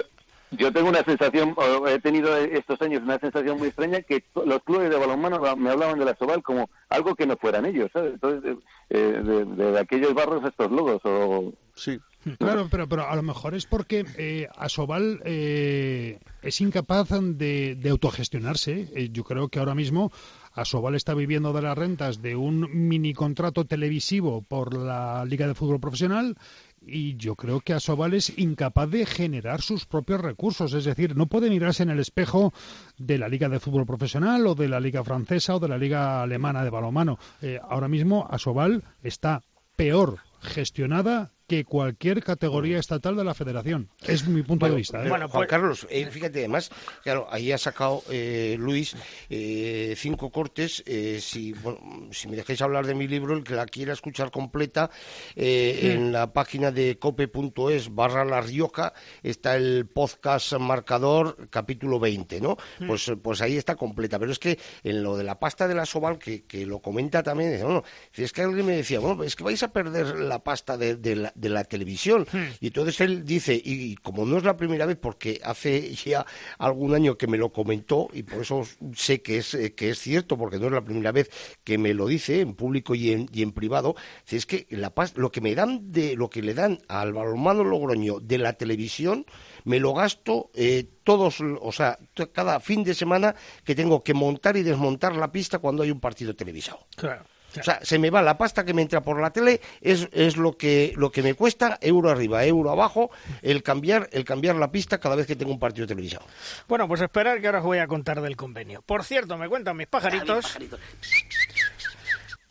[0.52, 1.56] yo tengo una sensación,
[1.88, 6.00] he tenido estos años una sensación muy extraña que los clubes de balonmano me hablaban
[6.00, 8.14] de la Sobal como algo que no fueran ellos, ¿sabes?
[8.14, 8.58] Entonces,
[8.90, 11.54] eh, de, de, de, aquellos barros estos logos, o...
[11.74, 12.00] Sí.
[12.38, 17.90] Claro, pero, pero a lo mejor es porque eh, Asobal eh, es incapaz de, de
[17.90, 18.90] autogestionarse.
[18.96, 20.12] Eh, yo creo que ahora mismo
[20.54, 25.56] Asobal está viviendo de las rentas de un mini contrato televisivo por la Liga de
[25.56, 26.38] Fútbol Profesional
[26.82, 31.28] y yo creo que Asobal es incapaz de generar sus propios recursos, es decir, no
[31.28, 32.54] puede mirarse en el espejo
[32.98, 36.22] de la Liga de Fútbol Profesional o de la Liga Francesa o de la Liga
[36.22, 37.20] Alemana de balonmano.
[37.42, 39.44] Eh, ahora mismo Asobal está
[39.76, 43.90] peor gestionada que cualquier categoría estatal de la federación.
[44.08, 45.06] Es mi punto bueno, de vista.
[45.06, 45.10] ¿eh?
[45.10, 46.72] Bueno, Juan Carlos, eh, fíjate, además,
[47.04, 48.96] claro, ahí ha sacado eh, Luis
[49.30, 50.82] eh, cinco cortes.
[50.86, 54.32] Eh, si, bueno, si me dejáis hablar de mi libro, el que la quiera escuchar
[54.32, 54.92] completa,
[55.36, 55.88] eh, sí.
[55.90, 62.56] en la página de cope.es barra La Rioja está el podcast marcador capítulo 20, ¿no?
[62.80, 62.86] Sí.
[62.86, 64.18] Pues, pues ahí está completa.
[64.20, 67.22] Pero es que en lo de la pasta de la Soval, que, que lo comenta
[67.22, 67.84] también, dice, bueno,
[68.14, 71.16] es que alguien me decía, bueno, es que vais a perder la pasta de, de
[71.18, 72.28] la de la televisión.
[72.32, 72.46] Hmm.
[72.60, 76.26] Y entonces él dice, y como no es la primera vez, porque hace ya
[76.58, 78.64] algún año que me lo comentó, y por eso
[78.96, 81.30] sé que es, que es cierto, porque no es la primera vez
[81.64, 83.96] que me lo dice en público y en, y en privado,
[84.30, 87.64] es que la paz, lo que me dan de, lo que le dan al balonmano
[87.64, 89.26] Logroño de la televisión,
[89.64, 91.98] me lo gasto eh, todos, o sea,
[92.34, 96.00] cada fin de semana que tengo que montar y desmontar la pista cuando hay un
[96.00, 96.86] partido televisado.
[96.96, 97.26] Claro.
[97.60, 100.38] O sea, se me va la pasta que me entra por la tele, es, es
[100.38, 103.12] lo que lo que me cuesta, euro arriba, euro abajo,
[103.42, 106.26] el cambiar, el cambiar la pista cada vez que tengo un partido televisado.
[106.68, 108.82] Bueno, pues esperar que ahora os voy a contar del convenio.
[108.82, 110.58] Por cierto, me cuentan mis pajaritos.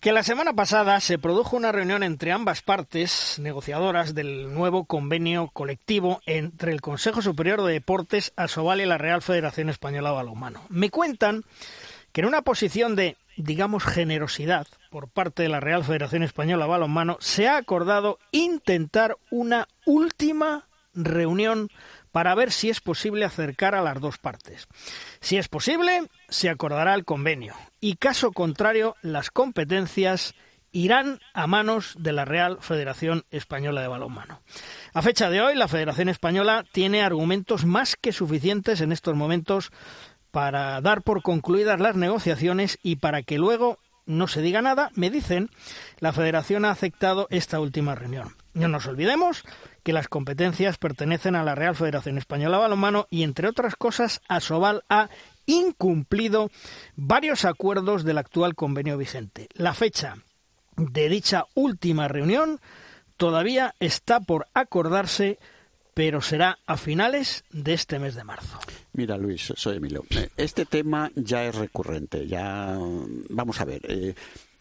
[0.01, 5.51] Que la semana pasada se produjo una reunión entre ambas partes negociadoras del nuevo convenio
[5.53, 10.63] colectivo entre el Consejo Superior de Deportes, Asobal y la Real Federación Española de Balonmano.
[10.71, 11.45] Me cuentan
[12.13, 16.71] que en una posición de digamos, generosidad por parte de la Real Federación Española de
[16.71, 21.69] Balonmano, se ha acordado intentar una última reunión
[22.13, 24.67] para ver si es posible acercar a las dos partes.
[25.21, 30.35] Si es posible, se acordará el convenio y caso contrario, las competencias
[30.73, 34.41] irán a manos de la Real Federación Española de Balonmano.
[34.95, 39.73] A fecha de hoy, la Federación Española tiene argumentos más que suficientes en estos momentos
[40.31, 45.11] para dar por concluidas las negociaciones y para que luego no se diga nada, me
[45.11, 45.51] dicen,
[45.99, 48.35] la Federación ha aceptado esta última reunión.
[48.55, 49.45] No nos olvidemos
[49.85, 54.21] que las competencias pertenecen a la Real Federación Española de Balonmano y, entre otras cosas,
[54.29, 55.09] Asobal ha
[55.47, 56.51] incumplido
[56.97, 59.49] varios acuerdos del actual convenio vigente.
[59.55, 60.17] La fecha
[60.77, 62.61] de dicha última reunión
[63.17, 65.39] todavía está por acordarse
[65.95, 68.59] pero será a finales de este mes de marzo.
[68.93, 70.05] Mira, Luis, soy Emilio.
[70.37, 72.77] Este tema ya es recurrente, ya
[73.31, 73.81] vamos a ver.
[73.89, 74.15] Eh,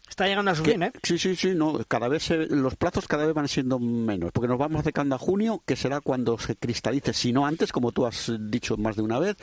[0.08, 0.92] Está llegando a su fin, ¿eh?
[1.04, 4.48] Sí, sí, sí, no, cada vez se, los plazos cada vez van siendo menos, porque
[4.48, 8.04] nos vamos acercando a junio, que será cuando se cristalice, si no antes, como tú
[8.04, 9.36] has dicho más de una vez,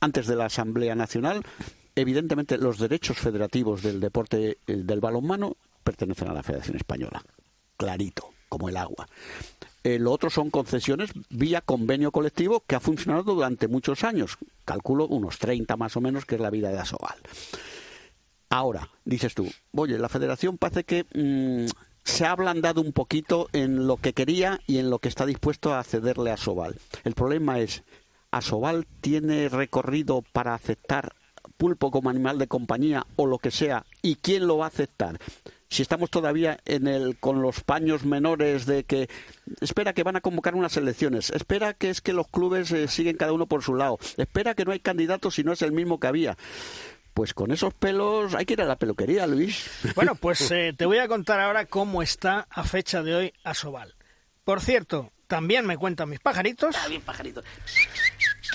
[0.00, 1.42] antes de la Asamblea Nacional,
[1.94, 7.22] evidentemente los derechos federativos del deporte del balonmano pertenecen a la Federación Española.
[7.76, 9.06] Clarito, como el agua.
[9.86, 14.36] Eh, lo otro son concesiones vía convenio colectivo que ha funcionado durante muchos años.
[14.64, 17.14] Calculo unos 30 más o menos, que es la vida de Asobal.
[18.50, 21.70] Ahora, dices tú, oye, la federación parece que mmm,
[22.02, 25.72] se ha ablandado un poquito en lo que quería y en lo que está dispuesto
[25.72, 26.74] a cederle a Sobal.
[27.04, 27.84] El problema es,
[28.32, 31.14] ¿Asobal tiene recorrido para aceptar
[31.56, 33.86] pulpo como animal de compañía o lo que sea?
[34.02, 35.20] ¿Y quién lo va a aceptar?
[35.68, 39.08] Si estamos todavía en el con los paños menores de que
[39.60, 43.16] espera que van a convocar unas elecciones, espera que es que los clubes eh, siguen
[43.16, 46.00] cada uno por su lado, espera que no hay candidatos si no es el mismo
[46.00, 46.36] que había.
[47.14, 49.70] Pues con esos pelos hay que ir a la peluquería, Luis.
[49.94, 53.94] Bueno, pues eh, te voy a contar ahora cómo está a fecha de hoy Asobal.
[54.44, 56.76] Por cierto, también me cuentan mis pajaritos.
[56.78, 57.44] Ah, bien, pajaritos.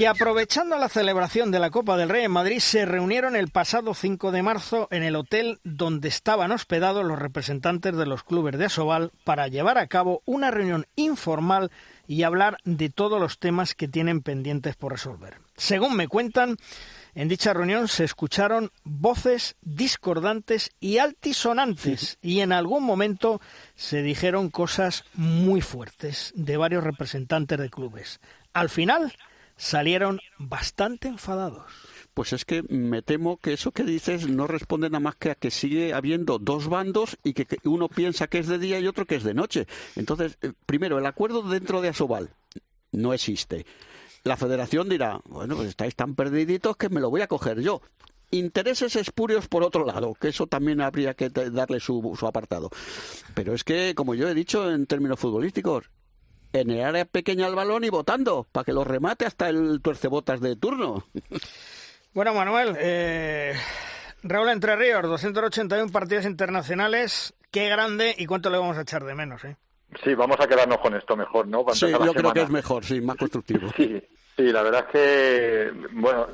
[0.01, 3.93] Que aprovechando la celebración de la Copa del Rey en Madrid se reunieron el pasado
[3.93, 8.65] 5 de marzo en el hotel donde estaban hospedados los representantes de los clubes de
[8.65, 11.69] Asobal para llevar a cabo una reunión informal
[12.07, 15.35] y hablar de todos los temas que tienen pendientes por resolver.
[15.55, 16.57] Según me cuentan,
[17.13, 23.39] en dicha reunión se escucharon voces discordantes y altisonantes y en algún momento
[23.75, 28.19] se dijeron cosas muy fuertes de varios representantes de clubes.
[28.51, 29.13] Al final
[29.61, 31.63] salieron bastante enfadados.
[32.15, 35.35] Pues es que me temo que eso que dices no responde nada más que a
[35.35, 39.05] que sigue habiendo dos bandos y que, uno piensa que es de día y otro
[39.05, 39.67] que es de noche.
[39.95, 42.31] Entonces, eh, primero, el acuerdo dentro de Asobal
[42.91, 43.65] no existe
[44.23, 47.81] la federación dirá, bueno, pues estáis tan perdiditos que me lo voy a coger yo.
[48.29, 52.69] Intereses espurios por otro lado, que eso también habría que darle su, su apartado.
[53.33, 55.89] Pero es que, como yo he dicho en términos futbolísticos,
[56.53, 60.41] en el área pequeña el balón y votando, para que lo remate hasta el tuercebotas
[60.41, 61.03] de turno.
[62.13, 63.53] Bueno, Manuel, eh,
[64.21, 69.15] Raúl Entre Ríos, 281 partidos internacionales, qué grande y cuánto le vamos a echar de
[69.15, 69.55] menos, ¿eh?
[70.03, 71.65] Sí, vamos a quedarnos con esto mejor, ¿no?
[71.73, 73.69] sí, yo creo que es mejor, sí, más constructivo.
[73.75, 74.01] Sí,
[74.37, 76.27] sí, la verdad es que, bueno,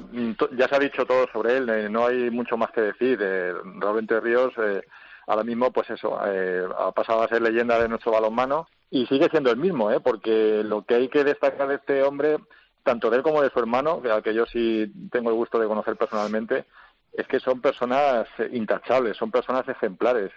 [0.58, 3.20] ya se ha dicho todo sobre él, eh, no hay mucho más que decir.
[3.22, 4.82] Eh, Raúl Entre Ríos, eh,
[5.28, 9.30] ahora mismo, pues eso, eh, ha pasado a ser leyenda de nuestro balonmano y sigue
[9.30, 10.00] siendo el mismo, ¿eh?
[10.00, 12.38] Porque lo que hay que destacar de este hombre,
[12.84, 15.68] tanto de él como de su hermano, al que yo sí tengo el gusto de
[15.68, 16.66] conocer personalmente,
[17.12, 20.32] es que son personas intachables, son personas ejemplares.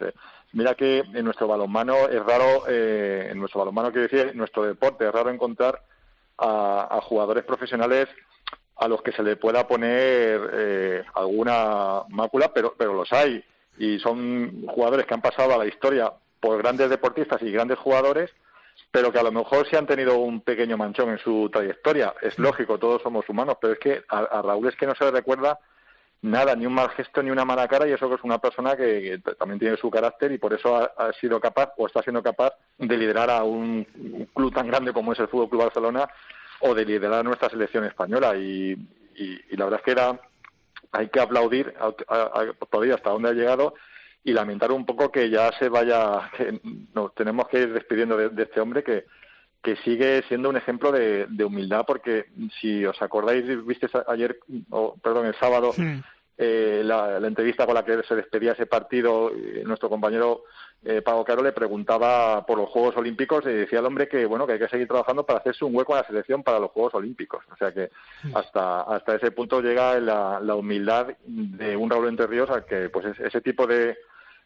[0.53, 4.65] Mira que en nuestro balonmano es raro, eh, en nuestro balonmano quiero decir, en nuestro
[4.65, 5.83] deporte es raro encontrar
[6.39, 8.09] a, jugadores profesionales
[8.77, 13.45] a los que se le pueda poner eh, alguna mácula, pero, pero los hay.
[13.81, 18.31] Y son jugadores que han pasado a la historia por grandes deportistas y grandes jugadores,
[18.93, 22.15] pero que a lo mejor sí han tenido un pequeño manchón en su trayectoria.
[22.23, 25.11] Es lógico, todos somos humanos, pero es que a Raúl es que no se le
[25.11, 25.59] recuerda
[26.23, 28.77] nada, ni un mal gesto ni una mala cara y eso que es una persona
[28.77, 32.52] que, también tiene su carácter y por eso ha, sido capaz o está siendo capaz
[32.78, 33.86] de liderar a un,
[34.35, 36.09] club tan grande como es el Fútbol Club Barcelona
[36.61, 38.77] o de liderar a nuestra selección española y,
[39.51, 40.20] la verdad es que era
[40.93, 41.75] hay que aplaudir
[42.71, 43.75] todavía hasta dónde ha llegado
[44.23, 46.61] y lamentar un poco que ya se vaya que
[46.95, 49.07] nos tenemos que ir despidiendo de, este hombre que
[49.62, 52.27] que sigue siendo un ejemplo de, humildad porque
[52.61, 54.39] si os acordáis, viste ayer,
[54.71, 55.75] o perdón, el sábado,
[56.39, 60.45] eh, la, entrevista con la que se despedía ese partido, eh, nuestro compañero
[60.82, 64.47] eh, Pago Caro le preguntaba por los Juegos Olímpicos y decía el hombre que bueno
[64.47, 66.94] que hay que seguir trabajando para hacerse un hueco en la selección para los Juegos
[66.94, 67.44] Olímpicos.
[67.52, 67.90] O sea que
[68.35, 72.89] hasta hasta ese punto llega la, la humildad de un Raúl Entre Ríos a que
[72.89, 73.98] pues ese tipo de,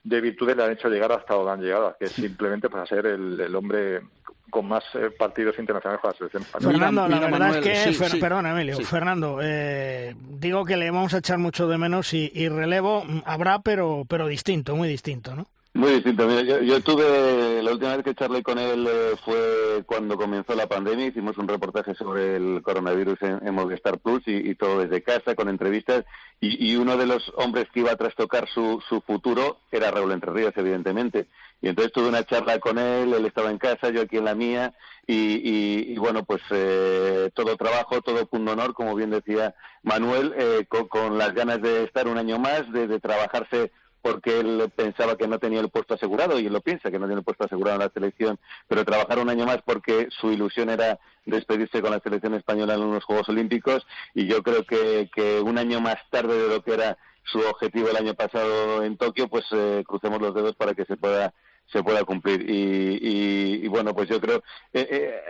[0.03, 3.07] de virtudes le han hecho llegar hasta donde han llegado, que es simplemente para ser
[3.07, 4.03] el, el hombre
[4.51, 8.79] con más eh, partidos internacionales con la selección Fernando, la verdad es que, perdón, Emilio,
[8.83, 13.23] Fernando, eh, digo que le vamos a echar mucho de menos y, y relevo mm,
[13.25, 15.49] habrá, pero, pero distinto, muy distinto, ¿no?
[15.77, 16.29] Muy distinto.
[16.29, 20.69] Mira, yo, tuve, la última vez que charlé con él eh, fue cuando comenzó la
[20.69, 21.07] pandemia.
[21.07, 26.05] Hicimos un reportaje sobre el coronavirus en, Movistar Plus y, todo desde casa, con entrevistas.
[26.41, 30.33] Y, uno de los hombres que iba a trastocar su, su futuro era Raúl Entre
[30.33, 31.27] Ríos, evidentemente.
[31.61, 34.37] Y entonces tuve una charla con él, él estaba en casa, yo aquí en la
[34.37, 34.75] mía.
[35.09, 41.19] Y, bueno, pues eh, todo trabajo, todo punto honor, como bien decía Manuel, eh, con,
[41.19, 43.73] las ganas de estar un año más, de trabajarse
[44.05, 47.07] porque él pensaba que no tenía el puesto asegurado y él lo piensa que no
[47.07, 50.69] tiene el puesto asegurado en la selección, pero trabajar un año más porque su ilusión
[50.69, 55.41] era despedirse con la selección española en unos Juegos Olímpicos y yo creo que, que
[55.41, 59.29] un año más tarde de lo que era su objetivo el año pasado en Tokio,
[59.29, 61.33] pues eh, crucemos los dedos para que se pueda
[61.73, 62.45] se pueda cumplir.
[62.47, 64.43] Y, y, bueno pues yo creo
[64.75, 65.21] eh, eh,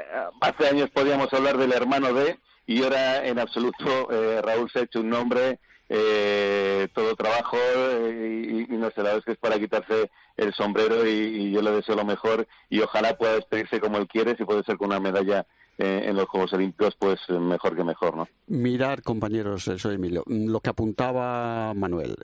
[0.40, 4.82] hace años podíamos hablar del hermano de y ahora en absoluto eh, Raúl se ha
[4.82, 5.60] hecho un nombre
[5.96, 10.52] eh, todo trabajo eh, y, no sé, la verdad es que es para quitarse el
[10.52, 14.44] sombrero y, yo le deseo lo mejor y ojalá pueda despedirse como él quiere, si
[14.44, 15.46] puede ser con una medalla
[15.78, 18.28] eh, en los Juegos Olímpicos, pues mejor que mejor, ¿no?
[18.48, 22.16] Mirar, compañeros, soy Emilio, lo que apuntaba Manuel,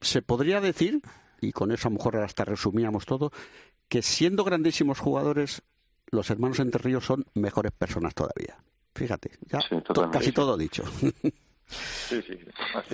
[0.00, 1.02] se podría decir,
[1.42, 3.32] y con eso a lo mejor hasta resumíamos todo,
[3.88, 5.60] que siendo grandísimos jugadores,
[6.10, 8.56] los hermanos Entre Ríos son mejores personas todavía.
[8.94, 9.60] Fíjate, ya
[10.10, 10.84] casi todo dicho.
[11.68, 12.38] Sí, sí.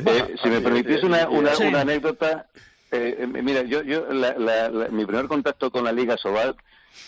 [0.04, 2.46] Eh, si me permitís una, una, anécdota,
[2.90, 4.06] eh, eh, mira, yo, yo
[4.90, 6.56] mi primer contacto con la Liga Sobal,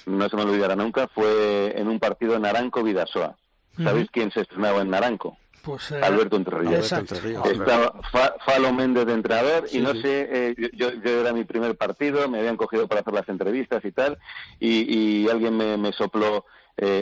[0.07, 3.37] no se me olvidará nunca, fue en un partido Naranco-Vidasoa.
[3.83, 5.37] ¿Sabéis quién se estrenaba en Naranco?
[5.63, 8.01] Pues, Alberto Entre Estaba
[8.47, 12.57] Falo Méndez de entrenador y no sé, yo, yo, era mi primer partido, me habían
[12.57, 14.17] cogido para hacer las entrevistas y tal,
[14.61, 16.47] y, y alguien me, me sopló,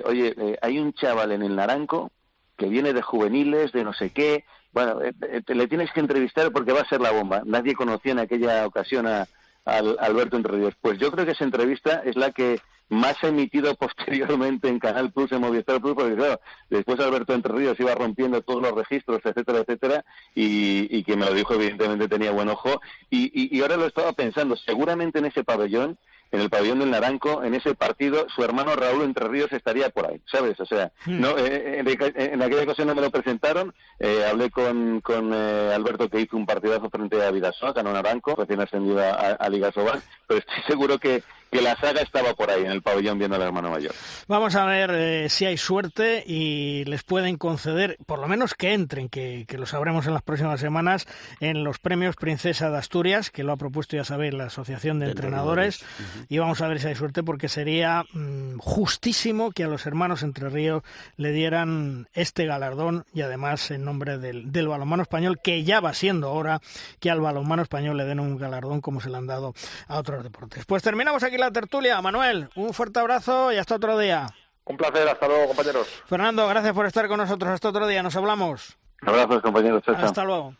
[0.05, 2.11] oye, hay un chaval en el Naranco
[2.57, 4.45] que viene de juveniles, de no sé qué.
[4.73, 7.43] Bueno, eh, eh, le tienes que entrevistar porque va a ser la bomba.
[7.45, 9.27] Nadie conocía en aquella ocasión a,
[9.65, 10.75] Alberto Entre Ríos.
[10.81, 12.61] Pues yo creo que esa entrevista es la que
[12.91, 17.53] más ha emitido posteriormente en Canal Plus, en Movistar Plus, porque claro, después Alberto Entre
[17.53, 20.05] Ríos iba rompiendo todos los registros, etcétera, etcétera,
[20.35, 24.13] y, y que me lo dijo, evidentemente tenía buen ojo, y, y ahora lo estaba
[24.13, 25.97] pensando, seguramente en ese pabellón
[26.35, 30.09] en el pabellón del Naranco, en ese partido, su hermano Raúl Entre Ríos estaría por
[30.09, 30.59] ahí, ¿sabes?
[30.59, 31.21] O sea, hmm.
[31.21, 36.09] no, eh, en, aquella ocasión no me lo presentaron, eh, hablé con, con eh, Alberto
[36.09, 40.03] que hizo un partidazo frente a Vidasoa, ganó Naranco, recién ascendido a, a Liga Sobal,
[40.27, 41.23] pero estoy seguro que,
[41.55, 43.95] que la saga estaba por ahí en el pabellón viendo al hermano mayor.
[44.27, 48.73] Vamos a ver eh, si hay suerte y les pueden conceder, por lo menos que
[48.73, 51.07] entren, que, lo sabremos en las próximas semanas,
[51.39, 55.07] en los premios Princesa de Asturias, que lo ha propuesto, ya sabéis, la Asociación de,
[55.07, 55.85] Entrenadores.
[56.29, 60.25] Y vamos a ver si hay suerte, porque sería mm, justísimo que a los hermanos
[60.25, 60.83] Entre Ríos
[61.17, 65.95] le dieran este galardón y además en nombre del, del balonmano español, que ya va
[65.95, 66.61] siendo hora
[66.99, 69.55] que al balonmano español le den un galardón como se le han dado
[69.87, 70.65] a otros deportes.
[70.65, 72.01] Pues terminamos aquí la tertulia.
[72.01, 74.27] Manuel, un fuerte abrazo y hasta otro día.
[74.65, 75.87] Un placer, hasta luego, compañeros.
[76.07, 77.51] Fernando, gracias por estar con nosotros.
[77.53, 78.77] Hasta otro día, nos hablamos.
[79.03, 79.83] Abrazos, compañeros.
[79.87, 80.55] Hasta luego.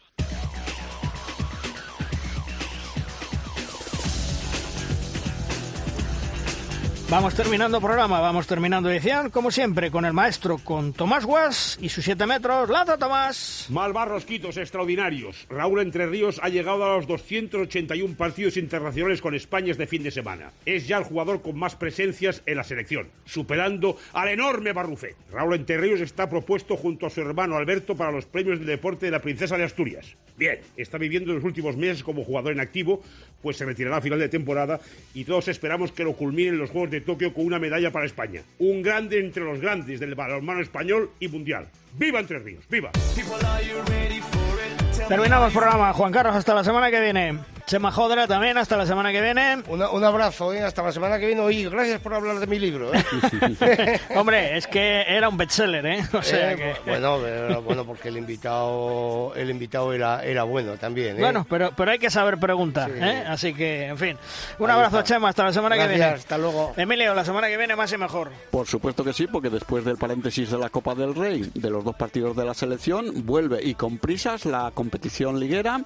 [7.11, 11.91] Vamos terminando programa, vamos terminando edición, como siempre, con el maestro, con Tomás Guas y
[11.91, 12.71] sus 7 metros.
[12.71, 13.67] ¡Lanza, Tomás!
[13.69, 15.47] Malvarrosquitos extraordinarios.
[15.51, 20.11] Raúl Entre Ríos ha llegado a los 281 partidos internacionales con España este fin de
[20.11, 20.51] semana.
[20.65, 25.15] Es ya el jugador con más presencias en la selección, superando al enorme Barrufé.
[25.31, 29.07] Raúl Entre Ríos está propuesto junto a su hermano Alberto para los premios de deporte
[29.07, 30.17] de la Princesa de Asturias.
[30.37, 33.03] Bien, está viviendo los últimos meses como jugador en activo,
[33.41, 34.81] pues se retirará a final de temporada
[35.13, 38.43] y todos esperamos que lo culminen los Juegos de Tokio con una medalla para España.
[38.59, 41.69] Un grande entre los grandes del balonmano español y mundial.
[41.95, 42.65] ¡Viva Entre Ríos!
[42.69, 42.91] ¡Viva!
[45.09, 45.93] Terminamos el programa.
[45.93, 47.39] Juan Carlos, hasta la semana que viene.
[47.67, 49.63] Chema Jodra también, hasta la semana que viene.
[49.69, 50.63] un abrazo, ¿eh?
[50.63, 51.51] hasta la semana que viene.
[51.51, 52.93] Y gracias por hablar de mi libro.
[52.95, 54.01] ¿eh?
[54.17, 56.05] Hombre, es que era un bestseller, ¿eh?
[56.13, 56.91] O sea eh, que...
[56.91, 57.19] Bueno,
[57.63, 61.17] bueno, porque el invitado el invitado era, era bueno también.
[61.17, 61.21] ¿eh?
[61.21, 63.25] Bueno, pero, pero hay que saber preguntar, ¿eh?
[63.27, 64.19] Así que, en fin.
[64.59, 66.05] Un abrazo, Chema, hasta la semana que viene.
[66.05, 66.75] hasta luego.
[66.77, 68.31] Emilio, la semana que viene más y mejor.
[68.51, 71.83] Por supuesto que sí, porque después del paréntesis de la Copa del Rey, de los
[71.83, 75.81] dos partidos de la selección, vuelve y con prisas la competición liguera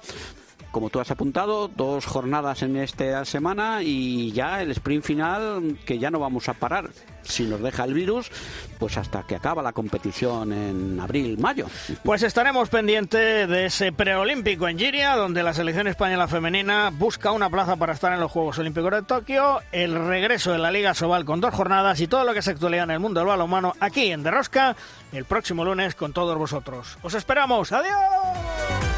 [0.71, 5.99] como tú has apuntado, dos jornadas en esta semana y ya el sprint final que
[5.99, 6.89] ya no vamos a parar.
[7.21, 8.31] Si nos deja el virus,
[8.79, 11.67] pues hasta que acaba la competición en abril, mayo.
[12.03, 17.49] Pues estaremos pendientes de ese preolímpico en Giria, donde la selección española femenina busca una
[17.49, 21.25] plaza para estar en los Juegos Olímpicos de Tokio, el regreso de la Liga Sobal
[21.25, 24.11] con dos jornadas y todo lo que se actualiza en el mundo del balonmano aquí
[24.11, 24.75] en Derrosca
[25.11, 26.97] el próximo lunes con todos vosotros.
[27.01, 27.71] Os esperamos.
[27.71, 28.88] ¡Adiós!